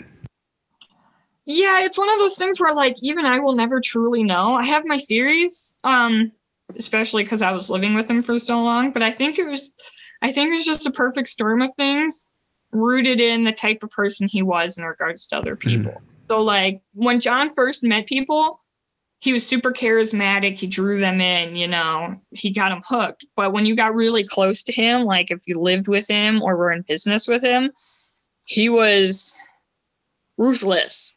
Yeah, 1.46 1.82
it's 1.84 1.98
one 1.98 2.10
of 2.10 2.20
those 2.20 2.38
things 2.38 2.60
where 2.60 2.74
like 2.74 2.96
even 3.02 3.26
I 3.26 3.40
will 3.40 3.56
never 3.56 3.82
truly 3.82 4.24
know. 4.24 4.56
I 4.56 4.64
have 4.66 4.84
my 4.86 5.00
theories, 5.00 5.76
um, 5.84 6.32
especially 6.78 7.24
because 7.24 7.42
I 7.42 7.52
was 7.52 7.70
living 7.70 7.94
with 7.94 8.10
him 8.10 8.22
for 8.22 8.38
so 8.40 8.62
long. 8.62 8.92
But 8.92 9.02
I 9.02 9.12
think 9.12 9.38
it 9.40 9.48
was, 9.48 9.74
I 10.22 10.32
think 10.32 10.50
it 10.50 10.58
was 10.58 10.66
just 10.66 10.88
a 10.88 10.92
perfect 10.92 11.28
storm 11.30 11.62
of 11.62 11.74
things, 11.76 12.30
rooted 12.72 13.20
in 13.20 13.44
the 13.44 13.52
type 13.52 13.82
of 13.84 13.90
person 13.90 14.28
he 14.28 14.44
was 14.44 14.78
in 14.78 14.84
regards 14.86 15.28
to 15.28 15.38
other 15.38 15.56
people. 15.56 15.92
Mm. 15.92 16.02
So 16.30 16.42
like 16.44 16.82
when 16.94 17.20
John 17.20 17.54
first 17.54 17.84
met 17.84 18.06
people, 18.08 18.61
he 19.22 19.32
was 19.32 19.46
super 19.46 19.72
charismatic. 19.72 20.58
He 20.58 20.66
drew 20.66 21.00
them 21.00 21.22
in, 21.22 21.56
you 21.56 21.68
know, 21.68 22.20
he 22.32 22.50
got 22.50 22.70
them 22.70 22.82
hooked. 22.84 23.24
But 23.36 23.54
when 23.54 23.68
you 23.68 23.76
got 23.76 23.94
really 23.94 24.24
close 24.24 24.64
to 24.64 24.74
him, 24.74 25.04
like 25.04 25.30
if 25.30 25.42
you 25.46 25.60
lived 25.60 25.88
with 25.88 26.10
him 26.10 26.42
or 26.42 26.58
were 26.58 26.72
in 26.72 26.82
business 26.82 27.28
with 27.28 27.44
him, 27.44 27.72
he 28.48 28.68
was 28.68 29.34
ruthless 30.40 31.16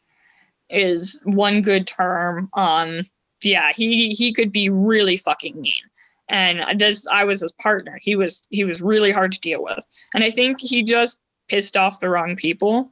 is 0.69 1.21
one 1.25 1.61
good 1.61 1.87
term. 1.87 2.47
Um, 2.55 2.99
yeah, 3.43 3.71
he 3.75 4.09
he 4.09 4.31
could 4.31 4.51
be 4.51 4.69
really 4.69 5.17
fucking 5.17 5.59
mean. 5.59 5.83
And 6.29 6.79
this, 6.79 7.07
I 7.07 7.23
was 7.25 7.41
his 7.41 7.51
partner. 7.53 7.97
He 7.99 8.15
was 8.15 8.47
he 8.51 8.63
was 8.63 8.83
really 8.83 9.11
hard 9.11 9.31
to 9.31 9.39
deal 9.39 9.63
with, 9.63 9.85
and 10.13 10.23
I 10.23 10.29
think 10.29 10.57
he 10.59 10.83
just 10.83 11.25
pissed 11.49 11.75
off 11.75 11.99
the 11.99 12.09
wrong 12.09 12.35
people 12.35 12.91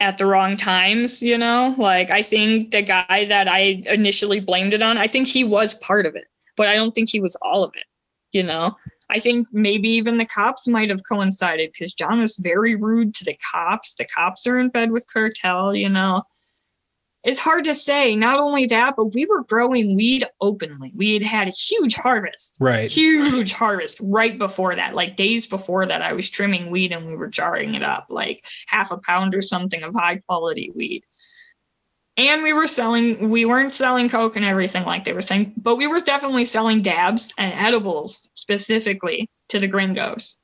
at 0.00 0.18
the 0.18 0.26
wrong 0.26 0.56
times. 0.56 1.22
You 1.22 1.38
know, 1.38 1.74
like 1.78 2.10
I 2.10 2.22
think 2.22 2.70
the 2.70 2.82
guy 2.82 3.26
that 3.26 3.48
I 3.48 3.82
initially 3.90 4.40
blamed 4.40 4.74
it 4.74 4.82
on, 4.82 4.98
I 4.98 5.06
think 5.06 5.28
he 5.28 5.44
was 5.44 5.74
part 5.74 6.06
of 6.06 6.16
it, 6.16 6.28
but 6.56 6.66
I 6.66 6.74
don't 6.74 6.92
think 6.92 7.08
he 7.10 7.20
was 7.20 7.36
all 7.42 7.62
of 7.62 7.72
it. 7.74 7.84
You 8.32 8.42
know, 8.44 8.76
I 9.10 9.18
think 9.18 9.48
maybe 9.52 9.88
even 9.88 10.18
the 10.18 10.26
cops 10.26 10.68
might 10.68 10.90
have 10.90 11.02
coincided 11.08 11.72
because 11.72 11.94
John 11.94 12.20
was 12.20 12.36
very 12.36 12.76
rude 12.76 13.14
to 13.16 13.24
the 13.24 13.36
cops. 13.52 13.94
The 13.94 14.06
cops 14.06 14.46
are 14.46 14.58
in 14.58 14.68
bed 14.68 14.92
with 14.92 15.12
cartel. 15.12 15.74
You 15.74 15.88
know, 15.88 16.22
it's 17.22 17.38
hard 17.38 17.64
to 17.64 17.74
say. 17.74 18.14
Not 18.14 18.38
only 18.38 18.66
that, 18.66 18.96
but 18.96 19.14
we 19.14 19.26
were 19.26 19.44
growing 19.44 19.94
weed 19.94 20.24
openly. 20.40 20.92
We 20.94 21.14
had 21.14 21.22
had 21.22 21.48
a 21.48 21.52
huge 21.52 21.94
harvest. 21.94 22.56
Right. 22.60 22.90
Huge 22.90 23.52
harvest 23.52 23.98
right 24.02 24.38
before 24.38 24.74
that. 24.74 24.94
Like 24.94 25.16
days 25.16 25.46
before 25.46 25.84
that, 25.86 26.02
I 26.02 26.14
was 26.14 26.30
trimming 26.30 26.70
weed 26.70 26.92
and 26.92 27.06
we 27.06 27.16
were 27.16 27.28
jarring 27.28 27.74
it 27.74 27.82
up 27.82 28.06
like 28.08 28.46
half 28.68 28.90
a 28.90 28.96
pound 28.98 29.34
or 29.34 29.42
something 29.42 29.82
of 29.82 29.94
high 29.94 30.16
quality 30.26 30.72
weed. 30.74 31.04
And 32.16 32.42
we 32.42 32.52
were 32.52 32.66
selling, 32.66 33.30
we 33.30 33.44
weren't 33.44 33.72
selling 33.72 34.08
Coke 34.08 34.36
and 34.36 34.44
everything 34.44 34.84
like 34.84 35.04
they 35.04 35.12
were 35.12 35.22
saying, 35.22 35.54
but 35.56 35.76
we 35.76 35.86
were 35.86 36.00
definitely 36.00 36.44
selling 36.44 36.82
dabs 36.82 37.32
and 37.38 37.52
edibles 37.54 38.30
specifically 38.34 39.28
to 39.48 39.58
the 39.58 39.66
gringos. 39.66 40.40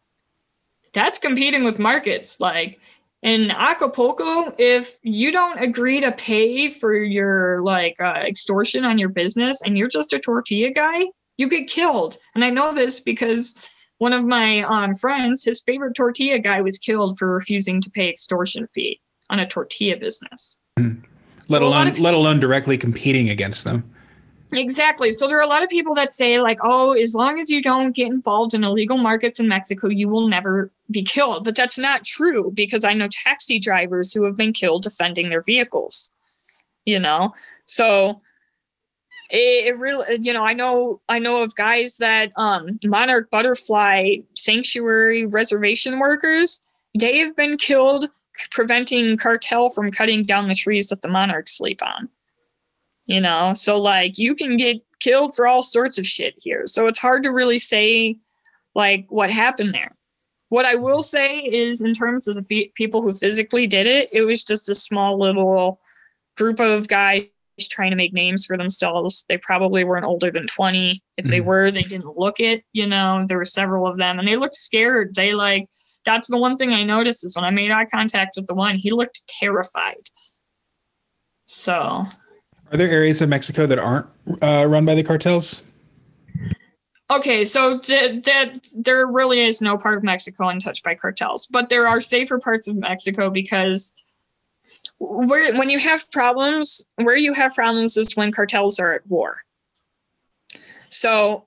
That's 0.93 1.18
competing 1.18 1.64
with 1.64 1.79
markets. 1.79 2.41
Like 2.41 2.81
in 3.23 3.51
Acapulco, 3.51 4.55
if 4.59 4.99
you 5.03 5.33
don't 5.33 5.59
agree 5.59 6.01
to 6.01 6.12
pay 6.12 6.71
for 6.71 6.95
your 6.95 7.62
like 7.62 7.97
uh, 8.01 8.23
extortion 8.27 8.85
on 8.85 8.99
your 8.99 9.09
business 9.09 9.62
and 9.62 9.77
you're 9.77 9.89
just 9.89 10.12
a 10.12 10.19
tortilla 10.19 10.71
guy, 10.71 11.07
you 11.37 11.49
get 11.49 11.69
killed. 11.69 12.19
And 12.35 12.45
I 12.45 12.51
know 12.51 12.73
this 12.75 13.01
because 13.01 13.55
one 13.99 14.12
of 14.12 14.25
my 14.25 14.62
um, 14.62 14.95
friends, 14.95 15.45
his 15.45 15.62
favorite 15.62 15.95
tortilla 15.95 16.39
guy, 16.39 16.61
was 16.61 16.79
killed 16.79 17.19
for 17.19 17.31
refusing 17.31 17.81
to 17.83 17.91
pay 17.91 18.09
extortion 18.09 18.67
fee 18.67 19.01
on 19.31 19.39
a 19.39 19.47
tortilla 19.47 19.97
business. 19.97 20.59
Mm. 20.79 21.03
Let 21.49 21.61
so 21.61 21.69
alone, 21.69 21.95
let 21.95 22.14
alone 22.14 22.41
directly 22.41 22.77
competing 22.77 23.31
against 23.31 23.64
them. 23.64 23.91
Exactly. 24.53 25.11
So 25.13 25.27
there 25.27 25.39
are 25.39 25.43
a 25.43 25.49
lot 25.49 25.65
of 25.65 25.69
people 25.69 25.95
that 25.95 26.13
say, 26.13 26.41
like, 26.41 26.59
oh, 26.63 26.93
as 26.93 27.15
long 27.15 27.41
as 27.41 27.51
you 27.51 27.61
don't 27.61 27.93
get 27.93 28.07
involved 28.07 28.55
in 28.55 28.65
illegal 28.65 28.97
markets 28.97 29.41
in 29.41 29.49
Mexico, 29.49 29.89
you 29.89 30.09
will 30.09 30.29
never 30.29 30.71
be 30.91 31.03
killed. 31.03 31.45
But 31.45 31.57
that's 31.57 31.79
not 31.79 32.05
true 32.05 32.53
because 32.55 32.85
I 32.85 32.93
know 32.93 33.09
taxi 33.11 33.59
drivers 33.59 34.13
who 34.13 34.25
have 34.25 34.37
been 34.37 34.53
killed 34.53 34.83
defending 34.83 35.29
their 35.29 35.43
vehicles. 35.43 36.11
You 36.85 37.01
know, 37.01 37.33
so 37.65 38.21
it, 39.31 39.75
it 39.75 39.79
really, 39.81 40.05
you 40.21 40.33
know, 40.33 40.45
I 40.45 40.53
know, 40.53 41.01
I 41.09 41.19
know 41.19 41.43
of 41.43 41.57
guys 41.57 41.97
that 41.99 42.31
um, 42.37 42.79
monarch 42.85 43.29
butterfly 43.31 44.19
sanctuary 44.35 45.27
reservation 45.27 45.99
workers. 45.99 46.61
They 46.99 47.19
have 47.19 47.35
been 47.35 47.57
killed 47.57 48.09
preventing 48.53 49.17
cartel 49.17 49.71
from 49.71 49.91
cutting 49.91 50.25
down 50.25 50.47
the 50.47 50.55
trees 50.55 50.89
that 50.89 51.03
the 51.03 51.09
monarchs 51.09 51.59
sleep 51.59 51.81
on 51.85 52.09
you 53.07 53.21
know? 53.21 53.55
So 53.55 53.81
like 53.81 54.19
you 54.19 54.35
can 54.35 54.57
get 54.57 54.83
killed 55.01 55.35
for 55.35 55.47
all 55.47 55.63
sorts 55.63 55.99
of 55.99 56.07
shit 56.07 56.35
here. 56.39 56.67
So 56.67 56.87
it's 56.89 57.01
hard 57.01 57.23
to 57.23 57.33
really 57.33 57.59
say 57.59 58.19
like 58.75 59.07
what 59.09 59.31
happened 59.31 59.73
there. 59.75 59.97
What 60.49 60.67
i 60.67 60.77
will 60.77 61.03
say 61.03 61.39
is 61.39 61.81
in 61.81 61.93
terms 61.93 62.29
of 62.29 62.37
the 62.37 62.73
people 62.75 63.03
who 63.03 63.13
physically 63.13 63.67
did 63.67 63.89
it 63.89 64.09
it 64.13 64.25
was 64.25 64.45
just 64.45 64.69
a 64.69 64.77
small 64.77 65.19
little 65.19 65.81
group 66.37 66.61
of 66.61 66.87
guys 66.87 67.25
trying 67.69 67.91
to 67.91 67.97
make 67.97 68.13
names 68.13 68.45
for 68.45 68.57
themselves. 68.57 69.25
They 69.29 69.39
probably 69.39 69.83
weren't 69.83 70.05
older 70.05 70.31
than 70.31 70.47
20 70.47 71.01
if 71.17 71.25
they 71.25 71.39
mm-hmm. 71.39 71.49
were 71.49 71.71
they 71.71 71.83
didn't 71.83 72.17
look 72.17 72.39
it 72.39 72.65
you 72.73 72.87
know? 72.87 73.25
There 73.27 73.39
were 73.39 73.45
several 73.45 73.87
of 73.87 73.99
them 73.99 74.19
and 74.19 74.29
they 74.29 74.37
looked 74.37 74.57
scared. 74.57 75.15
They 75.15 75.35
like 75.35 75.69
that's 76.05 76.29
the 76.29 76.39
one 76.39 76.57
thing 76.57 76.73
i 76.73 76.85
noticed 76.85 77.25
is 77.25 77.35
when 77.35 77.45
i 77.45 77.51
made 77.51 77.73
eye 77.73 77.85
contact 77.85 78.37
with 78.37 78.47
the 78.47 78.55
one 78.55 78.77
he 78.77 78.91
looked 78.93 79.27
terrified. 79.27 80.09
So 81.47 82.07
are 82.73 82.77
there 82.77 82.89
areas 82.91 83.23
of 83.23 83.29
Mexico 83.29 83.67
that 83.67 83.79
aren't 83.79 84.07
uh, 84.43 84.67
run 84.69 84.85
by 84.85 84.95
the 84.95 85.03
cartels? 85.03 85.62
Okay, 87.09 87.45
so 87.45 87.79
th- 87.79 88.25
that 88.25 88.67
there 88.75 89.07
really 89.07 89.41
is 89.41 89.62
no 89.62 89.79
part 89.79 89.97
of 89.97 90.03
Mexico 90.03 90.49
untouched 90.49 90.83
by 90.83 90.95
cartels, 90.95 91.47
but 91.47 91.69
there 91.69 91.87
are 91.87 92.01
safer 92.01 92.39
parts 92.39 92.67
of 92.67 92.77
Mexico 92.77 93.31
because 93.31 93.95
where 94.99 95.55
when 95.57 95.71
you 95.71 95.79
have 95.79 96.11
problems, 96.11 96.91
where 96.97 97.17
you 97.17 97.33
have 97.33 97.55
problems 97.55 97.97
is 97.97 98.17
when 98.17 98.33
cartels 98.33 98.81
are 98.81 98.93
at 98.93 99.07
war. 99.07 99.37
So, 100.89 101.47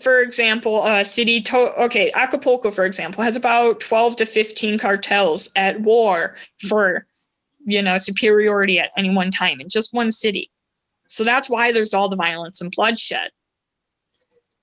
for 0.00 0.20
example, 0.20 0.84
a 0.84 1.04
city 1.04 1.40
to- 1.42 1.72
okay, 1.84 2.10
Acapulco, 2.14 2.72
for 2.72 2.84
example, 2.84 3.22
has 3.22 3.36
about 3.36 3.78
twelve 3.78 4.16
to 4.16 4.26
fifteen 4.26 4.78
cartels 4.78 5.50
at 5.54 5.80
war 5.80 6.34
for 6.68 7.06
you 7.66 7.82
know 7.82 7.98
superiority 7.98 8.78
at 8.78 8.90
any 8.96 9.10
one 9.10 9.30
time 9.30 9.60
in 9.60 9.68
just 9.68 9.92
one 9.92 10.10
city. 10.10 10.50
So 11.08 11.24
that's 11.24 11.50
why 11.50 11.72
there's 11.72 11.92
all 11.92 12.08
the 12.08 12.16
violence 12.16 12.60
and 12.60 12.72
bloodshed. 12.74 13.30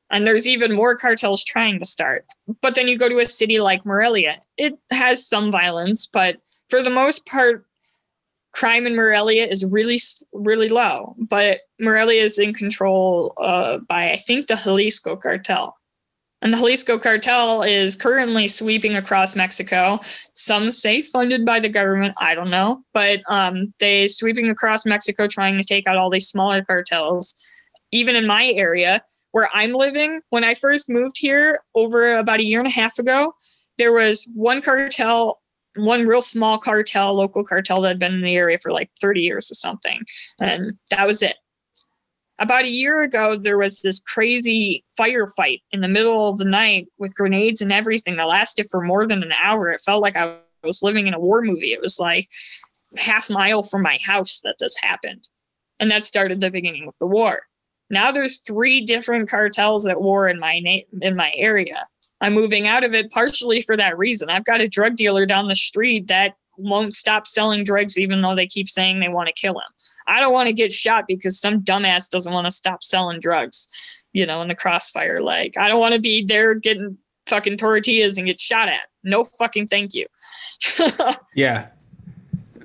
And 0.09 0.27
there's 0.27 0.47
even 0.47 0.75
more 0.75 0.95
cartels 0.95 1.43
trying 1.43 1.79
to 1.79 1.85
start. 1.85 2.25
But 2.61 2.75
then 2.75 2.87
you 2.87 2.97
go 2.97 3.09
to 3.09 3.19
a 3.19 3.25
city 3.25 3.59
like 3.59 3.85
morelia 3.85 4.37
it 4.57 4.73
has 4.91 5.27
some 5.27 5.51
violence 5.51 6.07
but 6.07 6.37
for 6.69 6.81
the 6.81 6.89
most 6.89 7.27
part 7.27 7.65
crime 8.53 8.85
in 8.87 8.95
morelia 8.95 9.45
is 9.45 9.65
really 9.65 9.99
really 10.31 10.69
low. 10.69 11.15
But 11.17 11.61
morelia 11.79 12.23
is 12.23 12.39
in 12.39 12.53
control 12.53 13.33
uh, 13.37 13.79
by 13.79 14.11
i 14.11 14.15
think 14.15 14.47
the 14.47 14.55
jalisco 14.55 15.15
cartel 15.15 15.75
and 16.43 16.53
the 16.53 16.57
Jalisco 16.57 16.99
cartel 16.99 17.63
is 17.63 17.95
currently 17.95 18.49
sweeping 18.49 18.97
across 18.97 19.33
Mexico. 19.33 19.97
Some 20.03 20.69
say 20.71 21.01
funded 21.01 21.45
by 21.45 21.61
the 21.61 21.69
government. 21.69 22.15
I 22.19 22.35
don't 22.35 22.49
know. 22.49 22.83
But 22.93 23.21
um, 23.29 23.73
they 23.79 24.07
sweeping 24.07 24.49
across 24.49 24.85
Mexico 24.85 25.25
trying 25.25 25.57
to 25.57 25.63
take 25.63 25.87
out 25.87 25.97
all 25.97 26.09
these 26.09 26.27
smaller 26.27 26.61
cartels. 26.61 27.33
Even 27.93 28.17
in 28.17 28.27
my 28.27 28.51
area 28.55 29.01
where 29.31 29.49
I'm 29.53 29.71
living, 29.71 30.19
when 30.31 30.43
I 30.43 30.53
first 30.53 30.89
moved 30.89 31.17
here 31.17 31.61
over 31.75 32.17
about 32.17 32.41
a 32.41 32.45
year 32.45 32.59
and 32.59 32.67
a 32.67 32.71
half 32.71 32.99
ago, 32.99 33.33
there 33.77 33.93
was 33.93 34.29
one 34.35 34.61
cartel 34.61 35.39
one 35.75 36.05
real 36.05 36.21
small 36.21 36.59
cartel, 36.59 37.15
local 37.15 37.43
cartel 37.43 37.81
that 37.81 37.87
had 37.87 37.99
been 37.99 38.13
in 38.13 38.21
the 38.21 38.35
area 38.35 38.59
for 38.59 38.71
like 38.71 38.91
30 39.01 39.21
years 39.21 39.49
or 39.49 39.55
something. 39.55 40.01
And 40.39 40.77
that 40.91 41.07
was 41.07 41.23
it 41.23 41.37
about 42.39 42.65
a 42.65 42.69
year 42.69 43.03
ago 43.03 43.35
there 43.35 43.57
was 43.57 43.81
this 43.81 43.99
crazy 43.99 44.83
firefight 44.99 45.61
in 45.71 45.81
the 45.81 45.87
middle 45.87 46.29
of 46.29 46.37
the 46.37 46.45
night 46.45 46.87
with 46.97 47.15
grenades 47.15 47.61
and 47.61 47.71
everything 47.71 48.17
that 48.17 48.27
lasted 48.27 48.65
for 48.69 48.81
more 48.81 49.07
than 49.07 49.23
an 49.23 49.33
hour. 49.41 49.69
It 49.69 49.81
felt 49.85 50.01
like 50.01 50.17
i 50.17 50.37
was 50.63 50.81
living 50.81 51.07
in 51.07 51.13
a 51.13 51.19
war 51.19 51.41
movie. 51.41 51.73
It 51.73 51.81
was 51.81 51.99
like 51.99 52.25
half 52.97 53.29
mile 53.29 53.63
from 53.63 53.81
my 53.81 53.99
house 54.05 54.41
that 54.43 54.55
this 54.59 54.77
happened. 54.81 55.27
And 55.79 55.91
that 55.91 56.03
started 56.03 56.39
the 56.39 56.51
beginning 56.51 56.87
of 56.87 56.95
the 56.99 57.07
war. 57.07 57.41
Now 57.89 58.11
there's 58.11 58.39
three 58.39 58.81
different 58.81 59.29
cartels 59.29 59.85
at 59.85 60.01
war 60.01 60.27
in 60.27 60.39
my 60.39 60.59
na- 60.59 60.87
in 61.01 61.15
my 61.15 61.31
area. 61.35 61.85
I'm 62.21 62.33
moving 62.33 62.67
out 62.67 62.83
of 62.83 62.93
it 62.93 63.11
partially 63.11 63.61
for 63.61 63.75
that 63.75 63.97
reason. 63.97 64.29
I've 64.29 64.45
got 64.45 64.61
a 64.61 64.67
drug 64.69 64.95
dealer 64.95 65.25
down 65.25 65.49
the 65.49 65.55
street 65.55 66.07
that 66.07 66.35
won't 66.57 66.93
stop 66.93 67.27
selling 67.27 67.63
drugs 67.63 67.97
even 67.97 68.21
though 68.21 68.35
they 68.35 68.47
keep 68.47 68.67
saying 68.67 68.99
they 68.99 69.09
want 69.09 69.27
to 69.27 69.33
kill 69.33 69.53
him. 69.53 69.71
I 70.07 70.19
don't 70.19 70.33
want 70.33 70.47
to 70.47 70.53
get 70.53 70.71
shot 70.71 71.05
because 71.07 71.39
some 71.39 71.59
dumbass 71.59 72.09
doesn't 72.09 72.33
want 72.33 72.45
to 72.45 72.51
stop 72.51 72.83
selling 72.83 73.19
drugs, 73.19 73.67
you 74.13 74.25
know, 74.25 74.41
in 74.41 74.47
the 74.47 74.55
crossfire. 74.55 75.19
Like, 75.21 75.57
I 75.57 75.67
don't 75.67 75.79
want 75.79 75.95
to 75.95 76.01
be 76.01 76.23
there 76.23 76.55
getting 76.55 76.97
fucking 77.27 77.57
tortillas 77.57 78.17
and 78.17 78.27
get 78.27 78.39
shot 78.39 78.67
at. 78.67 78.87
No 79.03 79.23
fucking 79.23 79.67
thank 79.67 79.93
you. 79.93 80.05
yeah. 81.35 81.67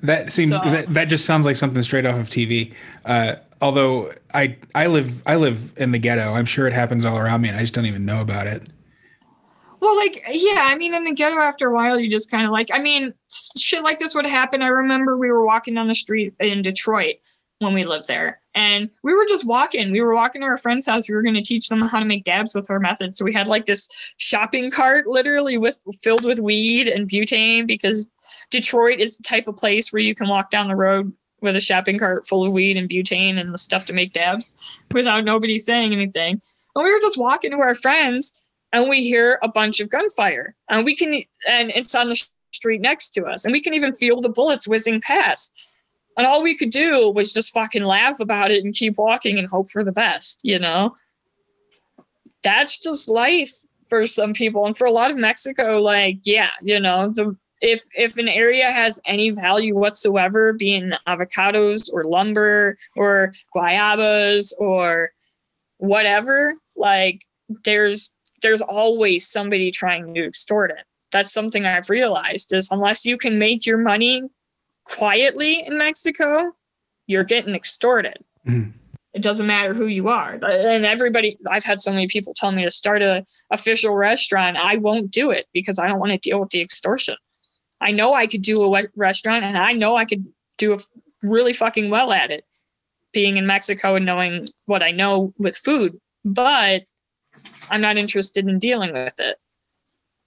That 0.01 0.31
seems 0.31 0.57
so, 0.57 0.63
that, 0.69 0.93
that 0.93 1.05
just 1.05 1.25
sounds 1.25 1.45
like 1.45 1.57
something 1.57 1.83
straight 1.83 2.05
off 2.05 2.15
of 2.15 2.29
TV. 2.29 2.73
Uh, 3.05 3.35
although 3.61 4.13
I 4.33 4.55
I 4.73 4.87
live 4.87 5.21
I 5.27 5.35
live 5.35 5.73
in 5.77 5.91
the 5.91 5.99
ghetto. 5.99 6.33
I'm 6.33 6.45
sure 6.45 6.67
it 6.67 6.73
happens 6.73 7.03
all 7.03 7.17
around 7.17 7.41
me 7.41 7.49
and 7.49 7.57
I 7.57 7.61
just 7.61 7.73
don't 7.73 7.85
even 7.85 8.05
know 8.05 8.21
about 8.21 8.47
it. 8.47 8.63
Well, 9.81 9.95
like, 9.95 10.23
yeah, 10.31 10.65
I 10.67 10.75
mean, 10.75 10.93
in 10.93 11.05
the 11.05 11.13
ghetto, 11.13 11.37
after 11.37 11.69
a 11.69 11.73
while, 11.73 11.99
you 11.99 12.09
just 12.09 12.29
kind 12.29 12.45
of 12.45 12.51
like, 12.51 12.69
I 12.73 12.79
mean, 12.79 13.13
shit 13.57 13.83
like 13.83 13.99
this 13.99 14.13
would 14.15 14.25
happen. 14.25 14.61
I 14.61 14.67
remember 14.67 15.17
we 15.17 15.31
were 15.31 15.45
walking 15.45 15.75
down 15.75 15.87
the 15.87 15.95
street 15.95 16.33
in 16.39 16.61
Detroit 16.61 17.15
when 17.59 17.73
we 17.73 17.83
lived 17.83 18.07
there, 18.07 18.39
and 18.55 18.89
we 19.03 19.13
were 19.13 19.25
just 19.27 19.45
walking. 19.45 19.91
We 19.91 20.01
were 20.01 20.15
walking 20.15 20.41
to 20.41 20.47
our 20.47 20.57
friend's 20.57 20.85
house. 20.85 21.07
We 21.07 21.15
were 21.15 21.21
going 21.21 21.35
to 21.35 21.41
teach 21.41 21.69
them 21.69 21.81
how 21.81 21.99
to 21.99 22.05
make 22.05 22.23
dabs 22.23 22.55
with 22.55 22.69
our 22.69 22.79
method. 22.79 23.15
So 23.15 23.25
we 23.25 23.33
had 23.33 23.47
like 23.47 23.65
this 23.65 23.89
shopping 24.17 24.69
cart, 24.69 25.07
literally 25.07 25.57
with 25.57 25.79
filled 26.01 26.25
with 26.25 26.39
weed 26.39 26.87
and 26.87 27.07
butane, 27.07 27.67
because 27.67 28.09
Detroit 28.49 28.99
is 28.99 29.17
the 29.17 29.23
type 29.23 29.47
of 29.47 29.55
place 29.55 29.91
where 29.91 30.01
you 30.01 30.15
can 30.15 30.29
walk 30.29 30.51
down 30.51 30.67
the 30.67 30.75
road 30.75 31.11
with 31.41 31.55
a 31.55 31.61
shopping 31.61 31.97
cart 31.97 32.25
full 32.25 32.45
of 32.45 32.51
weed 32.51 32.75
and 32.75 32.89
butane 32.89 33.39
and 33.39 33.53
the 33.53 33.57
stuff 33.57 33.85
to 33.85 33.93
make 33.93 34.13
dabs 34.13 34.57
without 34.91 35.23
nobody 35.23 35.57
saying 35.57 35.93
anything. 35.93 36.41
And 36.75 36.83
we 36.83 36.91
were 36.91 36.99
just 36.99 37.17
walking 37.17 37.51
to 37.51 37.57
our 37.57 37.75
friends 37.75 38.41
and 38.73 38.89
we 38.89 39.03
hear 39.03 39.39
a 39.43 39.49
bunch 39.49 39.79
of 39.79 39.89
gunfire 39.89 40.55
and 40.69 40.85
we 40.85 40.95
can 40.95 41.13
and 41.49 41.71
it's 41.71 41.95
on 41.95 42.09
the 42.09 42.23
street 42.51 42.81
next 42.81 43.11
to 43.11 43.25
us 43.25 43.45
and 43.45 43.51
we 43.51 43.61
can 43.61 43.73
even 43.73 43.93
feel 43.93 44.19
the 44.19 44.29
bullets 44.29 44.67
whizzing 44.67 45.01
past. 45.01 45.77
And 46.17 46.27
all 46.27 46.43
we 46.43 46.55
could 46.55 46.71
do 46.71 47.11
was 47.11 47.31
just 47.31 47.53
fucking 47.53 47.83
laugh 47.83 48.19
about 48.19 48.51
it 48.51 48.63
and 48.63 48.73
keep 48.73 48.97
walking 48.97 49.39
and 49.39 49.49
hope 49.49 49.69
for 49.69 49.83
the 49.83 49.91
best 49.91 50.41
you 50.43 50.59
know? 50.59 50.95
That's 52.43 52.79
just 52.79 53.09
life 53.09 53.51
for 53.89 54.05
some 54.05 54.33
people. 54.33 54.65
And 54.65 54.77
for 54.77 54.87
a 54.87 54.91
lot 54.91 55.11
of 55.11 55.17
mexico 55.17 55.77
like 55.77 56.19
yeah 56.23 56.49
you 56.61 56.79
know 56.79 57.07
the 57.07 57.35
if 57.61 57.83
if 57.93 58.17
an 58.17 58.29
area 58.29 58.65
has 58.71 59.01
any 59.05 59.31
value 59.31 59.75
whatsoever 59.75 60.53
being 60.53 60.91
avocados 61.07 61.91
or 61.91 62.03
lumber 62.03 62.77
or 62.95 63.31
guayabas 63.55 64.53
or 64.59 65.11
whatever 65.77 66.53
like 66.77 67.21
there's 67.65 68.15
there's 68.41 68.61
always 68.61 69.27
somebody 69.27 69.71
trying 69.71 70.13
to 70.13 70.25
extort 70.25 70.71
it. 70.71 70.83
That's 71.11 71.33
something 71.33 71.65
I've 71.65 71.89
realized 71.89 72.53
is 72.53 72.69
unless 72.71 73.05
you 73.05 73.17
can 73.17 73.39
make 73.39 73.65
your 73.65 73.77
money 73.77 74.23
quietly 74.85 75.65
in 75.65 75.77
Mexico, 75.77 76.51
you're 77.07 77.23
getting 77.23 77.55
extorted. 77.55 78.17
Mm. 78.47 78.73
It 79.13 79.23
doesn't 79.23 79.47
matter 79.47 79.73
who 79.73 79.87
you 79.87 80.07
are. 80.09 80.33
And 80.33 80.85
everybody, 80.85 81.37
I've 81.49 81.63
had 81.63 81.79
so 81.79 81.91
many 81.91 82.07
people 82.07 82.33
tell 82.35 82.51
me 82.51 82.63
to 82.63 82.71
start 82.71 83.01
a 83.01 83.23
official 83.49 83.95
restaurant. 83.95 84.57
I 84.59 84.77
won't 84.77 85.09
do 85.09 85.31
it 85.31 85.47
because 85.51 85.79
I 85.79 85.87
don't 85.87 85.99
want 85.99 86.11
to 86.11 86.17
deal 86.19 86.39
with 86.39 86.51
the 86.51 86.61
extortion. 86.61 87.15
I 87.81 87.91
know 87.91 88.13
I 88.13 88.27
could 88.27 88.43
do 88.43 88.63
a 88.63 88.83
restaurant 88.95 89.43
and 89.43 89.57
I 89.57 89.71
know 89.71 89.95
I 89.95 90.05
could 90.05 90.25
do 90.57 90.73
a 90.73 90.77
really 91.23 91.53
fucking 91.53 91.89
well 91.89 92.11
at 92.11 92.29
it 92.29 92.45
being 93.11 93.37
in 93.37 93.47
Mexico 93.47 93.95
and 93.95 94.05
knowing 94.05 94.45
what 94.67 94.83
I 94.83 94.91
know 94.91 95.33
with 95.39 95.57
food. 95.57 95.99
But 96.23 96.83
I'm 97.71 97.81
not 97.81 97.97
interested 97.97 98.47
in 98.47 98.59
dealing 98.59 98.93
with 98.93 99.19
it. 99.19 99.37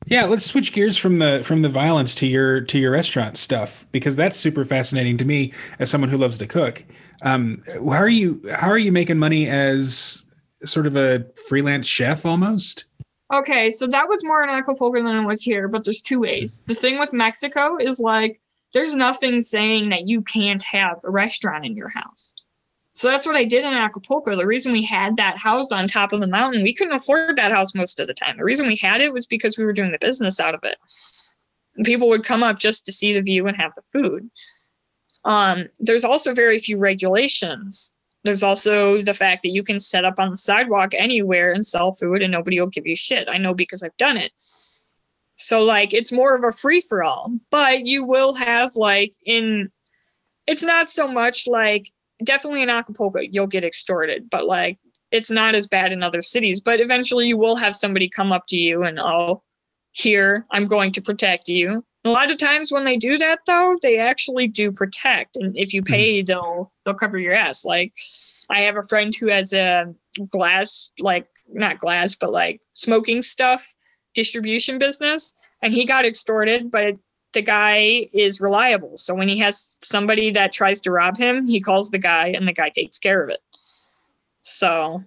Yeah, 0.06 0.24
let's 0.24 0.44
switch 0.44 0.72
gears 0.72 0.98
from 0.98 1.18
the 1.18 1.42
from 1.44 1.62
the 1.62 1.68
violence 1.68 2.14
to 2.16 2.26
your 2.26 2.60
to 2.62 2.78
your 2.78 2.90
restaurant 2.90 3.36
stuff 3.36 3.86
because 3.92 4.16
that's 4.16 4.36
super 4.36 4.64
fascinating 4.64 5.16
to 5.18 5.24
me 5.24 5.52
as 5.78 5.90
someone 5.90 6.10
who 6.10 6.18
loves 6.18 6.38
to 6.38 6.46
cook. 6.46 6.84
Um, 7.22 7.62
how 7.74 7.98
are 7.98 8.08
you 8.08 8.42
how 8.52 8.68
are 8.68 8.78
you 8.78 8.90
making 8.90 9.18
money 9.18 9.48
as 9.48 10.24
sort 10.64 10.86
of 10.86 10.96
a 10.96 11.24
freelance 11.48 11.86
chef 11.86 12.26
almost? 12.26 12.86
Okay, 13.32 13.70
so 13.70 13.86
that 13.86 14.08
was 14.08 14.24
more 14.24 14.42
in 14.42 14.50
Acapulco 14.50 15.02
than 15.02 15.16
it 15.16 15.26
was 15.26 15.42
here, 15.42 15.66
but 15.66 15.84
there's 15.84 16.02
two 16.02 16.20
ways. 16.20 16.64
The 16.66 16.74
thing 16.74 16.98
with 16.98 17.12
Mexico 17.12 17.78
is 17.78 17.98
like 17.98 18.40
there's 18.74 18.94
nothing 18.94 19.40
saying 19.40 19.90
that 19.90 20.06
you 20.06 20.22
can't 20.22 20.62
have 20.62 20.98
a 21.04 21.10
restaurant 21.10 21.64
in 21.64 21.76
your 21.76 21.88
house. 21.88 22.34
So 22.94 23.08
that's 23.08 23.24
what 23.24 23.36
I 23.36 23.44
did 23.44 23.64
in 23.64 23.72
Acapulco. 23.72 24.36
The 24.36 24.46
reason 24.46 24.72
we 24.72 24.84
had 24.84 25.16
that 25.16 25.38
house 25.38 25.72
on 25.72 25.88
top 25.88 26.12
of 26.12 26.20
the 26.20 26.26
mountain, 26.26 26.62
we 26.62 26.74
couldn't 26.74 26.94
afford 26.94 27.36
that 27.36 27.52
house 27.52 27.74
most 27.74 27.98
of 27.98 28.06
the 28.06 28.14
time. 28.14 28.36
The 28.36 28.44
reason 28.44 28.66
we 28.66 28.76
had 28.76 29.00
it 29.00 29.12
was 29.12 29.26
because 29.26 29.56
we 29.56 29.64
were 29.64 29.72
doing 29.72 29.92
the 29.92 29.98
business 29.98 30.38
out 30.38 30.54
of 30.54 30.60
it. 30.62 30.76
People 31.84 32.08
would 32.10 32.24
come 32.24 32.42
up 32.42 32.58
just 32.58 32.84
to 32.86 32.92
see 32.92 33.14
the 33.14 33.22
view 33.22 33.46
and 33.46 33.56
have 33.56 33.72
the 33.74 33.82
food. 33.82 34.30
Um, 35.24 35.68
there's 35.78 36.04
also 36.04 36.34
very 36.34 36.58
few 36.58 36.76
regulations. 36.76 37.96
There's 38.24 38.42
also 38.42 39.00
the 39.00 39.14
fact 39.14 39.42
that 39.42 39.52
you 39.52 39.62
can 39.62 39.78
set 39.80 40.04
up 40.04 40.14
on 40.18 40.30
the 40.30 40.36
sidewalk 40.36 40.92
anywhere 40.94 41.52
and 41.52 41.64
sell 41.64 41.92
food 41.92 42.20
and 42.22 42.32
nobody 42.32 42.60
will 42.60 42.68
give 42.68 42.86
you 42.86 42.94
shit. 42.94 43.28
I 43.30 43.38
know 43.38 43.54
because 43.54 43.82
I've 43.82 43.96
done 43.96 44.18
it. 44.18 44.32
So 45.36 45.64
like 45.64 45.94
it's 45.94 46.12
more 46.12 46.36
of 46.36 46.44
a 46.44 46.52
free 46.52 46.80
for 46.80 47.02
all, 47.02 47.32
but 47.50 47.86
you 47.86 48.06
will 48.06 48.34
have 48.34 48.76
like 48.76 49.12
in 49.24 49.70
it's 50.46 50.62
not 50.62 50.90
so 50.90 51.08
much 51.08 51.48
like 51.48 51.88
definitely 52.24 52.62
in 52.62 52.70
Acapulco, 52.70 53.20
you'll 53.20 53.46
get 53.46 53.64
extorted, 53.64 54.28
but 54.30 54.46
like 54.46 54.78
it's 55.12 55.30
not 55.30 55.54
as 55.54 55.66
bad 55.66 55.92
in 55.92 56.02
other 56.02 56.22
cities. 56.22 56.60
But 56.60 56.80
eventually, 56.80 57.28
you 57.28 57.38
will 57.38 57.56
have 57.56 57.76
somebody 57.76 58.08
come 58.08 58.32
up 58.32 58.46
to 58.48 58.58
you 58.58 58.82
and, 58.82 58.98
oh, 58.98 59.42
here, 59.92 60.44
I'm 60.50 60.64
going 60.64 60.90
to 60.92 61.02
protect 61.02 61.48
you. 61.48 61.84
A 62.04 62.10
lot 62.10 62.30
of 62.30 62.38
times 62.38 62.72
when 62.72 62.84
they 62.84 62.96
do 62.96 63.18
that, 63.18 63.40
though, 63.46 63.76
they 63.82 63.98
actually 63.98 64.48
do 64.48 64.72
protect, 64.72 65.36
and 65.36 65.56
if 65.56 65.72
you 65.72 65.82
pay, 65.82 66.18
mm-hmm. 66.18 66.24
they'll 66.24 66.72
they'll 66.84 66.94
cover 66.94 67.18
your 67.18 67.34
ass. 67.34 67.64
Like, 67.64 67.92
I 68.50 68.60
have 68.60 68.76
a 68.76 68.82
friend 68.82 69.12
who 69.14 69.28
has 69.28 69.52
a 69.52 69.94
glass, 70.28 70.92
like 71.00 71.28
not 71.52 71.78
glass, 71.78 72.16
but 72.16 72.32
like 72.32 72.62
smoking 72.72 73.22
stuff 73.22 73.72
distribution 74.14 74.78
business, 74.78 75.34
and 75.62 75.72
he 75.72 75.84
got 75.84 76.04
extorted, 76.04 76.70
but 76.72 76.96
the 77.32 77.42
guy 77.42 78.06
is 78.12 78.40
reliable. 78.40 78.96
So 78.96 79.14
when 79.14 79.28
he 79.28 79.38
has 79.38 79.78
somebody 79.80 80.30
that 80.32 80.52
tries 80.52 80.80
to 80.82 80.90
rob 80.90 81.16
him, 81.16 81.46
he 81.46 81.60
calls 81.60 81.90
the 81.90 81.98
guy 81.98 82.28
and 82.28 82.46
the 82.46 82.52
guy 82.52 82.68
takes 82.68 82.98
care 82.98 83.22
of 83.22 83.30
it. 83.30 83.40
So 84.42 85.02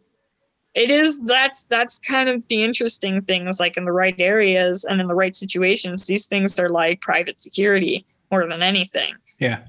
it 0.76 0.92
is 0.92 1.22
that's 1.22 1.66
that's 1.66 2.00
kind 2.00 2.30
of 2.30 2.48
the 2.50 2.64
interesting 2.64 3.22
things 3.22 3.60
like 3.60 3.78
in 3.78 3.86
the 3.86 3.92
right 3.92 4.16
areas 4.20 4.86
and 4.86 5.00
in 5.00 5.08
the 5.08 5.16
right 5.16 5.34
situations 5.34 6.06
these 6.06 6.28
things 6.28 6.60
are 6.60 6.70
like 6.70 7.00
private 7.02 7.40
security 7.40 8.06
more 8.30 8.48
than 8.48 8.62
anything. 8.62 9.14
Yeah. 9.40 9.60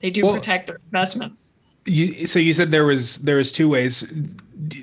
They 0.00 0.10
do 0.10 0.26
well, 0.26 0.34
protect 0.34 0.66
their 0.66 0.80
investments. 0.84 1.54
you, 1.86 2.26
so 2.26 2.38
you 2.38 2.52
said 2.52 2.70
there 2.70 2.84
was 2.84 3.18
there 3.18 3.36
was 3.36 3.50
two 3.50 3.68
ways. 3.68 4.12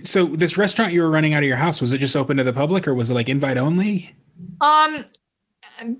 So 0.03 0.25
this 0.25 0.57
restaurant 0.57 0.93
you 0.93 1.01
were 1.01 1.09
running 1.09 1.33
out 1.33 1.43
of 1.43 1.47
your 1.47 1.57
house 1.57 1.81
was 1.81 1.93
it 1.93 1.99
just 1.99 2.15
open 2.15 2.37
to 2.37 2.43
the 2.43 2.53
public 2.53 2.87
or 2.87 2.95
was 2.95 3.11
it 3.11 3.13
like 3.13 3.29
invite 3.29 3.57
only? 3.57 4.15
Um 4.61 5.05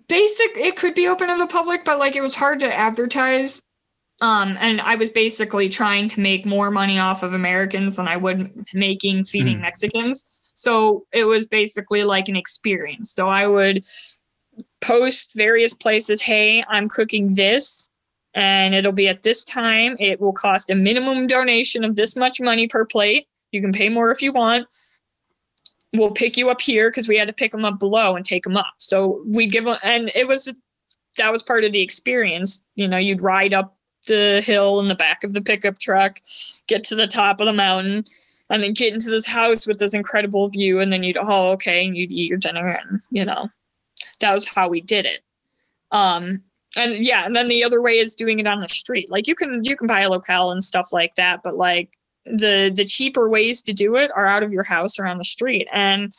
basic 0.08 0.52
it 0.56 0.76
could 0.78 0.96
be 0.96 1.08
open 1.08 1.28
to 1.28 1.36
the 1.36 1.48
public 1.48 1.86
but 1.86 2.00
like 2.00 2.16
it 2.16 2.22
was 2.22 2.36
hard 2.36 2.60
to 2.60 2.74
advertise. 2.74 3.62
Um 4.22 4.58
and 4.60 4.82
i 4.82 4.96
was 4.96 5.10
basically 5.10 5.70
trying 5.70 6.10
to 6.10 6.20
make 6.20 6.46
more 6.46 6.72
money 6.72 7.00
off 7.00 7.24
of 7.24 7.34
americans 7.34 7.98
than 7.98 8.08
i 8.08 8.18
would 8.18 8.52
making 8.74 9.26
feeding 9.26 9.58
mm. 9.58 9.62
mexicans. 9.62 10.30
So 10.56 11.06
it 11.12 11.26
was 11.26 11.48
basically 11.48 12.04
like 12.04 12.30
an 12.30 12.36
experience. 12.36 13.12
So 13.12 13.28
i 13.30 13.48
would 13.48 13.84
post 14.82 15.36
various 15.36 15.74
places 15.74 16.22
hey 16.22 16.64
i'm 16.70 16.88
cooking 16.88 17.34
this 17.34 17.92
and 18.36 18.74
it'll 18.74 18.92
be 18.92 19.08
at 19.08 19.24
this 19.24 19.44
time. 19.44 19.96
It 20.00 20.20
will 20.20 20.34
cost 20.34 20.72
a 20.72 20.76
minimum 20.76 21.28
donation 21.28 21.84
of 21.84 21.96
this 21.96 22.16
much 22.16 22.42
money 22.42 22.68
per 22.68 22.86
plate. 22.86 23.28
You 23.52 23.62
can 23.62 23.72
pay 23.72 23.90
more 23.90 24.12
if 24.12 24.22
you 24.22 24.34
want 24.34 24.68
we'll 25.94 26.12
pick 26.12 26.38
you 26.38 26.50
up 26.50 26.62
here 26.62 26.90
because 26.90 27.08
we 27.08 27.18
had 27.18 27.28
to 27.28 27.34
pick 27.34 27.52
them 27.52 27.66
up 27.66 27.80
below 27.80 28.16
and 28.16 28.26
take 28.26 28.44
them 28.44 28.58
up. 28.58 28.74
So 28.78 29.24
we'd 29.34 29.52
give 29.52 29.66
them, 29.66 29.78
and 29.84 30.12
it 30.16 30.28
was 30.28 30.54
that 31.18 31.32
was 31.32 31.44
part 31.44 31.64
of 31.64 31.72
the 31.72 31.82
experience. 31.82 32.66
You 32.76 32.88
know, 32.88 32.98
you'd 32.98 33.22
ride 33.22 33.54
up 33.54 33.78
the 34.08 34.44
hill 34.46 34.80
in 34.80 34.88
the 34.88 34.96
back 34.96 35.24
of 35.24 35.34
the 35.34 35.42
pickup 35.42 35.80
truck, 35.80 36.20
get 36.68 36.84
to 36.86 36.96
the 36.96 37.08
top 37.08 37.40
of 37.40 37.46
the 37.46 37.54
mountain, 37.54 38.04
and 38.50 38.64
then 38.64 38.74
get 38.74 38.94
into 38.94 39.10
this 39.10 39.28
house 39.28 39.66
with 39.68 39.80
this 39.80 39.94
incredible 39.94 40.50
view. 40.50 40.80
And 40.80 40.92
then 40.92 41.04
you'd, 41.04 41.18
oh, 41.20 41.52
okay, 41.52 41.86
and 41.86 41.96
you'd 41.96 42.12
eat 42.12 42.30
your 42.30 42.40
dinner, 42.40 42.66
and 42.68 43.02
you 43.12 43.26
know, 43.26 43.48
that 44.20 44.34
was 44.34 44.52
how 44.52 44.68
we 44.68 44.82
did 44.82 45.06
it. 45.06 45.22
Um, 45.92 46.44
and 46.76 47.06
yeah, 47.06 47.26
and 47.26 47.36
then 47.36 47.48
the 47.48 47.64
other 47.64 47.82
way 47.82 47.98
is 47.98 48.16
doing 48.16 48.40
it 48.40 48.48
on 48.48 48.60
the 48.60 48.68
street. 48.68 49.12
Like 49.12 49.28
you 49.28 49.36
can 49.36 49.64
you 49.64 49.76
can 49.76 49.88
buy 49.88 50.02
a 50.02 50.10
locale 50.10 50.52
and 50.52 50.64
stuff 50.64 50.92
like 50.92 51.14
that, 51.16 51.42
but 51.44 51.56
like 51.56 51.92
the 52.26 52.72
the 52.74 52.86
cheaper 52.86 53.30
ways 53.30 53.62
to 53.64 53.74
do 53.74 53.96
it 53.96 54.12
are 54.16 54.26
out 54.26 54.44
of 54.44 54.52
your 54.52 54.64
house 54.64 55.00
or 55.00 55.06
on 55.06 55.18
the 55.18 55.24
street. 55.24 55.68
And 55.72 56.14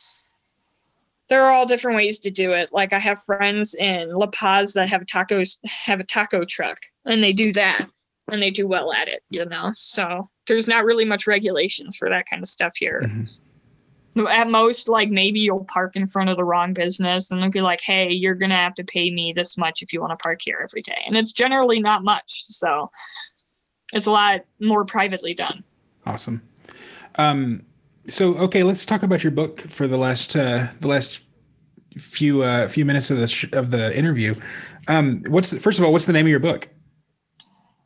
there 1.28 1.42
are 1.42 1.52
all 1.52 1.66
different 1.66 1.96
ways 1.96 2.18
to 2.20 2.30
do 2.30 2.50
it. 2.50 2.68
Like 2.72 2.92
i 2.92 2.98
have 2.98 3.22
friends 3.24 3.74
in 3.74 4.12
la 4.14 4.26
paz 4.28 4.74
that 4.74 4.88
have 4.88 5.04
tacos 5.06 5.58
have 5.86 6.00
a 6.00 6.04
taco 6.04 6.44
truck 6.44 6.78
and 7.06 7.22
they 7.22 7.32
do 7.32 7.52
that 7.52 7.86
and 8.30 8.42
they 8.42 8.50
do 8.50 8.68
well 8.68 8.92
at 8.92 9.08
it 9.08 9.22
you 9.30 9.46
know? 9.46 9.70
So 9.74 10.24
there's 10.46 10.68
not 10.68 10.84
really 10.84 11.04
much 11.04 11.26
regulations 11.26 11.96
for 11.96 12.08
that 12.10 12.26
kind 12.30 12.42
of 12.42 12.48
stuff 12.48 12.74
here. 12.76 13.02
Mm-hmm. 13.04 14.26
at 14.26 14.48
most 14.48 14.88
like 14.88 15.10
maybe 15.10 15.40
you'll 15.40 15.64
park 15.64 15.96
in 15.96 16.06
front 16.06 16.28
of 16.28 16.36
the 16.36 16.44
wrong 16.44 16.74
business 16.74 17.30
and 17.30 17.42
they'll 17.42 17.50
be 17.50 17.62
like 17.62 17.80
hey 17.80 18.10
you're 18.10 18.34
gonna 18.34 18.54
have 18.54 18.74
to 18.74 18.84
pay 18.84 19.10
me 19.10 19.32
this 19.32 19.56
much 19.56 19.82
if 19.82 19.92
you 19.92 20.00
want 20.02 20.10
to 20.10 20.22
park 20.22 20.40
here 20.42 20.60
every 20.62 20.82
day. 20.82 21.02
And 21.06 21.16
it's 21.16 21.32
generally 21.32 21.80
not 21.80 22.04
much 22.04 22.44
so 22.44 22.90
it's 23.94 24.06
a 24.06 24.10
lot 24.10 24.44
more 24.60 24.84
privately 24.84 25.32
done 25.32 25.64
Awesome. 26.06 26.42
Um, 27.16 27.62
so 28.06 28.36
okay, 28.36 28.62
let's 28.62 28.84
talk 28.84 29.02
about 29.02 29.22
your 29.24 29.30
book 29.30 29.60
for 29.62 29.86
the 29.86 29.96
last 29.96 30.36
uh, 30.36 30.68
the 30.80 30.88
last 30.88 31.24
few 31.98 32.42
uh, 32.42 32.68
few 32.68 32.84
minutes 32.84 33.10
of 33.10 33.18
the 33.18 33.28
sh- 33.28 33.52
of 33.52 33.70
the 33.70 33.96
interview. 33.96 34.34
Um, 34.88 35.22
what's 35.28 35.50
the, 35.50 35.60
first 35.60 35.78
of 35.78 35.84
all, 35.84 35.92
what's 35.92 36.06
the 36.06 36.12
name 36.12 36.26
of 36.26 36.30
your 36.30 36.40
book? 36.40 36.68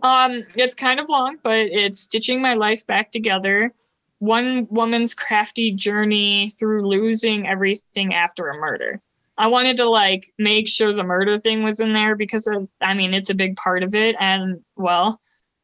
Um, 0.03 0.43
it's 0.55 0.75
kind 0.75 1.01
of 1.01 1.09
long, 1.09 1.39
but 1.43 1.59
it's 1.59 2.01
stitching 2.01 2.41
my 2.41 2.55
life 2.55 2.87
back 2.87 3.13
together. 3.13 3.73
one 4.21 4.67
woman's 4.71 5.15
crafty 5.15 5.73
journey 5.73 6.51
through 6.59 6.89
losing 6.89 7.47
everything 7.47 8.15
after 8.15 8.49
a 8.49 8.59
murder. 8.59 9.01
I 9.37 9.47
wanted 9.47 9.77
to 9.77 9.89
like 9.89 10.33
make 10.39 10.67
sure 10.69 10.93
the 10.93 11.05
murder 11.05 11.39
thing 11.39 11.63
was 11.63 11.79
in 11.81 11.93
there 11.93 12.17
because 12.17 12.47
of, 12.49 12.69
I 12.81 12.95
mean 12.95 13.15
it's 13.15 13.31
a 13.31 13.35
big 13.35 13.57
part 13.57 13.83
of 13.83 13.95
it 13.95 14.17
and 14.19 14.61
well 14.77 15.21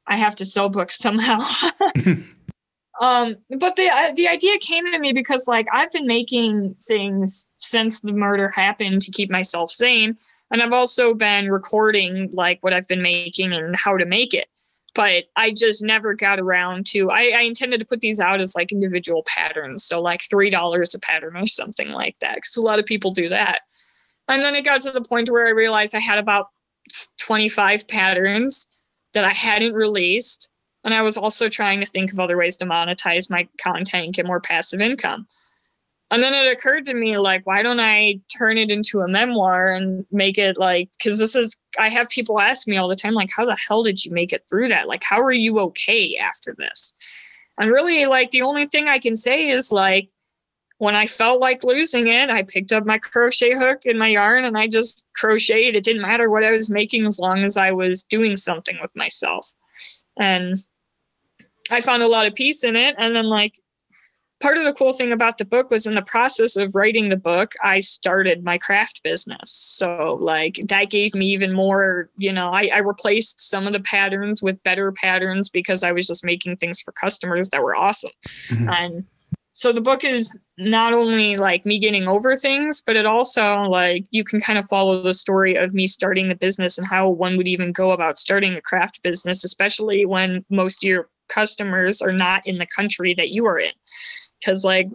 I 0.06 0.16
have 0.16 0.36
to 0.36 0.44
sell 0.44 0.68
books 0.68 0.98
somehow. 0.98 1.38
um 3.00 3.34
but 3.58 3.76
the 3.76 3.88
uh, 3.88 4.12
the 4.14 4.28
idea 4.28 4.58
came 4.58 4.84
to 4.90 4.98
me 4.98 5.12
because 5.12 5.46
like 5.48 5.66
I've 5.72 5.92
been 5.92 6.06
making 6.06 6.76
things 6.86 7.52
since 7.56 8.00
the 8.00 8.12
murder 8.12 8.48
happened 8.48 9.02
to 9.02 9.10
keep 9.10 9.30
myself 9.30 9.70
sane 9.70 10.16
and 10.50 10.62
I've 10.62 10.72
also 10.72 11.14
been 11.14 11.50
recording 11.50 12.30
like 12.32 12.58
what 12.62 12.72
I've 12.72 12.88
been 12.88 13.02
making 13.02 13.52
and 13.54 13.74
how 13.76 13.96
to 13.96 14.04
make 14.04 14.34
it 14.34 14.46
but 14.94 15.24
I 15.36 15.50
just 15.50 15.82
never 15.82 16.14
got 16.14 16.38
around 16.38 16.86
to. 16.86 17.10
I, 17.10 17.32
I 17.36 17.40
intended 17.42 17.80
to 17.80 17.86
put 17.86 18.00
these 18.00 18.20
out 18.20 18.40
as 18.40 18.54
like 18.54 18.72
individual 18.72 19.24
patterns, 19.26 19.84
so 19.84 20.00
like 20.00 20.22
three 20.22 20.50
dollars 20.50 20.94
a 20.94 21.00
pattern 21.00 21.36
or 21.36 21.46
something 21.46 21.90
like 21.90 22.18
that, 22.20 22.36
because 22.36 22.56
a 22.56 22.62
lot 22.62 22.78
of 22.78 22.86
people 22.86 23.10
do 23.10 23.28
that. 23.28 23.60
And 24.28 24.42
then 24.42 24.54
it 24.54 24.64
got 24.64 24.80
to 24.82 24.90
the 24.90 25.02
point 25.02 25.30
where 25.30 25.46
I 25.46 25.50
realized 25.50 25.94
I 25.94 25.98
had 25.98 26.18
about 26.18 26.46
25 27.18 27.88
patterns 27.88 28.80
that 29.12 29.24
I 29.24 29.32
hadn't 29.32 29.74
released. 29.74 30.50
And 30.84 30.94
I 30.94 31.02
was 31.02 31.16
also 31.16 31.48
trying 31.48 31.80
to 31.80 31.86
think 31.86 32.12
of 32.12 32.20
other 32.20 32.36
ways 32.36 32.56
to 32.58 32.66
monetize 32.66 33.30
my 33.30 33.48
content 33.62 34.04
and 34.04 34.14
get 34.14 34.26
more 34.26 34.40
passive 34.40 34.82
income. 34.82 35.26
And 36.10 36.22
then 36.22 36.34
it 36.34 36.52
occurred 36.52 36.84
to 36.86 36.94
me, 36.94 37.16
like, 37.16 37.46
why 37.46 37.62
don't 37.62 37.80
I 37.80 38.20
turn 38.38 38.58
it 38.58 38.70
into 38.70 39.00
a 39.00 39.08
memoir 39.08 39.72
and 39.72 40.04
make 40.12 40.36
it 40.36 40.58
like, 40.58 40.90
because 40.92 41.18
this 41.18 41.34
is, 41.34 41.60
I 41.78 41.88
have 41.88 42.08
people 42.10 42.38
ask 42.38 42.68
me 42.68 42.76
all 42.76 42.88
the 42.88 42.94
time, 42.94 43.14
like, 43.14 43.30
how 43.34 43.46
the 43.46 43.58
hell 43.66 43.82
did 43.82 44.04
you 44.04 44.12
make 44.12 44.32
it 44.32 44.44
through 44.48 44.68
that? 44.68 44.86
Like, 44.86 45.02
how 45.02 45.20
are 45.20 45.32
you 45.32 45.58
okay 45.60 46.16
after 46.22 46.54
this? 46.56 46.94
And 47.58 47.70
really, 47.70 48.04
like, 48.04 48.30
the 48.30 48.42
only 48.42 48.66
thing 48.66 48.86
I 48.86 48.98
can 48.98 49.16
say 49.16 49.48
is, 49.48 49.72
like, 49.72 50.10
when 50.78 50.94
I 50.94 51.06
felt 51.06 51.40
like 51.40 51.64
losing 51.64 52.08
it, 52.08 52.30
I 52.30 52.42
picked 52.42 52.72
up 52.72 52.84
my 52.84 52.98
crochet 52.98 53.54
hook 53.54 53.82
and 53.86 53.98
my 53.98 54.08
yarn 54.08 54.44
and 54.44 54.58
I 54.58 54.66
just 54.66 55.08
crocheted. 55.16 55.76
It 55.76 55.84
didn't 55.84 56.02
matter 56.02 56.28
what 56.28 56.44
I 56.44 56.50
was 56.50 56.68
making 56.68 57.06
as 57.06 57.18
long 57.18 57.42
as 57.44 57.56
I 57.56 57.70
was 57.70 58.02
doing 58.02 58.36
something 58.36 58.76
with 58.82 58.94
myself. 58.94 59.48
And 60.20 60.56
I 61.70 61.80
found 61.80 62.02
a 62.02 62.08
lot 62.08 62.26
of 62.26 62.34
peace 62.34 62.64
in 62.64 62.76
it. 62.76 62.94
And 62.98 63.14
then, 63.14 63.26
like, 63.26 63.54
part 64.42 64.58
of 64.58 64.64
the 64.64 64.72
cool 64.72 64.92
thing 64.92 65.12
about 65.12 65.38
the 65.38 65.44
book 65.44 65.70
was 65.70 65.86
in 65.86 65.94
the 65.94 66.02
process 66.02 66.56
of 66.56 66.74
writing 66.74 67.08
the 67.08 67.16
book, 67.16 67.52
I 67.62 67.80
started 67.80 68.44
my 68.44 68.58
craft 68.58 69.02
business. 69.02 69.50
So, 69.50 70.18
like, 70.20 70.56
that 70.68 70.90
gave 70.90 71.14
me 71.14 71.26
even 71.26 71.52
more, 71.52 72.10
you 72.18 72.32
know, 72.32 72.50
I, 72.50 72.70
I 72.72 72.78
replaced 72.80 73.48
some 73.50 73.66
of 73.66 73.72
the 73.72 73.80
patterns 73.80 74.42
with 74.42 74.62
better 74.62 74.92
patterns 74.92 75.48
because 75.48 75.82
I 75.82 75.92
was 75.92 76.06
just 76.06 76.24
making 76.24 76.56
things 76.56 76.80
for 76.80 76.92
customers 76.92 77.48
that 77.50 77.62
were 77.62 77.76
awesome. 77.76 78.12
Mm-hmm. 78.26 78.68
And 78.68 79.04
so 79.54 79.72
the 79.72 79.80
book 79.80 80.02
is 80.02 80.36
not 80.58 80.92
only 80.92 81.36
like 81.36 81.64
me 81.64 81.78
getting 81.78 82.08
over 82.08 82.36
things, 82.36 82.82
but 82.84 82.96
it 82.96 83.06
also 83.06 83.62
like 83.62 84.04
you 84.10 84.24
can 84.24 84.40
kind 84.40 84.58
of 84.58 84.64
follow 84.66 85.00
the 85.00 85.12
story 85.12 85.54
of 85.54 85.72
me 85.72 85.86
starting 85.86 86.28
the 86.28 86.34
business 86.34 86.76
and 86.76 86.86
how 86.90 87.08
one 87.08 87.36
would 87.36 87.46
even 87.46 87.70
go 87.70 87.92
about 87.92 88.18
starting 88.18 88.54
a 88.54 88.60
craft 88.60 89.02
business, 89.04 89.44
especially 89.44 90.04
when 90.06 90.44
most 90.50 90.84
of 90.84 90.88
your 90.88 91.08
customers 91.28 92.00
are 92.00 92.12
not 92.12 92.46
in 92.46 92.58
the 92.58 92.66
country 92.74 93.14
that 93.14 93.30
you 93.30 93.46
are 93.46 93.58
in 93.58 93.72
because 94.40 94.64
like 94.64 94.86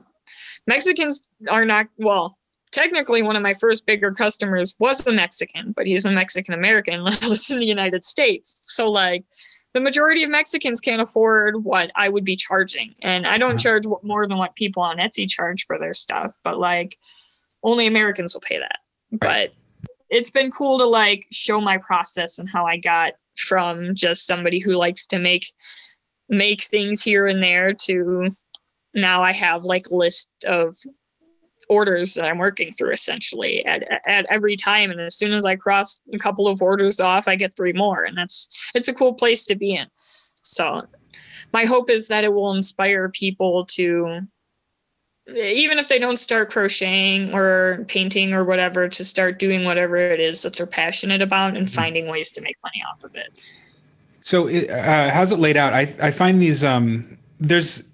Mexicans 0.67 1.29
are 1.49 1.65
not 1.65 1.87
well. 1.97 2.37
Technically, 2.71 3.23
one 3.23 3.35
of 3.35 3.41
my 3.41 3.53
first 3.53 3.87
bigger 3.87 4.11
customers 4.11 4.75
was 4.79 5.05
a 5.07 5.11
Mexican, 5.11 5.73
but 5.75 5.87
he's 5.87 6.05
a 6.05 6.11
Mexican 6.11 6.53
American, 6.53 7.03
lives 7.03 7.49
in 7.49 7.59
the 7.59 7.65
United 7.65 8.05
States. 8.05 8.61
So 8.75 8.89
like 8.89 9.25
the 9.73 9.81
majority 9.81 10.23
of 10.23 10.29
Mexicans 10.29 10.79
can't 10.79 11.01
afford 11.01 11.63
what 11.63 11.91
I 11.95 12.09
would 12.09 12.23
be 12.23 12.35
charging. 12.35 12.93
And 13.01 13.25
I 13.25 13.37
don't 13.37 13.55
uh-huh. 13.55 13.79
charge 13.79 13.83
more 14.03 14.27
than 14.27 14.37
what 14.37 14.55
people 14.55 14.83
on 14.83 14.97
Etsy 14.97 15.27
charge 15.27 15.65
for 15.65 15.79
their 15.79 15.95
stuff, 15.95 16.35
but 16.43 16.59
like 16.59 16.97
only 17.63 17.87
Americans 17.87 18.33
will 18.33 18.41
pay 18.41 18.59
that. 18.59 18.77
But 19.11 19.51
it's 20.09 20.29
been 20.29 20.51
cool 20.51 20.77
to 20.79 20.85
like 20.85 21.25
show 21.31 21.61
my 21.61 21.77
process 21.77 22.39
and 22.39 22.49
how 22.49 22.65
I 22.65 22.77
got 22.77 23.13
from 23.35 23.89
just 23.95 24.27
somebody 24.27 24.59
who 24.59 24.75
likes 24.75 25.05
to 25.07 25.19
make 25.19 25.45
make 26.29 26.63
things 26.63 27.01
here 27.01 27.27
and 27.27 27.43
there 27.43 27.73
to 27.73 28.29
now 28.93 29.21
I 29.21 29.33
have 29.33 29.63
like 29.63 29.87
a 29.91 29.95
list 29.95 30.31
of 30.47 30.75
orders 31.69 32.15
that 32.15 32.25
I'm 32.25 32.39
working 32.39 32.71
through 32.71 32.91
essentially 32.91 33.63
at, 33.65 33.83
at 34.07 34.25
every 34.29 34.55
time. 34.55 34.89
And 34.89 34.99
as 34.99 35.15
soon 35.15 35.33
as 35.33 35.45
I 35.45 35.55
cross 35.55 36.01
a 36.13 36.17
couple 36.17 36.47
of 36.47 36.61
orders 36.61 36.99
off, 36.99 37.27
I 37.27 37.35
get 37.35 37.55
three 37.55 37.73
more. 37.73 38.03
And 38.03 38.17
that's, 38.17 38.71
it's 38.73 38.87
a 38.87 38.93
cool 38.93 39.13
place 39.13 39.45
to 39.45 39.55
be 39.55 39.75
in. 39.75 39.87
So 39.93 40.87
my 41.53 41.65
hope 41.65 41.89
is 41.89 42.07
that 42.07 42.23
it 42.23 42.33
will 42.33 42.53
inspire 42.53 43.09
people 43.09 43.65
to, 43.65 44.21
even 45.27 45.77
if 45.77 45.89
they 45.89 45.99
don't 45.99 46.17
start 46.17 46.49
crocheting 46.49 47.31
or 47.35 47.85
painting 47.87 48.33
or 48.33 48.45
whatever, 48.45 48.89
to 48.89 49.03
start 49.03 49.37
doing 49.37 49.63
whatever 49.63 49.95
it 49.95 50.19
is 50.19 50.41
that 50.41 50.57
they're 50.57 50.65
passionate 50.65 51.21
about 51.21 51.55
and 51.55 51.67
mm-hmm. 51.67 51.81
finding 51.81 52.07
ways 52.07 52.31
to 52.31 52.41
make 52.41 52.57
money 52.63 52.83
off 52.91 53.03
of 53.03 53.15
it. 53.15 53.31
So, 54.29 54.47
uh, 54.47 55.09
how's 55.09 55.31
it 55.31 55.39
laid 55.39 55.57
out? 55.57 55.73
I, 55.73 55.91
I 56.03 56.11
find 56.11 56.39
these, 56.39 56.63
um, 56.63 57.17
there's, 57.39 57.89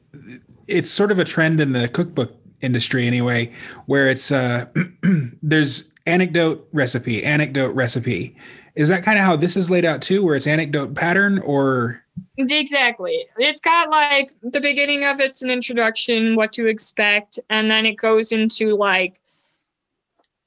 it's 0.67 0.91
sort 0.91 1.09
of 1.09 1.17
a 1.17 1.23
trend 1.23 1.61
in 1.61 1.71
the 1.71 1.87
cookbook 1.87 2.35
industry 2.59 3.07
anyway, 3.07 3.53
where 3.85 4.09
it's 4.09 4.33
uh, 4.33 4.65
there's 5.41 5.93
anecdote 6.05 6.67
recipe, 6.73 7.23
anecdote 7.23 7.73
recipe. 7.73 8.35
Is 8.75 8.89
that 8.89 9.01
kind 9.01 9.17
of 9.17 9.23
how 9.23 9.37
this 9.37 9.55
is 9.55 9.69
laid 9.69 9.85
out 9.85 10.01
too, 10.01 10.25
where 10.25 10.35
it's 10.35 10.45
anecdote 10.45 10.93
pattern 10.93 11.39
or? 11.39 12.03
Exactly. 12.37 13.25
It's 13.37 13.61
got 13.61 13.89
like 13.89 14.29
the 14.41 14.59
beginning 14.59 15.05
of 15.05 15.21
it's 15.21 15.41
an 15.41 15.49
introduction, 15.49 16.35
what 16.35 16.51
to 16.51 16.67
expect, 16.67 17.39
and 17.49 17.71
then 17.71 17.85
it 17.85 17.95
goes 17.95 18.33
into 18.33 18.75
like 18.75 19.19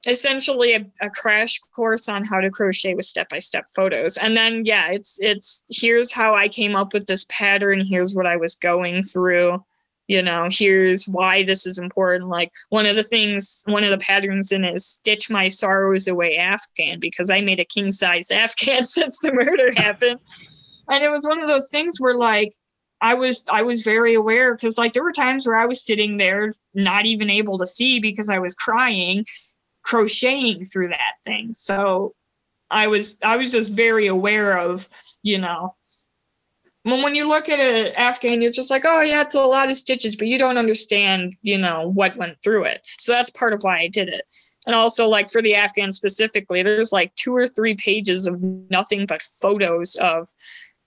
essentially 0.07 0.75
a, 0.75 0.87
a, 1.01 1.11
crash 1.11 1.59
course 1.75 2.09
on 2.09 2.23
how 2.25 2.41
to 2.41 2.51
crochet 2.51 2.95
with 2.95 3.05
step-by-step 3.05 3.65
photos. 3.75 4.17
And 4.17 4.37
then 4.37 4.65
yeah 4.65 4.91
it's 4.91 5.19
it's 5.21 5.65
here's 5.71 6.13
how 6.13 6.35
i 6.35 6.49
came 6.49 6.77
up 6.77 6.93
with 6.93 7.07
this 7.07 7.27
pattern. 7.31 7.85
Here's 7.85 8.15
what 8.15 8.27
i 8.27 8.37
was 8.37 8.55
going 8.55 9.03
through. 9.03 9.65
You 10.07 10.23
know 10.23 10.49
here's 10.51 11.07
why 11.07 11.43
this 11.43 11.67
is 11.67 11.79
important. 11.79 12.31
Like 12.31 12.53
one 12.69 12.87
of 12.87 12.97
the 12.97 13.03
things 13.03 13.65
one 13.67 13.83
of 13.85 13.91
the 13.91 13.99
patterns 13.99 14.53
in 14.53 14.65
is 14.65 14.87
stitch 14.87 15.31
my 15.31 15.49
sorrows 15.49 16.07
away 16.07 16.37
afghan 16.37 17.01
because 17.01 17.31
i 17.31 17.41
made 17.41 17.61
a 17.61 17.65
king 17.65 17.91
size 17.91 18.31
afghan 18.31 18.85
since 18.85 19.19
the 19.21 19.33
murder 19.33 19.69
happened. 19.77 20.21
And 20.91 21.05
it 21.05 21.11
was 21.11 21.27
one 21.27 21.41
of 21.41 21.49
those 21.49 21.71
things 21.71 22.01
where 22.01 22.15
like 22.15 22.53
i 23.01 23.15
was 23.15 23.43
i 23.51 23.63
was 23.63 23.83
very 23.83 24.15
aware 24.15 24.55
because 24.55 24.79
like 24.79 24.93
there 24.93 25.03
were 25.03 25.13
times 25.13 25.47
where 25.47 25.59
i 25.59 25.67
was 25.67 25.85
sitting 25.85 26.17
there 26.17 26.53
not 26.75 27.05
even 27.05 27.31
able 27.31 27.59
to 27.59 27.67
see 27.67 28.01
because 28.01 28.31
i 28.31 28.39
was 28.39 28.55
crying 28.55 29.25
crocheting 29.83 30.65
through 30.65 30.89
that 30.89 31.15
thing 31.25 31.53
so 31.53 32.15
i 32.71 32.87
was 32.87 33.19
i 33.23 33.37
was 33.37 33.51
just 33.51 33.73
very 33.73 34.07
aware 34.07 34.59
of 34.59 34.89
you 35.23 35.39
know 35.39 35.75
when, 36.89 37.03
when 37.03 37.15
you 37.15 37.29
look 37.29 37.49
at 37.49 37.61
an 37.61 37.93
Afghan, 37.97 38.41
you're 38.41 38.53
just 38.53 38.71
like, 38.71 38.83
oh 38.85 39.01
yeah, 39.03 39.21
it's 39.21 39.35
a 39.35 39.41
lot 39.41 39.69
of 39.69 39.77
stitches, 39.77 40.17
but 40.17 40.29
you 40.29 40.39
don't 40.39 40.59
understand, 40.59 41.35
you 41.43 41.59
know, 41.59 41.89
what 41.89 42.17
went 42.17 42.39
through 42.43 42.65
it. 42.65 42.81
So 42.99 43.13
that's 43.13 43.31
part 43.31 43.53
of 43.53 43.61
why 43.63 43.79
I 43.79 43.89
did 43.89 44.09
it. 44.09 44.23
And 44.67 44.75
also, 44.75 45.09
like 45.09 45.31
for 45.31 45.43
the 45.43 45.55
Afghan 45.55 45.93
specifically, 45.93 46.63
there's 46.63 46.93
like 46.93 47.15
two 47.15 47.35
or 47.35 47.47
three 47.47 47.75
pages 47.75 48.27
of 48.27 48.41
nothing 48.71 49.07
but 49.07 49.23
photos 49.23 49.97
of 49.97 50.29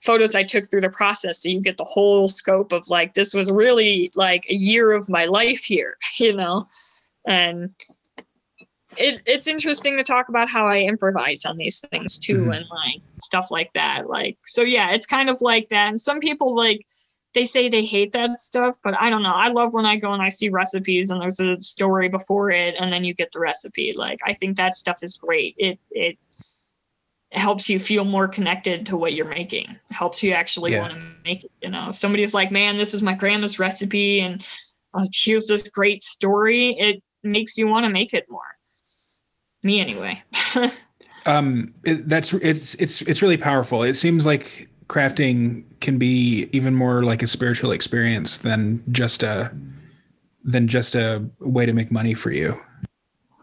photos 0.02 0.36
I 0.36 0.44
took 0.44 0.66
through 0.70 0.82
the 0.82 0.90
process. 0.90 1.42
So 1.42 1.50
you 1.50 1.62
get 1.62 1.78
the 1.78 1.84
whole 1.84 2.28
scope 2.28 2.72
of 2.72 2.88
like 2.90 3.14
this 3.14 3.34
was 3.34 3.52
really 3.52 4.10
like 4.16 4.46
a 4.50 4.56
year 4.56 4.92
of 4.92 5.10
my 5.10 5.26
life 5.26 5.64
here, 5.64 5.98
you 6.20 6.34
know. 6.34 6.68
And 7.28 7.70
it, 8.98 9.22
it's 9.26 9.48
interesting 9.48 9.98
to 9.98 10.04
talk 10.04 10.30
about 10.30 10.50
how 10.50 10.68
I 10.68 10.80
improvise 10.80 11.46
on 11.46 11.58
these 11.58 11.84
things 11.92 12.20
too 12.20 12.40
mm-hmm. 12.40 12.52
and 12.52 12.66
like 12.70 13.02
stuff 13.20 13.52
like 13.52 13.72
that. 13.74 14.10
Like, 14.10 14.38
so 14.46 14.62
yeah, 14.62 14.92
it's 14.92 15.06
kind 15.06 15.30
of 15.30 15.42
like 15.42 15.70
that. 15.70 15.90
And 15.90 16.02
some 16.02 16.20
people 16.20 16.56
like, 16.56 16.86
they 17.34 17.46
say 17.46 17.70
they 17.70 17.86
hate 17.86 18.12
that 18.12 18.36
stuff, 18.36 18.76
but 18.84 18.94
I 19.00 19.10
don't 19.10 19.24
know. 19.24 19.34
I 19.34 19.48
love 19.48 19.74
when 19.74 19.86
I 19.86 19.96
go 19.96 20.12
and 20.12 20.22
I 20.22 20.28
see 20.28 20.50
recipes 20.50 21.10
and 21.10 21.22
there's 21.22 21.40
a 21.40 21.60
story 21.62 22.10
before 22.10 22.52
it 22.52 22.76
and 22.78 22.92
then 22.92 23.06
you 23.06 23.14
get 23.14 23.32
the 23.32 23.40
recipe. 23.40 23.94
Like, 23.96 24.20
I 24.26 24.34
think 24.34 24.58
that 24.58 24.76
stuff 24.76 24.98
is 25.02 25.16
great. 25.16 25.56
It, 25.58 25.80
it, 25.92 26.18
helps 27.34 27.70
you 27.70 27.80
feel 27.80 28.04
more 28.04 28.28
connected 28.28 28.86
to 28.86 28.98
what 28.98 29.14
you're 29.14 29.26
making. 29.26 29.64
It 29.90 29.94
helps 29.94 30.22
you 30.22 30.34
actually 30.34 30.74
yeah. 30.74 30.82
want 30.82 30.94
to 30.96 31.02
make 31.24 31.46
it. 31.46 31.52
You 31.62 31.70
know, 31.70 31.88
if 31.92 31.96
somebody's 31.96 32.34
like, 32.34 32.52
man, 32.52 32.78
this 32.78 32.94
is 32.94 33.02
my 33.02 33.14
grandma's 33.14 33.58
recipe 33.58 34.20
and 34.20 34.46
uh, 34.94 35.06
here's 35.14 35.48
this 35.48 35.66
great 35.70 36.04
story, 36.04 36.76
it 36.78 37.02
makes 37.24 37.58
you 37.58 37.70
want 37.70 37.86
to 37.86 37.90
make 37.90 38.14
it 38.14 38.26
more 38.30 38.42
me 39.64 39.80
anyway. 39.80 40.22
um, 41.26 41.74
it, 41.84 42.08
that's 42.08 42.34
it's 42.34 42.76
it's 42.76 43.02
it's 43.04 43.22
really 43.22 43.38
powerful. 43.38 43.84
It 43.84 43.96
seems 43.96 44.26
like 44.26 44.70
crafting 44.88 45.64
can 45.80 45.98
be 45.98 46.50
even 46.52 46.76
more 46.76 47.04
like 47.04 47.24
a 47.24 47.28
spiritual 47.28 47.72
experience 47.72 48.40
than 48.40 48.84
just 48.92 49.24
a 49.24 49.52
than 50.44 50.68
just 50.68 50.96
a 50.96 51.24
way 51.40 51.66
to 51.66 51.74
make 51.74 51.92
money 51.92 52.14
for 52.14 52.32
you. 52.32 52.60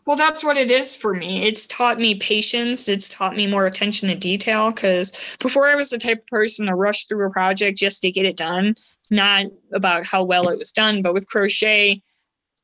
Well, 0.08 0.16
that's 0.16 0.42
what 0.42 0.56
it 0.56 0.70
is 0.70 0.96
for 0.96 1.12
me. 1.12 1.44
It's 1.44 1.66
taught 1.66 1.98
me 1.98 2.14
patience. 2.14 2.88
It's 2.88 3.10
taught 3.10 3.36
me 3.36 3.46
more 3.46 3.66
attention 3.66 4.08
to 4.08 4.14
detail 4.14 4.70
because 4.70 5.36
before 5.38 5.68
I 5.68 5.74
was 5.74 5.90
the 5.90 5.98
type 5.98 6.20
of 6.20 6.26
person 6.28 6.66
to 6.66 6.74
rush 6.74 7.04
through 7.04 7.26
a 7.26 7.30
project 7.30 7.76
just 7.76 8.00
to 8.02 8.10
get 8.10 8.24
it 8.24 8.36
done, 8.36 8.74
not 9.10 9.44
about 9.74 10.06
how 10.06 10.24
well 10.24 10.48
it 10.48 10.56
was 10.56 10.72
done. 10.72 11.02
But 11.02 11.12
with 11.12 11.28
crochet, 11.28 12.00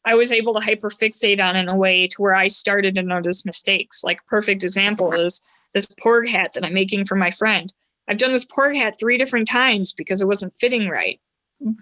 I 0.04 0.14
was 0.14 0.32
able 0.32 0.54
to 0.54 0.60
hyperfixate 0.60 1.40
on 1.40 1.56
in 1.56 1.68
a 1.68 1.76
way 1.76 2.06
to 2.08 2.22
where 2.22 2.34
I 2.34 2.48
started 2.48 2.94
to 2.96 3.02
notice 3.02 3.46
mistakes. 3.46 4.04
Like 4.04 4.24
perfect 4.26 4.62
example 4.62 5.12
is 5.12 5.46
this 5.72 5.86
porg 6.04 6.28
hat 6.28 6.52
that 6.54 6.64
I'm 6.64 6.74
making 6.74 7.04
for 7.04 7.16
my 7.16 7.30
friend. 7.30 7.72
I've 8.08 8.18
done 8.18 8.32
this 8.32 8.46
porg 8.46 8.76
hat 8.76 8.96
three 9.00 9.16
different 9.16 9.48
times 9.48 9.92
because 9.92 10.20
it 10.20 10.28
wasn't 10.28 10.52
fitting 10.52 10.88
right, 10.88 11.20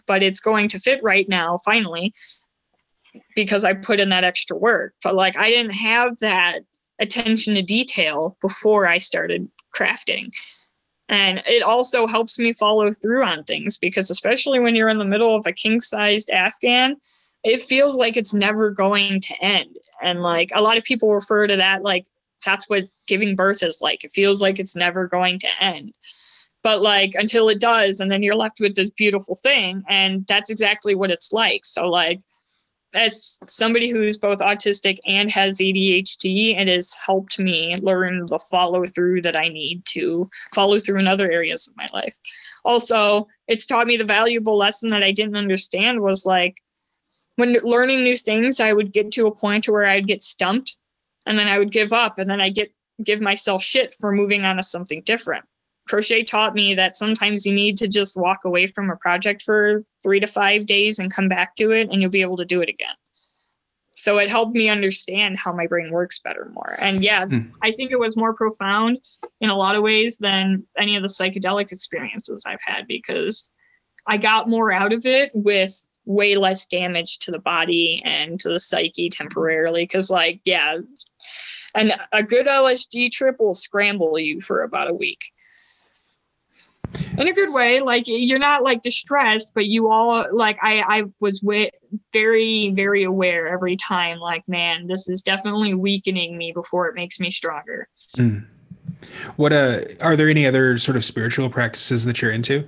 but 0.07 0.23
it's 0.23 0.41
going 0.41 0.69
to 0.69 0.79
fit 0.79 1.01
right 1.03 1.29
now, 1.29 1.57
finally 1.65 2.13
because 3.35 3.65
I 3.65 3.75
put 3.75 4.01
in 4.01 4.09
that 4.11 4.25
extra 4.25 4.57
work. 4.57 4.95
But 5.03 5.15
like 5.15 5.37
I 5.37 5.51
didn't 5.51 5.75
have 5.75 6.17
that 6.21 6.61
attention 7.01 7.55
to 7.55 7.63
detail 7.63 8.37
before 8.41 8.87
I 8.87 8.99
started 8.99 9.49
crafting. 9.77 10.29
And 11.13 11.43
it 11.47 11.63
also 11.63 12.07
helps 12.07 12.39
me 12.39 12.55
follow 12.55 12.91
through 12.91 13.23
on 13.23 13.45
things 13.45 13.77
because, 13.77 14.11
especially 14.11 14.61
when 14.61 14.75
you're 14.75 14.89
in 14.89 14.99
the 14.99 15.05
middle 15.05 15.37
of 15.37 15.45
a 15.47 15.53
king 15.53 15.79
sized 15.81 16.31
Afghan, 16.31 16.97
it 17.45 17.61
feels 17.61 17.97
like 17.97 18.17
it's 18.17 18.33
never 18.33 18.71
going 18.71 19.21
to 19.21 19.35
end. 19.43 19.77
And 20.03 20.21
like 20.23 20.49
a 20.57 20.63
lot 20.63 20.79
of 20.79 20.85
people 20.85 21.13
refer 21.13 21.47
to 21.47 21.57
that 21.57 21.85
like 21.85 22.07
that's 22.47 22.69
what 22.71 22.85
giving 23.07 23.37
birth 23.37 23.63
is 23.63 23.81
like. 23.83 24.05
It 24.05 24.13
feels 24.13 24.41
like 24.41 24.59
it's 24.59 24.75
never 24.75 25.07
going 25.07 25.39
to 25.41 25.49
end. 25.61 25.95
But 26.63 26.81
like 26.81 27.13
until 27.15 27.49
it 27.51 27.61
does, 27.61 28.01
and 28.01 28.11
then 28.11 28.23
you're 28.23 28.35
left 28.35 28.59
with 28.59 28.75
this 28.75 28.91
beautiful 28.91 29.37
thing. 29.43 29.83
And 29.89 30.27
that's 30.27 30.51
exactly 30.51 30.95
what 30.95 31.11
it's 31.11 31.31
like. 31.31 31.67
So, 31.67 31.91
like, 31.91 32.21
as 32.95 33.39
somebody 33.47 33.91
who's 33.91 34.19
both 34.19 34.41
autistic 34.41 34.99
and 35.07 35.31
has 35.31 35.59
ADHD, 35.59 36.59
it 36.59 36.69
has 36.69 36.95
helped 37.07 37.39
me 37.39 37.75
learn 37.83 38.27
the 38.27 38.39
follow 38.51 38.85
through 38.85 39.23
that 39.23 39.37
I 39.37 39.49
need 39.49 39.85
to 39.87 40.27
follow 40.55 40.79
through 40.79 41.01
in 41.01 41.09
other 41.09 41.31
areas 41.31 41.69
of 41.69 41.77
my 41.77 41.87
life. 41.93 42.19
Also, 42.65 43.27
it's 43.49 43.67
taught 43.67 43.87
me 43.87 43.97
the 43.97 44.05
valuable 44.05 44.57
lesson 44.57 44.91
that 44.91 45.03
I 45.03 45.13
didn't 45.13 45.37
understand 45.37 46.01
was 46.01 46.27
like 46.27 46.57
when 47.37 47.57
learning 47.63 48.03
new 48.03 48.17
things, 48.17 48.61
I 48.61 48.73
would 48.73 48.93
get 48.93 49.11
to 49.13 49.27
a 49.27 49.35
point 49.35 49.69
where 49.69 49.87
I'd 49.87 50.07
get 50.07 50.23
stumped 50.23 50.77
and 51.27 51.39
then 51.39 51.49
I 51.49 51.59
would 51.59 51.73
give 51.73 51.93
up 51.93 52.19
and 52.19 52.29
then 52.29 52.41
I 52.41 52.51
get 52.51 52.73
give 53.03 53.21
myself 53.21 53.63
shit 53.63 53.93
for 53.93 54.13
moving 54.13 54.45
on 54.45 54.57
to 54.57 54.63
something 54.63 55.03
different 55.05 55.45
crochet 55.89 56.23
taught 56.23 56.55
me 56.55 56.75
that 56.75 56.97
sometimes 56.97 57.47
you 57.47 57.55
need 57.55 57.77
to 57.79 57.89
just 57.89 58.17
walk 58.17 58.45
away 58.45 58.67
from 58.67 58.91
a 58.91 58.97
project 58.97 59.43
for 59.43 59.85
three 60.03 60.21
to 60.21 60.27
five 60.27 60.67
days 60.67 60.99
and 60.99 61.13
come 61.13 61.29
back 61.29 61.57
to 61.57 61.73
it 61.73 61.89
and 61.91 62.01
you'll 62.01 62.11
be 62.11 62.23
able 62.23 62.37
to 62.37 62.45
do 62.45 62.61
it 62.61 62.69
again. 62.69 62.95
So 63.95 64.19
it 64.19 64.31
helped 64.31 64.57
me 64.57 64.71
understand 64.71 65.37
how 65.39 65.53
my 65.53 65.67
brain 65.67 65.91
works 65.91 66.19
better 66.19 66.51
more. 66.55 66.77
And 66.81 67.03
yeah 67.03 67.27
mm. 67.27 67.51
i 67.63 67.71
think 67.71 67.91
it 67.91 67.99
was 67.99 68.17
more 68.17 68.35
profound 68.35 68.99
in 69.41 69.51
a 69.51 69.57
lot 69.57 69.77
of 69.77 69.83
ways 69.83 70.19
than 70.19 70.65
any 70.77 70.97
of 70.97 71.03
the 71.03 71.09
psychedelic 71.09 71.73
experiences 71.73 72.45
i've 72.47 72.61
had 72.65 72.87
because 72.87 73.53
i 74.07 74.17
got 74.17 74.49
more 74.49 74.73
out 74.73 74.93
of 74.93 75.05
it 75.05 75.31
with 75.35 75.87
way 76.05 76.37
less 76.37 76.67
damage 76.67 77.19
to 77.21 77.31
the 77.31 77.41
body 77.41 78.03
and 78.05 78.41
to 78.41 78.49
the 78.49 78.59
psyche 78.59 79.09
temporarily. 79.09 79.85
Because 79.85 80.11
like 80.11 80.41
yeah 80.45 80.79
and 81.75 81.93
a 82.13 82.23
good 82.23 82.47
lsd 82.47 83.11
trip 83.11 83.37
will 83.39 83.55
scramble 83.55 84.19
you 84.19 84.41
for 84.41 84.63
about 84.63 84.91
a 84.91 84.95
week 84.95 85.21
in 87.19 87.29
a 87.29 87.33
good 87.33 87.53
way 87.53 87.81
like 87.81 88.05
you're 88.07 88.39
not 88.39 88.63
like 88.63 88.83
distressed 88.83 89.53
but 89.55 89.67
you 89.67 89.91
all 89.91 90.25
like 90.33 90.59
i 90.63 90.83
i 90.89 91.03
was 91.21 91.41
wi- 91.41 91.71
very 92.13 92.71
very 92.71 93.03
aware 93.03 93.49
every 93.49 93.77
time 93.77 94.19
like 94.19 94.47
man 94.49 94.87
this 94.87 95.09
is 95.09 95.23
definitely 95.23 95.75
weakening 95.75 96.37
me 96.37 96.53
before 96.53 96.89
it 96.89 96.95
makes 96.95 97.21
me 97.21 97.31
stronger. 97.31 97.89
Mm. 98.17 98.45
what 99.37 99.53
uh 99.53 99.81
are 100.01 100.17
there 100.17 100.29
any 100.29 100.47
other 100.47 100.79
sort 100.79 100.97
of 100.97 101.05
spiritual 101.05 101.49
practices 101.49 102.05
that 102.05 102.21
you're 102.21 102.33
into? 102.33 102.67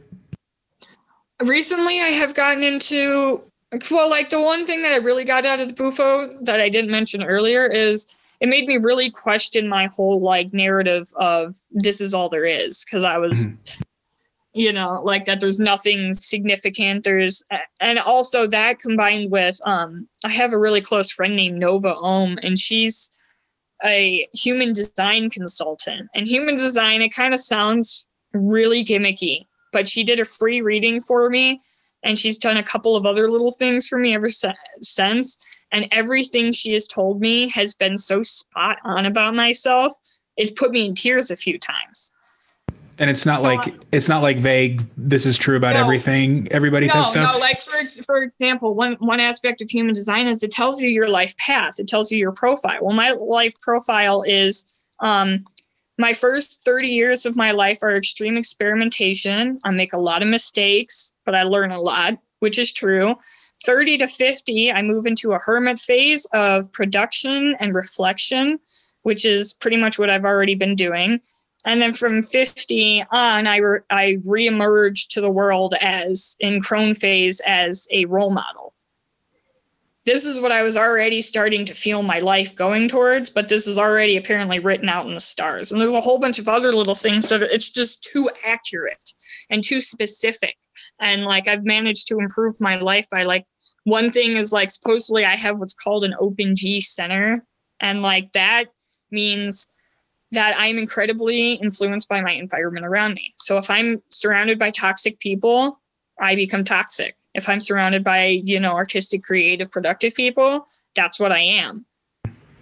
Recently 1.41 2.01
i 2.01 2.09
have 2.09 2.35
gotten 2.35 2.63
into 2.63 3.41
well 3.91 4.09
like 4.09 4.29
the 4.31 4.41
one 4.41 4.67
thing 4.67 4.83
that 4.83 4.93
i 4.93 4.99
really 4.99 5.25
got 5.25 5.45
out 5.45 5.61
of 5.61 5.69
the 5.69 5.75
bufo 5.75 6.27
that 6.43 6.61
i 6.61 6.69
didn't 6.69 6.91
mention 6.91 7.23
earlier 7.25 7.67
is 7.67 8.19
it 8.41 8.49
made 8.49 8.67
me 8.67 8.77
really 8.77 9.11
question 9.11 9.69
my 9.69 9.87
whole 9.87 10.21
like 10.21 10.53
narrative 10.53 11.09
of 11.17 11.57
this 11.73 12.01
is 12.01 12.15
all 12.15 12.29
there 12.29 12.45
is 12.45 12.85
because 12.85 13.03
i 13.03 13.19
was 13.19 13.49
mm-hmm 13.49 13.83
you 14.55 14.73
know 14.73 15.03
like 15.05 15.25
that 15.25 15.41
there's 15.41 15.59
nothing 15.59 16.15
significant 16.15 17.05
there's 17.05 17.45
and 17.81 17.99
also 17.99 18.47
that 18.47 18.79
combined 18.79 19.31
with 19.31 19.59
um 19.67 20.09
i 20.25 20.31
have 20.31 20.53
a 20.53 20.59
really 20.59 20.81
close 20.81 21.11
friend 21.11 21.37
named 21.37 21.59
nova 21.59 21.95
ohm 21.97 22.39
and 22.43 22.59
she's 22.59 23.19
a 23.85 24.27
human 24.33 24.73
design 24.73 25.29
consultant. 25.29 26.09
And 26.15 26.27
human 26.27 26.57
design 26.57 27.03
it 27.03 27.15
kind 27.15 27.35
of 27.35 27.41
sounds 27.41 28.09
really 28.33 28.83
gimmicky 28.83 29.47
but 29.73 29.89
she 29.89 30.05
did 30.05 30.21
a 30.21 30.25
free 30.25 30.61
reading 30.61 31.01
for 31.01 31.29
me 31.29 31.61
and 32.05 32.19
she's 32.19 32.39
done 32.39 32.57
a 32.57 32.63
couple 32.63 32.97
of 32.97 33.05
other 33.05 33.31
little 33.31 33.51
things 33.51 33.89
for 33.89 33.99
me 33.99 34.15
ever 34.15 34.29
since. 34.29 35.47
And 35.73 35.89
everything 35.91 36.53
she 36.53 36.73
has 36.75 36.87
told 36.87 37.21
me 37.21 37.49
has 37.49 37.75
been 37.75 37.97
so 37.97 38.23
spot 38.23 38.79
on 38.85 39.05
about 39.07 39.35
myself 39.35 39.93
it's 40.37 40.53
put 40.53 40.71
me 40.71 40.85
in 40.85 40.95
tears 40.95 41.31
a 41.31 41.37
few 41.37 41.59
times 41.59 42.14
and 42.99 43.11
it's 43.11 43.27
not 43.27 43.41
so, 43.41 43.49
like 43.49 43.75
it's 43.93 44.09
not 44.09 44.23
like 44.23 44.37
vague. 44.37 44.83
This 44.97 45.27
is 45.27 45.37
true 45.37 45.57
about 45.57 45.75
no, 45.75 45.81
everything. 45.81 46.49
Everybody 46.51 46.87
no, 46.87 46.93
type 46.93 47.07
stuff. 47.07 47.33
No, 47.33 47.39
like 47.39 47.61
for 47.65 48.03
for 48.05 48.23
example, 48.23 48.75
one 48.75 48.97
one 49.01 49.21
aspect 49.21 49.61
of 49.63 49.71
human 49.71 49.95
design 49.95 50.27
is 50.27 50.43
it 50.43 50.53
tells 50.53 50.81
you 50.81 50.89
your 50.89 51.09
life 51.09 51.37
path. 51.39 51.79
It 51.79 51.89
tells 51.89 52.13
you 52.13 52.19
your 52.19 52.33
profile. 52.33 52.79
Well, 52.81 52.97
my 52.97 53.13
life 53.13 53.59
profile 53.61 54.23
is 54.27 54.79
um, 55.01 55.43
my 55.99 56.13
first 56.13 56.65
30 56.65 56.89
years 56.89 57.27
of 57.27 57.37
my 57.37 57.51
life 57.51 57.79
are 57.83 57.97
extreme 57.97 58.37
experimentation. 58.37 59.57
I 59.65 59.71
make 59.71 59.93
a 59.93 60.01
lot 60.01 60.23
of 60.23 60.29
mistakes, 60.29 61.17
but 61.25 61.35
I 61.35 61.43
learn 61.43 61.71
a 61.71 61.81
lot, 61.81 62.19
which 62.41 62.59
is 62.59 62.73
true. 62.73 63.17
30 63.65 63.99
to 63.99 64.07
50, 64.07 64.73
I 64.73 64.83
move 64.83 65.07
into 65.07 65.33
a 65.33 65.39
hermit 65.39 65.79
phase 65.79 66.27
of 66.35 66.71
production 66.73 67.57
and 67.61 67.75
reflection, 67.75 68.59
which 69.05 69.25
is 69.25 69.55
pretty 69.55 69.79
much 69.79 69.99
what 69.99 70.11
I've 70.11 70.25
already 70.25 70.55
been 70.55 70.75
doing 70.75 71.21
and 71.67 71.81
then 71.81 71.93
from 71.93 72.23
50 72.23 73.05
on 73.11 73.47
i 73.47 73.59
re- 73.59 73.81
i 73.91 74.19
reemerged 74.27 75.09
to 75.11 75.21
the 75.21 75.31
world 75.31 75.75
as 75.81 76.37
in 76.41 76.61
crone 76.61 76.95
phase 76.95 77.41
as 77.47 77.87
a 77.93 78.05
role 78.07 78.33
model. 78.33 78.75
This 80.07 80.27
is 80.27 80.41
what 80.41 80.53
i 80.53 80.63
was 80.63 80.77
already 80.77 81.21
starting 81.21 81.65
to 81.65 81.75
feel 81.75 82.03
my 82.03 82.19
life 82.19 82.55
going 82.55 82.89
towards 82.89 83.31
but 83.31 83.49
this 83.49 83.67
is 83.67 83.79
already 83.79 84.17
apparently 84.17 84.59
written 84.59 84.89
out 84.89 85.07
in 85.07 85.15
the 85.15 85.21
stars. 85.21 85.73
And 85.73 85.81
there's 85.81 85.93
a 85.93 86.01
whole 86.01 86.19
bunch 86.19 86.39
of 86.39 86.49
other 86.49 86.73
little 86.73 86.95
things 86.95 87.29
that 87.31 87.43
it's 87.43 87.71
just 87.71 88.05
too 88.05 88.29
accurate 88.47 89.13
and 89.51 89.63
too 89.63 89.81
specific. 89.81 90.57
And 91.01 91.25
like 91.25 91.49
i've 91.49 91.65
managed 91.65 92.09
to 92.09 92.19
improve 92.19 92.55
my 92.61 92.77
life 92.77 93.07
by 93.11 93.23
like 93.23 93.45
one 93.85 94.11
thing 94.11 94.37
is 94.37 94.53
like 94.53 94.71
supposedly 94.71 95.25
i 95.25 95.37
have 95.37 95.59
what's 95.59 95.75
called 95.75 96.05
an 96.05 96.15
open 96.19 96.55
g 96.55 96.81
center. 96.81 97.45
And 97.81 98.03
like 98.03 98.33
that 98.33 98.67
means 99.11 99.81
that 100.35 100.55
I'm 100.59 100.79
incredibly 100.79 101.53
influenced 101.55 102.09
by 102.09 102.21
my 102.21 102.33
environment 102.33 102.87
around 102.87 103.15
me. 103.15 103.33
So 103.37 103.57
if 103.59 103.71
I'm 103.71 104.03
surrounded 104.11 104.59
by 104.59 104.71
toxic 104.71 105.19
people, 105.19 105.81
I 106.21 106.35
become 106.35 106.65
toxic. 106.65 107.17
If 107.35 107.49
I'm 107.49 107.61
surrounded 107.61 108.05
by, 108.05 108.41
you 108.45 108.61
know, 108.61 108.75
artistic, 108.75 109.23
creative, 109.23 109.71
productive 109.71 110.15
people, 110.15 110.67
that's 110.95 111.19
what 111.19 111.33
I 111.33 111.41
am. 111.41 111.85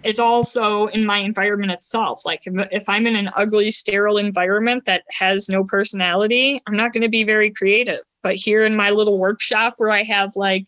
It's 0.03 0.19
also 0.19 0.87
in 0.87 1.05
my 1.05 1.19
environment 1.19 1.71
itself. 1.71 2.25
Like 2.25 2.41
if, 2.45 2.53
if 2.71 2.89
I'm 2.89 3.07
in 3.07 3.15
an 3.15 3.29
ugly, 3.37 3.71
sterile 3.71 4.17
environment 4.17 4.83
that 4.85 5.03
has 5.17 5.47
no 5.47 5.63
personality, 5.63 6.59
I'm 6.67 6.75
not 6.75 6.91
going 6.91 7.03
to 7.03 7.09
be 7.09 7.23
very 7.23 7.51
creative. 7.51 8.01
But 8.21 8.33
here 8.35 8.65
in 8.65 8.75
my 8.75 8.89
little 8.89 9.17
workshop 9.17 9.75
where 9.77 9.91
I 9.91 10.03
have 10.03 10.31
like 10.35 10.65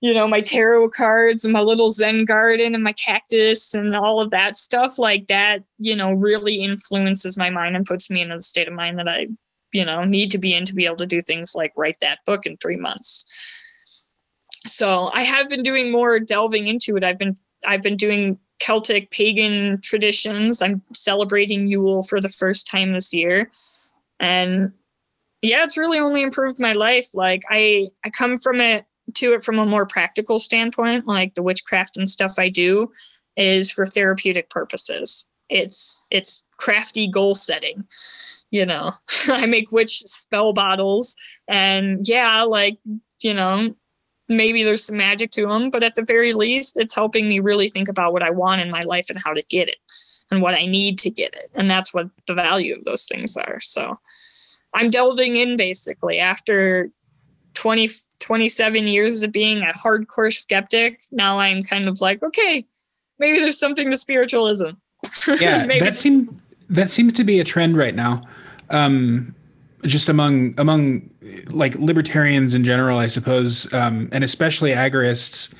you 0.00 0.12
know, 0.12 0.28
my 0.28 0.40
tarot 0.40 0.90
cards 0.90 1.44
and 1.44 1.52
my 1.52 1.60
little 1.60 1.88
Zen 1.88 2.24
garden 2.24 2.74
and 2.74 2.84
my 2.84 2.92
cactus 2.92 3.72
and 3.74 3.94
all 3.94 4.20
of 4.20 4.30
that 4.30 4.56
stuff 4.56 4.98
like 4.98 5.26
that, 5.28 5.64
you 5.78 5.96
know, 5.96 6.12
really 6.12 6.56
influences 6.56 7.38
my 7.38 7.48
mind 7.48 7.76
and 7.76 7.86
puts 7.86 8.10
me 8.10 8.20
in 8.20 8.30
a 8.30 8.40
state 8.40 8.68
of 8.68 8.74
mind 8.74 8.98
that 8.98 9.08
I, 9.08 9.28
you 9.72 9.84
know, 9.84 10.04
need 10.04 10.30
to 10.32 10.38
be 10.38 10.54
in 10.54 10.66
to 10.66 10.74
be 10.74 10.84
able 10.84 10.96
to 10.96 11.06
do 11.06 11.20
things 11.20 11.54
like 11.54 11.72
write 11.76 11.96
that 12.02 12.18
book 12.26 12.44
in 12.44 12.58
three 12.58 12.76
months. 12.76 14.06
So 14.66 15.10
I 15.14 15.22
have 15.22 15.48
been 15.48 15.62
doing 15.62 15.90
more 15.90 16.20
delving 16.20 16.66
into 16.66 16.96
it. 16.96 17.04
I've 17.04 17.18
been 17.18 17.34
I've 17.66 17.82
been 17.82 17.96
doing 17.96 18.38
Celtic 18.58 19.10
pagan 19.10 19.80
traditions. 19.82 20.60
I'm 20.60 20.82
celebrating 20.92 21.68
Yule 21.68 22.02
for 22.02 22.20
the 22.20 22.28
first 22.28 22.68
time 22.70 22.92
this 22.92 23.14
year. 23.14 23.50
And 24.20 24.72
yeah, 25.40 25.64
it's 25.64 25.78
really 25.78 25.98
only 25.98 26.22
improved 26.22 26.60
my 26.60 26.72
life. 26.72 27.06
Like 27.14 27.42
I 27.50 27.88
I 28.04 28.10
come 28.10 28.36
from 28.36 28.60
it 28.60 28.84
to 29.14 29.32
it 29.32 29.42
from 29.42 29.58
a 29.58 29.66
more 29.66 29.86
practical 29.86 30.38
standpoint, 30.38 31.06
like 31.06 31.34
the 31.34 31.42
witchcraft 31.42 31.96
and 31.96 32.08
stuff 32.08 32.32
I 32.38 32.48
do 32.48 32.90
is 33.36 33.70
for 33.70 33.86
therapeutic 33.86 34.50
purposes. 34.50 35.30
It's 35.48 36.04
it's 36.10 36.42
crafty 36.58 37.08
goal 37.08 37.34
setting. 37.34 37.84
You 38.50 38.66
know, 38.66 38.92
I 39.28 39.46
make 39.46 39.70
witch 39.70 40.00
spell 40.00 40.52
bottles 40.52 41.16
and 41.48 42.08
yeah, 42.08 42.42
like, 42.42 42.78
you 43.22 43.34
know, 43.34 43.74
maybe 44.28 44.64
there's 44.64 44.84
some 44.84 44.96
magic 44.96 45.30
to 45.32 45.46
them, 45.46 45.70
but 45.70 45.82
at 45.82 45.94
the 45.94 46.04
very 46.04 46.32
least, 46.32 46.76
it's 46.76 46.94
helping 46.94 47.28
me 47.28 47.38
really 47.38 47.68
think 47.68 47.88
about 47.88 48.12
what 48.12 48.22
I 48.22 48.30
want 48.30 48.62
in 48.62 48.70
my 48.70 48.80
life 48.80 49.06
and 49.08 49.20
how 49.24 49.32
to 49.32 49.42
get 49.48 49.68
it 49.68 49.76
and 50.30 50.42
what 50.42 50.54
I 50.54 50.66
need 50.66 50.98
to 51.00 51.10
get 51.10 51.34
it. 51.34 51.46
And 51.54 51.70
that's 51.70 51.94
what 51.94 52.08
the 52.26 52.34
value 52.34 52.74
of 52.74 52.84
those 52.84 53.06
things 53.06 53.36
are. 53.36 53.60
So 53.60 53.96
I'm 54.74 54.90
delving 54.90 55.36
in 55.36 55.56
basically 55.56 56.18
after 56.18 56.90
20, 57.56 57.88
27 58.20 58.86
years 58.86 59.22
of 59.22 59.32
being 59.32 59.62
a 59.62 59.72
hardcore 59.72 60.32
skeptic. 60.32 61.00
Now 61.10 61.38
I'm 61.38 61.60
kind 61.62 61.88
of 61.88 62.00
like, 62.00 62.22
okay, 62.22 62.64
maybe 63.18 63.38
there's 63.38 63.58
something 63.58 63.90
to 63.90 63.96
spiritualism. 63.96 64.70
Yeah, 65.40 65.66
that 65.66 65.94
seems 65.94 66.28
that 66.68 66.90
seems 66.90 67.12
to 67.12 67.22
be 67.22 67.38
a 67.38 67.44
trend 67.44 67.76
right 67.76 67.94
now. 67.94 68.22
Um, 68.70 69.34
just 69.84 70.08
among 70.08 70.58
among 70.58 71.08
like 71.48 71.74
libertarians 71.76 72.54
in 72.54 72.64
general, 72.64 72.98
I 72.98 73.06
suppose, 73.06 73.72
um, 73.72 74.08
and 74.10 74.24
especially 74.24 74.70
agorists. 74.70 75.54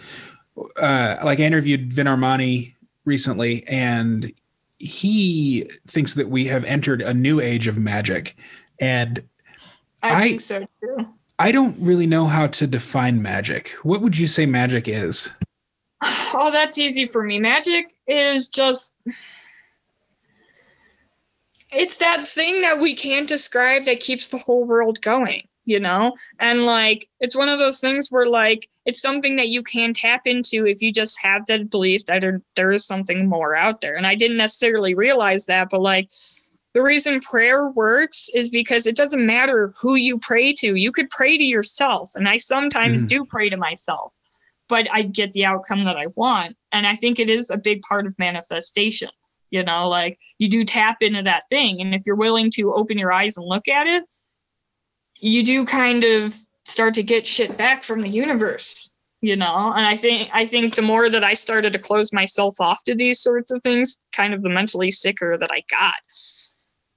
Uh, 0.81 1.17
like 1.23 1.39
I 1.39 1.43
interviewed 1.43 1.93
Vin 1.93 2.07
Armani 2.07 2.75
recently, 3.05 3.67
and 3.69 4.33
he 4.79 5.71
thinks 5.87 6.15
that 6.15 6.29
we 6.29 6.47
have 6.47 6.65
entered 6.65 7.03
a 7.03 7.15
new 7.15 7.41
age 7.41 7.69
of 7.69 7.79
magic, 7.79 8.37
and 8.81 9.23
I, 10.03 10.15
I 10.15 10.21
think 10.23 10.41
so 10.41 10.67
too. 10.81 11.09
I 11.39 11.53
don't 11.53 11.77
really 11.79 12.07
know 12.07 12.27
how 12.27 12.47
to 12.47 12.67
define 12.67 13.21
magic. 13.21 13.71
What 13.83 14.01
would 14.01 14.17
you 14.17 14.27
say 14.27 14.47
magic 14.47 14.89
is? 14.89 15.31
Oh, 16.03 16.51
that's 16.51 16.79
easy 16.79 17.07
for 17.07 17.23
me. 17.23 17.39
Magic 17.39 17.95
is 18.07 18.49
just 18.49 18.97
it's 21.73 21.99
that 21.99 22.25
thing 22.25 22.61
that 22.63 22.79
we 22.79 22.95
can't 22.95 23.29
describe 23.29 23.85
that 23.85 24.01
keeps 24.01 24.31
the 24.31 24.39
whole 24.39 24.65
world 24.65 25.01
going, 25.03 25.47
you 25.65 25.81
know? 25.81 26.15
And 26.39 26.65
like 26.65 27.09
it's 27.21 27.37
one 27.37 27.49
of 27.49 27.59
those 27.59 27.81
things 27.81 28.09
where 28.11 28.27
like 28.27 28.69
it's 28.87 29.01
something 29.01 29.37
that 29.37 29.49
you 29.49 29.63
can 29.63 29.93
tap 29.93 30.23
into 30.27 30.67
if 30.67 30.81
you 30.81 30.93
just 30.93 31.23
have 31.25 31.45
that 31.47 31.71
belief 31.71 32.07
that 32.07 32.21
there, 32.21 32.41
there 32.55 32.73
is 32.73 32.87
something 32.87 33.29
more 33.29 33.55
out 33.55 33.81
there. 33.81 33.97
And 33.97 34.07
I 34.07 34.15
didn't 34.15 34.37
necessarily 34.37 34.95
realize 34.95 35.47
that, 35.47 35.69
but 35.71 35.83
like 35.83 36.09
the 36.77 36.83
reason 36.83 37.21
prayer 37.21 37.69
works 37.71 38.29
is 38.35 38.51
because 38.51 38.87
it 38.87 38.97
doesn't 38.97 39.25
matter 39.25 39.73
who 39.81 39.95
you 39.95 40.19
pray 40.19 40.53
to. 40.53 40.75
You 40.75 40.93
could 40.93 41.09
pray 41.09 41.39
to 41.39 41.43
yourself. 41.43 42.11
And 42.15 42.29
I 42.29 42.37
sometimes 42.37 43.03
mm. 43.03 43.09
do 43.09 43.25
pray 43.25 43.49
to 43.49 43.57
myself, 43.57 44.13
but 44.69 44.87
I 44.93 45.01
get 45.01 45.33
the 45.33 45.47
outcome 45.47 45.85
that 45.85 45.97
I 45.97 46.09
want. 46.19 46.55
And 46.73 46.87
I 46.87 46.95
think 46.95 47.19
it 47.19 47.31
is 47.31 47.49
a 47.49 47.57
big 47.57 47.81
part 47.81 48.07
of 48.07 48.19
manifestation. 48.19 49.09
You 49.49 49.65
know, 49.65 49.89
like 49.89 50.19
you 50.37 50.51
do 50.51 50.67
tap 50.67 50.99
into 51.01 51.23
that 51.23 51.45
thing. 51.49 51.81
And 51.81 51.95
if 51.95 52.03
you're 52.05 52.15
willing 52.15 52.51
to 52.51 52.75
open 52.75 52.99
your 52.99 53.11
eyes 53.11 53.39
and 53.39 53.47
look 53.47 53.69
at 53.69 53.87
it, 53.87 54.05
you 55.15 55.43
do 55.43 55.65
kind 55.65 56.05
of 56.05 56.37
start 56.67 56.93
to 56.93 57.03
get 57.03 57.27
shit 57.27 57.57
back 57.57 57.85
from 57.85 58.03
the 58.03 58.11
universe 58.11 58.95
you 59.23 59.35
know 59.35 59.73
and 59.75 59.87
i 59.87 59.97
think 59.97 60.29
i 60.35 60.45
think 60.45 60.75
the 60.75 60.83
more 60.83 61.09
that 61.09 61.25
i 61.25 61.33
started 61.33 61.73
to 61.73 61.79
close 61.79 62.13
myself 62.13 62.61
off 62.61 62.85
to 62.85 62.95
these 62.95 63.19
sorts 63.19 63.51
of 63.51 63.63
things 63.63 63.97
kind 64.13 64.35
of 64.35 64.43
the 64.43 64.51
mentally 64.51 64.91
sicker 64.91 65.39
that 65.39 65.49
i 65.53 65.63
got 65.71 65.95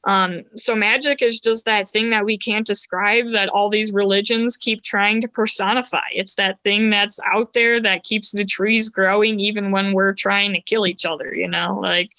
um, 0.06 0.44
so 0.56 0.76
magic 0.76 1.22
is 1.22 1.40
just 1.40 1.66
that 1.66 1.88
thing 1.88 2.10
that 2.12 2.24
we 2.24 2.38
can't 2.38 2.66
describe 2.66 3.32
that 3.32 3.50
all 3.50 3.70
these 3.70 3.92
religions 3.92 4.56
keep 4.56 4.82
trying 4.82 5.20
to 5.22 5.28
personify. 5.28 6.08
It's 6.12 6.36
that 6.36 6.58
thing 6.60 6.90
that's 6.90 7.20
out 7.28 7.54
there 7.54 7.82
that 7.82 8.04
keeps 8.04 8.32
the 8.32 8.46
trees 8.46 8.90
growing 8.90 9.40
even 9.40 9.72
when 9.72 9.94
we're 9.94 10.14
trying 10.14 10.54
to 10.54 10.62
kill 10.62 10.88
each 10.88 11.06
other, 11.06 11.34
you 11.36 11.50
know, 11.50 11.80
like 11.84 12.10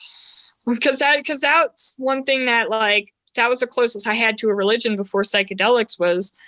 because 0.66 0.98
that 0.98 1.18
because 1.18 1.40
that's 1.40 1.96
one 1.98 2.22
thing 2.22 2.44
that 2.44 2.68
like 2.68 3.14
that 3.36 3.48
was 3.48 3.60
the 3.60 3.66
closest 3.66 4.06
I 4.06 4.14
had 4.14 4.36
to 4.38 4.50
a 4.50 4.54
religion 4.54 4.96
before 4.96 5.22
psychedelics 5.22 5.98
was, 5.98 6.38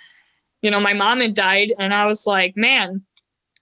you 0.61 0.69
know, 0.69 0.79
my 0.79 0.93
mom 0.93 1.19
had 1.19 1.33
died 1.33 1.71
and 1.79 1.95
I 1.95 2.05
was 2.05 2.27
like, 2.27 2.55
man, 2.55 3.01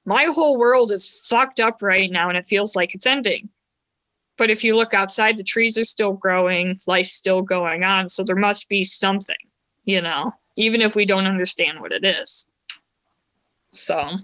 my 0.06 0.26
whole 0.26 0.60
world 0.60 0.92
is 0.92 1.22
fucked 1.24 1.62
up 1.62 1.82
right 1.82 2.12
now 2.12 2.28
and 2.28 2.38
it 2.38 2.48
feels 2.48 2.76
like 2.76 2.94
it's 2.94 3.06
ending 3.06 3.50
but 4.38 4.50
if 4.50 4.64
you 4.64 4.76
look 4.76 4.94
outside, 4.94 5.38
the 5.38 5.44
trees 5.44 5.78
are 5.78 5.84
still 5.84 6.14
growing, 6.14 6.80
life's 6.88 7.12
still 7.12 7.42
going 7.42 7.84
on. 7.84 8.08
So 8.08 8.24
there 8.24 8.36
must 8.36 8.70
be 8.70 8.84
something, 8.84 9.36
you 9.84 10.02
know, 10.02 10.32
even 10.56 10.82
if 10.82 10.96
we 10.96 11.06
don't 11.06 11.28
understand 11.28 11.80
what 11.80 11.92
it 11.92 12.04
is. 12.04 12.52
So 13.72 14.18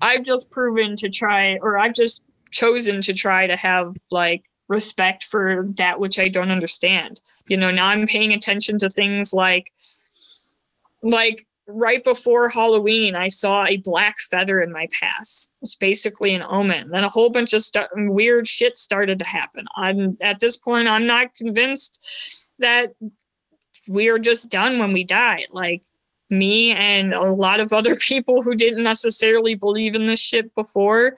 I've 0.00 0.22
just 0.22 0.50
proven 0.50 0.96
to 0.96 1.08
try, 1.08 1.58
or 1.60 1.78
I've 1.78 1.94
just 1.94 2.28
chosen 2.50 3.00
to 3.00 3.14
try 3.14 3.46
to 3.46 3.56
have 3.56 3.96
like 4.10 4.44
respect 4.68 5.24
for 5.24 5.68
that 5.76 5.98
which 5.98 6.18
I 6.18 6.28
don't 6.28 6.50
understand. 6.50 7.20
You 7.46 7.56
know, 7.56 7.70
now 7.70 7.88
I'm 7.88 8.06
paying 8.06 8.32
attention 8.32 8.78
to 8.78 8.88
things 8.88 9.32
like, 9.32 9.72
like 11.02 11.46
right 11.66 12.02
before 12.02 12.48
Halloween, 12.48 13.14
I 13.14 13.28
saw 13.28 13.64
a 13.64 13.76
black 13.78 14.16
feather 14.30 14.60
in 14.60 14.72
my 14.72 14.86
path. 15.00 15.52
It's 15.62 15.76
basically 15.76 16.34
an 16.34 16.42
omen. 16.48 16.90
Then 16.90 17.04
a 17.04 17.08
whole 17.08 17.30
bunch 17.30 17.52
of 17.52 17.62
st- 17.62 17.88
weird 17.94 18.46
shit 18.46 18.76
started 18.76 19.18
to 19.18 19.24
happen. 19.24 19.66
I'm 19.76 20.16
at 20.22 20.40
this 20.40 20.56
point, 20.56 20.88
I'm 20.88 21.06
not 21.06 21.34
convinced 21.34 22.46
that 22.58 22.94
we 23.90 24.08
are 24.08 24.18
just 24.18 24.50
done 24.50 24.78
when 24.78 24.92
we 24.92 25.04
die. 25.04 25.46
Like 25.50 25.82
me 26.30 26.72
and 26.72 27.12
a 27.14 27.22
lot 27.22 27.60
of 27.60 27.72
other 27.72 27.94
people 28.08 28.42
who 28.42 28.54
didn't 28.54 28.82
necessarily 28.82 29.54
believe 29.54 29.94
in 29.94 30.06
this 30.06 30.20
shit 30.20 30.54
before 30.54 31.16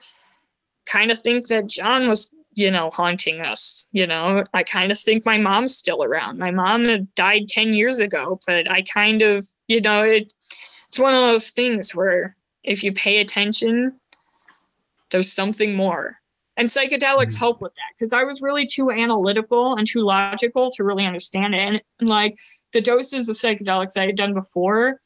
kind 0.85 1.11
of 1.11 1.19
think 1.19 1.47
that 1.47 1.67
John 1.67 2.07
was 2.07 2.33
you 2.55 2.71
know, 2.71 2.89
haunting 2.91 3.41
us. 3.41 3.87
You 3.91 4.07
know, 4.07 4.43
I 4.53 4.63
kind 4.63 4.91
of 4.91 4.97
think 4.97 5.25
my 5.25 5.37
mom's 5.37 5.77
still 5.77 6.03
around. 6.03 6.39
My 6.39 6.51
mom 6.51 6.85
had 6.85 7.13
died 7.13 7.49
10 7.49 7.73
years 7.73 7.99
ago, 7.99 8.39
but 8.47 8.71
I 8.71 8.81
kind 8.81 9.21
of, 9.21 9.45
you 9.67 9.81
know, 9.81 10.03
it, 10.03 10.33
it's 10.87 10.99
one 10.99 11.13
of 11.13 11.19
those 11.21 11.51
things 11.51 11.93
where 11.93 12.35
if 12.63 12.83
you 12.83 12.93
pay 12.93 13.19
attention, 13.19 13.99
there's 15.11 15.31
something 15.31 15.75
more. 15.75 16.17
And 16.57 16.69
psychedelics 16.69 17.33
mm-hmm. 17.33 17.39
help 17.39 17.61
with 17.61 17.75
that 17.75 17.93
because 17.99 18.13
I 18.13 18.23
was 18.23 18.41
really 18.41 18.65
too 18.65 18.89
analytical 18.89 19.75
and 19.75 19.85
too 19.85 20.01
logical 20.01 20.71
to 20.71 20.85
really 20.85 21.05
understand 21.05 21.53
it. 21.53 21.59
And, 21.59 21.81
and 21.99 22.09
like 22.09 22.37
the 22.71 22.79
doses 22.79 23.27
of 23.27 23.35
psychedelics 23.35 23.97
I 23.97 24.05
had 24.05 24.15
done 24.15 24.33
before 24.33 25.01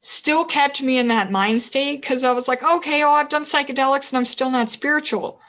still 0.00 0.44
kept 0.44 0.80
me 0.80 0.98
in 0.98 1.08
that 1.08 1.32
mind 1.32 1.60
state 1.60 2.00
because 2.00 2.22
I 2.22 2.30
was 2.30 2.46
like, 2.46 2.62
okay, 2.62 3.02
oh, 3.02 3.10
I've 3.10 3.28
done 3.28 3.42
psychedelics 3.42 4.12
and 4.12 4.18
I'm 4.18 4.24
still 4.24 4.50
not 4.50 4.70
spiritual 4.70 5.40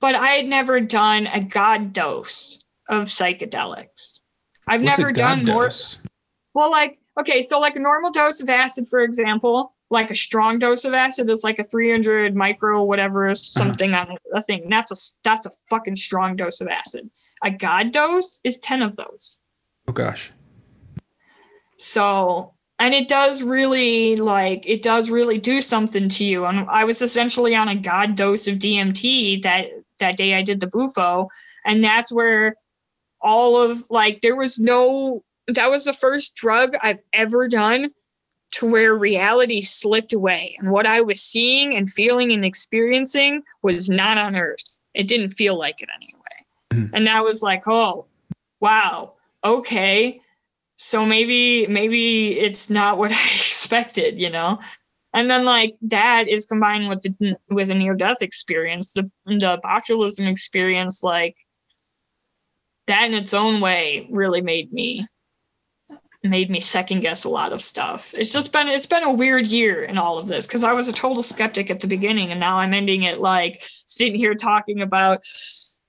but 0.00 0.14
I 0.14 0.28
had 0.28 0.46
never 0.46 0.80
done 0.80 1.26
a 1.26 1.40
god 1.40 1.92
dose 1.92 2.64
of 2.88 3.04
psychedelics. 3.04 4.20
I've 4.66 4.82
What's 4.82 4.98
never 4.98 5.12
done 5.12 5.44
dose? 5.44 5.96
more. 5.96 6.08
Well, 6.54 6.70
like, 6.70 6.98
okay, 7.18 7.40
so 7.42 7.60
like 7.60 7.76
a 7.76 7.80
normal 7.80 8.10
dose 8.10 8.40
of 8.40 8.48
acid, 8.48 8.86
for 8.88 9.00
example, 9.00 9.74
like 9.90 10.10
a 10.10 10.14
strong 10.14 10.58
dose 10.58 10.84
of 10.84 10.92
acid 10.92 11.30
is 11.30 11.44
like 11.44 11.58
a 11.58 11.64
300 11.64 12.34
micro 12.34 12.82
whatever 12.84 13.26
uh-huh. 13.26 13.34
something 13.34 13.94
uh-huh. 13.94 14.12
on 14.12 14.18
a 14.34 14.42
thing. 14.42 14.68
That's 14.68 14.92
a 14.92 14.96
that's 15.24 15.46
a 15.46 15.50
fucking 15.70 15.96
strong 15.96 16.36
dose 16.36 16.60
of 16.60 16.68
acid. 16.68 17.08
A 17.42 17.50
god 17.50 17.92
dose 17.92 18.40
is 18.44 18.58
10 18.58 18.82
of 18.82 18.96
those. 18.96 19.40
Oh 19.86 19.92
gosh. 19.92 20.30
So 21.78 22.54
and 22.78 22.94
it 22.94 23.08
does 23.08 23.42
really 23.42 24.16
like 24.16 24.66
it 24.66 24.82
does 24.82 25.10
really 25.10 25.38
do 25.38 25.60
something 25.60 26.08
to 26.08 26.24
you 26.24 26.44
and 26.44 26.68
i 26.70 26.84
was 26.84 27.02
essentially 27.02 27.54
on 27.54 27.68
a 27.68 27.74
god 27.74 28.14
dose 28.14 28.46
of 28.46 28.56
dmt 28.56 29.42
that 29.42 29.66
that 29.98 30.16
day 30.16 30.34
I 30.34 30.42
did 30.42 30.60
the 30.60 30.66
Bufo. 30.66 31.28
And 31.64 31.82
that's 31.82 32.12
where 32.12 32.54
all 33.20 33.56
of 33.56 33.82
like 33.90 34.20
there 34.20 34.36
was 34.36 34.58
no 34.58 35.22
that 35.48 35.68
was 35.68 35.84
the 35.84 35.92
first 35.92 36.36
drug 36.36 36.74
I've 36.82 37.00
ever 37.12 37.48
done 37.48 37.90
to 38.50 38.70
where 38.70 38.96
reality 38.96 39.60
slipped 39.60 40.12
away. 40.12 40.56
And 40.58 40.70
what 40.70 40.86
I 40.86 41.00
was 41.00 41.22
seeing 41.22 41.76
and 41.76 41.88
feeling 41.88 42.32
and 42.32 42.44
experiencing 42.44 43.42
was 43.62 43.90
not 43.90 44.16
on 44.18 44.36
earth. 44.36 44.80
It 44.94 45.08
didn't 45.08 45.30
feel 45.30 45.58
like 45.58 45.82
it 45.82 45.88
anyway. 45.94 46.84
Mm-hmm. 46.86 46.94
And 46.94 47.06
that 47.06 47.24
was 47.24 47.42
like, 47.42 47.66
oh, 47.66 48.06
wow, 48.60 49.14
okay. 49.44 50.20
So 50.76 51.04
maybe 51.04 51.66
maybe 51.66 52.38
it's 52.38 52.70
not 52.70 52.98
what 52.98 53.12
I 53.14 53.14
expected, 53.14 54.18
you 54.18 54.30
know? 54.30 54.58
And 55.18 55.28
then 55.28 55.44
like 55.44 55.76
that 55.82 56.28
is 56.28 56.46
combined 56.46 56.88
with 56.88 57.02
the 57.02 57.36
with 57.50 57.70
a 57.70 57.74
near 57.74 57.94
death 57.94 58.22
experience. 58.22 58.92
The 58.92 59.10
the 59.26 59.60
botulism 59.64 60.30
experience 60.30 61.02
like 61.02 61.36
that 62.86 63.08
in 63.08 63.14
its 63.14 63.34
own 63.34 63.60
way 63.60 64.06
really 64.10 64.40
made 64.40 64.72
me 64.72 65.06
made 66.22 66.50
me 66.50 66.60
second 66.60 67.00
guess 67.00 67.24
a 67.24 67.28
lot 67.28 67.52
of 67.52 67.62
stuff. 67.62 68.14
It's 68.16 68.32
just 68.32 68.52
been 68.52 68.68
it's 68.68 68.86
been 68.86 69.02
a 69.02 69.12
weird 69.12 69.46
year 69.48 69.82
in 69.82 69.98
all 69.98 70.18
of 70.18 70.28
this 70.28 70.46
because 70.46 70.62
i 70.62 70.72
was 70.72 70.88
a 70.88 70.92
total 70.92 71.22
skeptic 71.22 71.68
at 71.70 71.80
the 71.80 71.86
beginning 71.86 72.30
and 72.30 72.40
now 72.40 72.58
i'm 72.58 72.74
ending 72.74 73.02
it 73.02 73.18
like 73.18 73.62
sitting 73.86 74.14
here 74.14 74.34
talking 74.34 74.82
about 74.82 75.18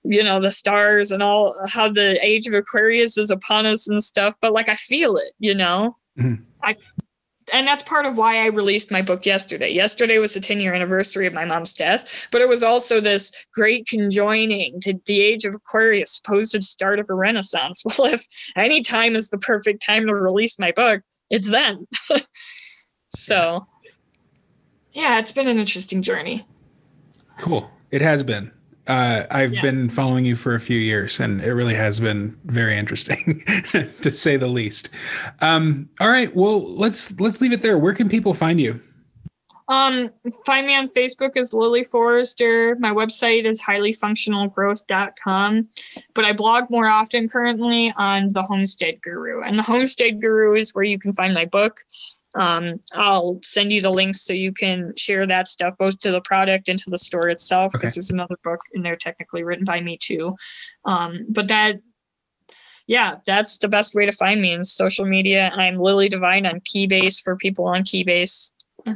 you 0.03 0.23
know 0.23 0.39
the 0.39 0.51
stars 0.51 1.11
and 1.11 1.21
all 1.21 1.53
how 1.73 1.91
the 1.91 2.17
age 2.25 2.47
of 2.47 2.53
aquarius 2.53 3.17
is 3.17 3.31
upon 3.31 3.65
us 3.65 3.89
and 3.89 4.01
stuff 4.01 4.35
but 4.41 4.53
like 4.53 4.69
i 4.69 4.75
feel 4.75 5.17
it 5.17 5.33
you 5.39 5.53
know? 5.55 5.95
Mm-hmm. 6.17 6.43
i 6.63 6.75
and 7.53 7.67
that's 7.67 7.83
part 7.83 8.05
of 8.05 8.17
why 8.17 8.37
I 8.37 8.47
released 8.47 8.91
my 8.91 9.01
book 9.01 9.25
yesterday. 9.25 9.69
Yesterday 9.69 10.17
was 10.17 10.33
the 10.33 10.39
10 10.39 10.59
year 10.59 10.73
anniversary 10.73 11.27
of 11.27 11.33
my 11.33 11.45
mom's 11.45 11.73
death, 11.73 12.27
but 12.31 12.41
it 12.41 12.49
was 12.49 12.63
also 12.63 12.99
this 12.99 13.45
great 13.53 13.87
conjoining 13.87 14.79
to 14.81 14.99
the 15.05 15.21
age 15.21 15.45
of 15.45 15.55
Aquarius, 15.55 16.15
supposed 16.15 16.51
to 16.51 16.61
start 16.61 16.99
of 16.99 17.07
a 17.09 17.13
renaissance. 17.13 17.83
Well, 17.99 18.13
if 18.13 18.25
any 18.55 18.81
time 18.81 19.15
is 19.15 19.29
the 19.29 19.39
perfect 19.39 19.85
time 19.85 20.07
to 20.07 20.15
release 20.15 20.57
my 20.57 20.71
book, 20.73 21.01
it's 21.29 21.51
then. 21.51 21.85
so 23.09 23.67
yeah, 24.91 25.19
it's 25.19 25.31
been 25.31 25.47
an 25.47 25.57
interesting 25.57 26.01
journey. 26.01 26.45
Cool. 27.39 27.69
It 27.91 28.01
has 28.01 28.23
been. 28.23 28.51
Uh, 28.89 29.23
I've 29.29 29.53
Yeah. 29.53 29.61
been 29.61 29.87
following 29.89 30.25
you 30.25 30.35
for 30.35 30.55
a 30.55 30.59
few 30.59 30.79
years, 30.79 31.19
and 31.19 31.41
it 31.41 31.53
really 31.53 31.75
has 31.75 31.99
been 31.99 32.35
very 32.45 32.75
interesting, 32.77 33.43
to 34.01 34.09
say 34.11 34.35
the 34.35 34.47
least. 34.47 34.89
Um, 35.41 35.87
all 36.01 36.09
right, 36.09 36.35
well 36.35 36.61
let's 36.75 37.17
let's 37.19 37.39
leave 37.39 37.53
it 37.53 37.61
there. 37.61 37.77
Where 37.77 37.93
can 37.93 38.09
people 38.09 38.33
find 38.33 38.59
you? 38.59 38.79
Um, 39.67 40.09
find 40.47 40.65
me 40.65 40.73
on 40.75 40.87
Facebook 40.87 41.37
as 41.37 41.53
Lily 41.53 41.83
Forrester. 41.83 42.75
My 42.79 42.89
website 42.91 43.45
is 43.45 43.61
highlyfunctionalgrowth.com, 43.61 45.67
but 46.15 46.25
I 46.25 46.33
blog 46.33 46.71
more 46.71 46.87
often 46.87 47.29
currently 47.29 47.93
on 47.95 48.29
the 48.29 48.41
Homestead 48.41 48.99
Guru. 49.03 49.43
And 49.43 49.59
the 49.59 49.63
Homestead 49.63 50.19
Guru 50.21 50.55
is 50.55 50.73
where 50.73 50.83
you 50.83 50.97
can 50.97 51.13
find 51.13 51.35
my 51.35 51.45
book. 51.45 51.81
Um, 52.35 52.79
I'll 52.93 53.39
send 53.43 53.71
you 53.71 53.81
the 53.81 53.89
links 53.89 54.21
so 54.21 54.33
you 54.33 54.53
can 54.53 54.93
share 54.97 55.25
that 55.25 55.47
stuff 55.47 55.75
both 55.77 55.99
to 55.99 56.11
the 56.11 56.21
product 56.21 56.69
and 56.69 56.77
to 56.79 56.89
the 56.89 56.97
store 56.97 57.29
itself. 57.29 57.73
Okay. 57.75 57.81
This 57.81 57.97
is 57.97 58.11
another 58.11 58.37
book 58.43 58.59
in 58.73 58.83
there 58.83 58.95
technically 58.95 59.43
written 59.43 59.65
by 59.65 59.81
me 59.81 59.97
too. 59.97 60.35
Um, 60.85 61.25
but 61.29 61.47
that 61.47 61.79
yeah, 62.87 63.17
that's 63.27 63.59
the 63.59 63.67
best 63.67 63.93
way 63.93 64.07
to 64.07 64.11
find 64.11 64.41
me 64.41 64.51
in 64.51 64.63
social 64.63 65.05
media. 65.05 65.51
I'm 65.53 65.77
Lily 65.77 66.09
Divine 66.09 66.47
on 66.47 66.59
Keybase 66.61 67.21
for 67.21 67.35
people 67.35 67.67
on 67.67 67.83
Keybase 67.83 68.51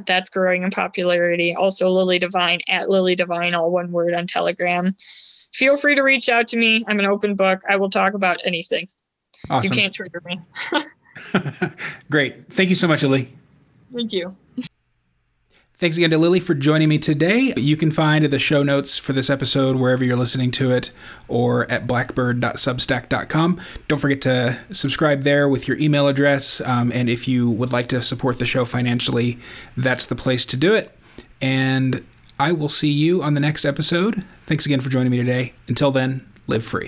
that's 0.06 0.30
growing 0.30 0.64
in 0.64 0.72
popularity. 0.72 1.54
Also, 1.58 1.90
Lily 1.90 2.20
Divine 2.20 2.60
at 2.70 2.90
Lily 2.90 3.16
Divine, 3.16 3.54
all 3.54 3.72
one 3.72 3.92
word 3.92 4.16
on 4.16 4.28
Telegram. 4.28 4.96
Feel 5.54 5.78
free 5.78 5.96
to 5.96 6.02
reach 6.02 6.30
out 6.30 6.48
to 6.50 6.58
me. 6.58 6.84
I'm 6.88 7.00
an 7.00 7.06
open 7.06 7.36
book. 7.36 7.60
I 7.70 7.76
will 7.76 7.90
talk 7.90 8.14
about 8.14 8.42
anything. 8.46 8.88
Awesome. 9.50 9.72
You 9.72 9.82
can't 9.82 9.94
trigger 9.94 10.22
me. 10.26 10.40
Great. 12.10 12.52
Thank 12.52 12.70
you 12.70 12.76
so 12.76 12.88
much, 12.88 13.04
Lily. 13.04 13.34
Thank 13.94 14.14
you. 14.14 14.36
Thanks 15.78 15.98
again 15.98 16.12
to 16.12 16.18
Lily 16.18 16.40
for 16.40 16.54
joining 16.54 16.88
me 16.88 16.98
today. 16.98 17.54
You 17.58 17.76
can 17.76 17.92
find 17.92 18.24
the 18.24 18.40
show 18.40 18.64
notes 18.64 18.98
for 18.98 19.12
this 19.12 19.30
episode 19.30 19.76
wherever 19.76 20.06
you're 20.06 20.16
listening 20.16 20.50
to 20.52 20.72
it 20.72 20.92
or 21.28 21.70
at 21.70 21.88
blackbird.substack.com. 21.88 23.62
Don't 23.90 24.00
forget 24.00 24.22
to 24.22 24.58
subscribe 24.72 25.24
there 25.24 25.50
with 25.50 25.68
your 25.68 25.78
email 25.78 26.08
address. 26.08 26.62
Um, 26.62 26.92
and 26.94 27.10
if 27.10 27.28
you 27.28 27.50
would 27.50 27.74
like 27.74 27.90
to 27.90 28.02
support 28.02 28.40
the 28.40 28.46
show 28.46 28.64
financially, 28.64 29.40
that's 29.76 30.06
the 30.06 30.16
place 30.16 30.46
to 30.46 30.58
do 30.58 30.74
it. 30.74 30.98
And 31.42 32.06
I 32.40 32.54
will 32.54 32.70
see 32.70 32.92
you 32.92 33.22
on 33.22 33.34
the 33.34 33.42
next 33.42 33.66
episode. 33.66 34.24
Thanks 34.44 34.66
again 34.66 34.80
for 34.80 34.90
joining 34.90 35.12
me 35.12 35.18
today. 35.18 35.54
Until 35.68 35.92
then, 35.92 36.26
live 36.48 36.64
free. 36.64 36.82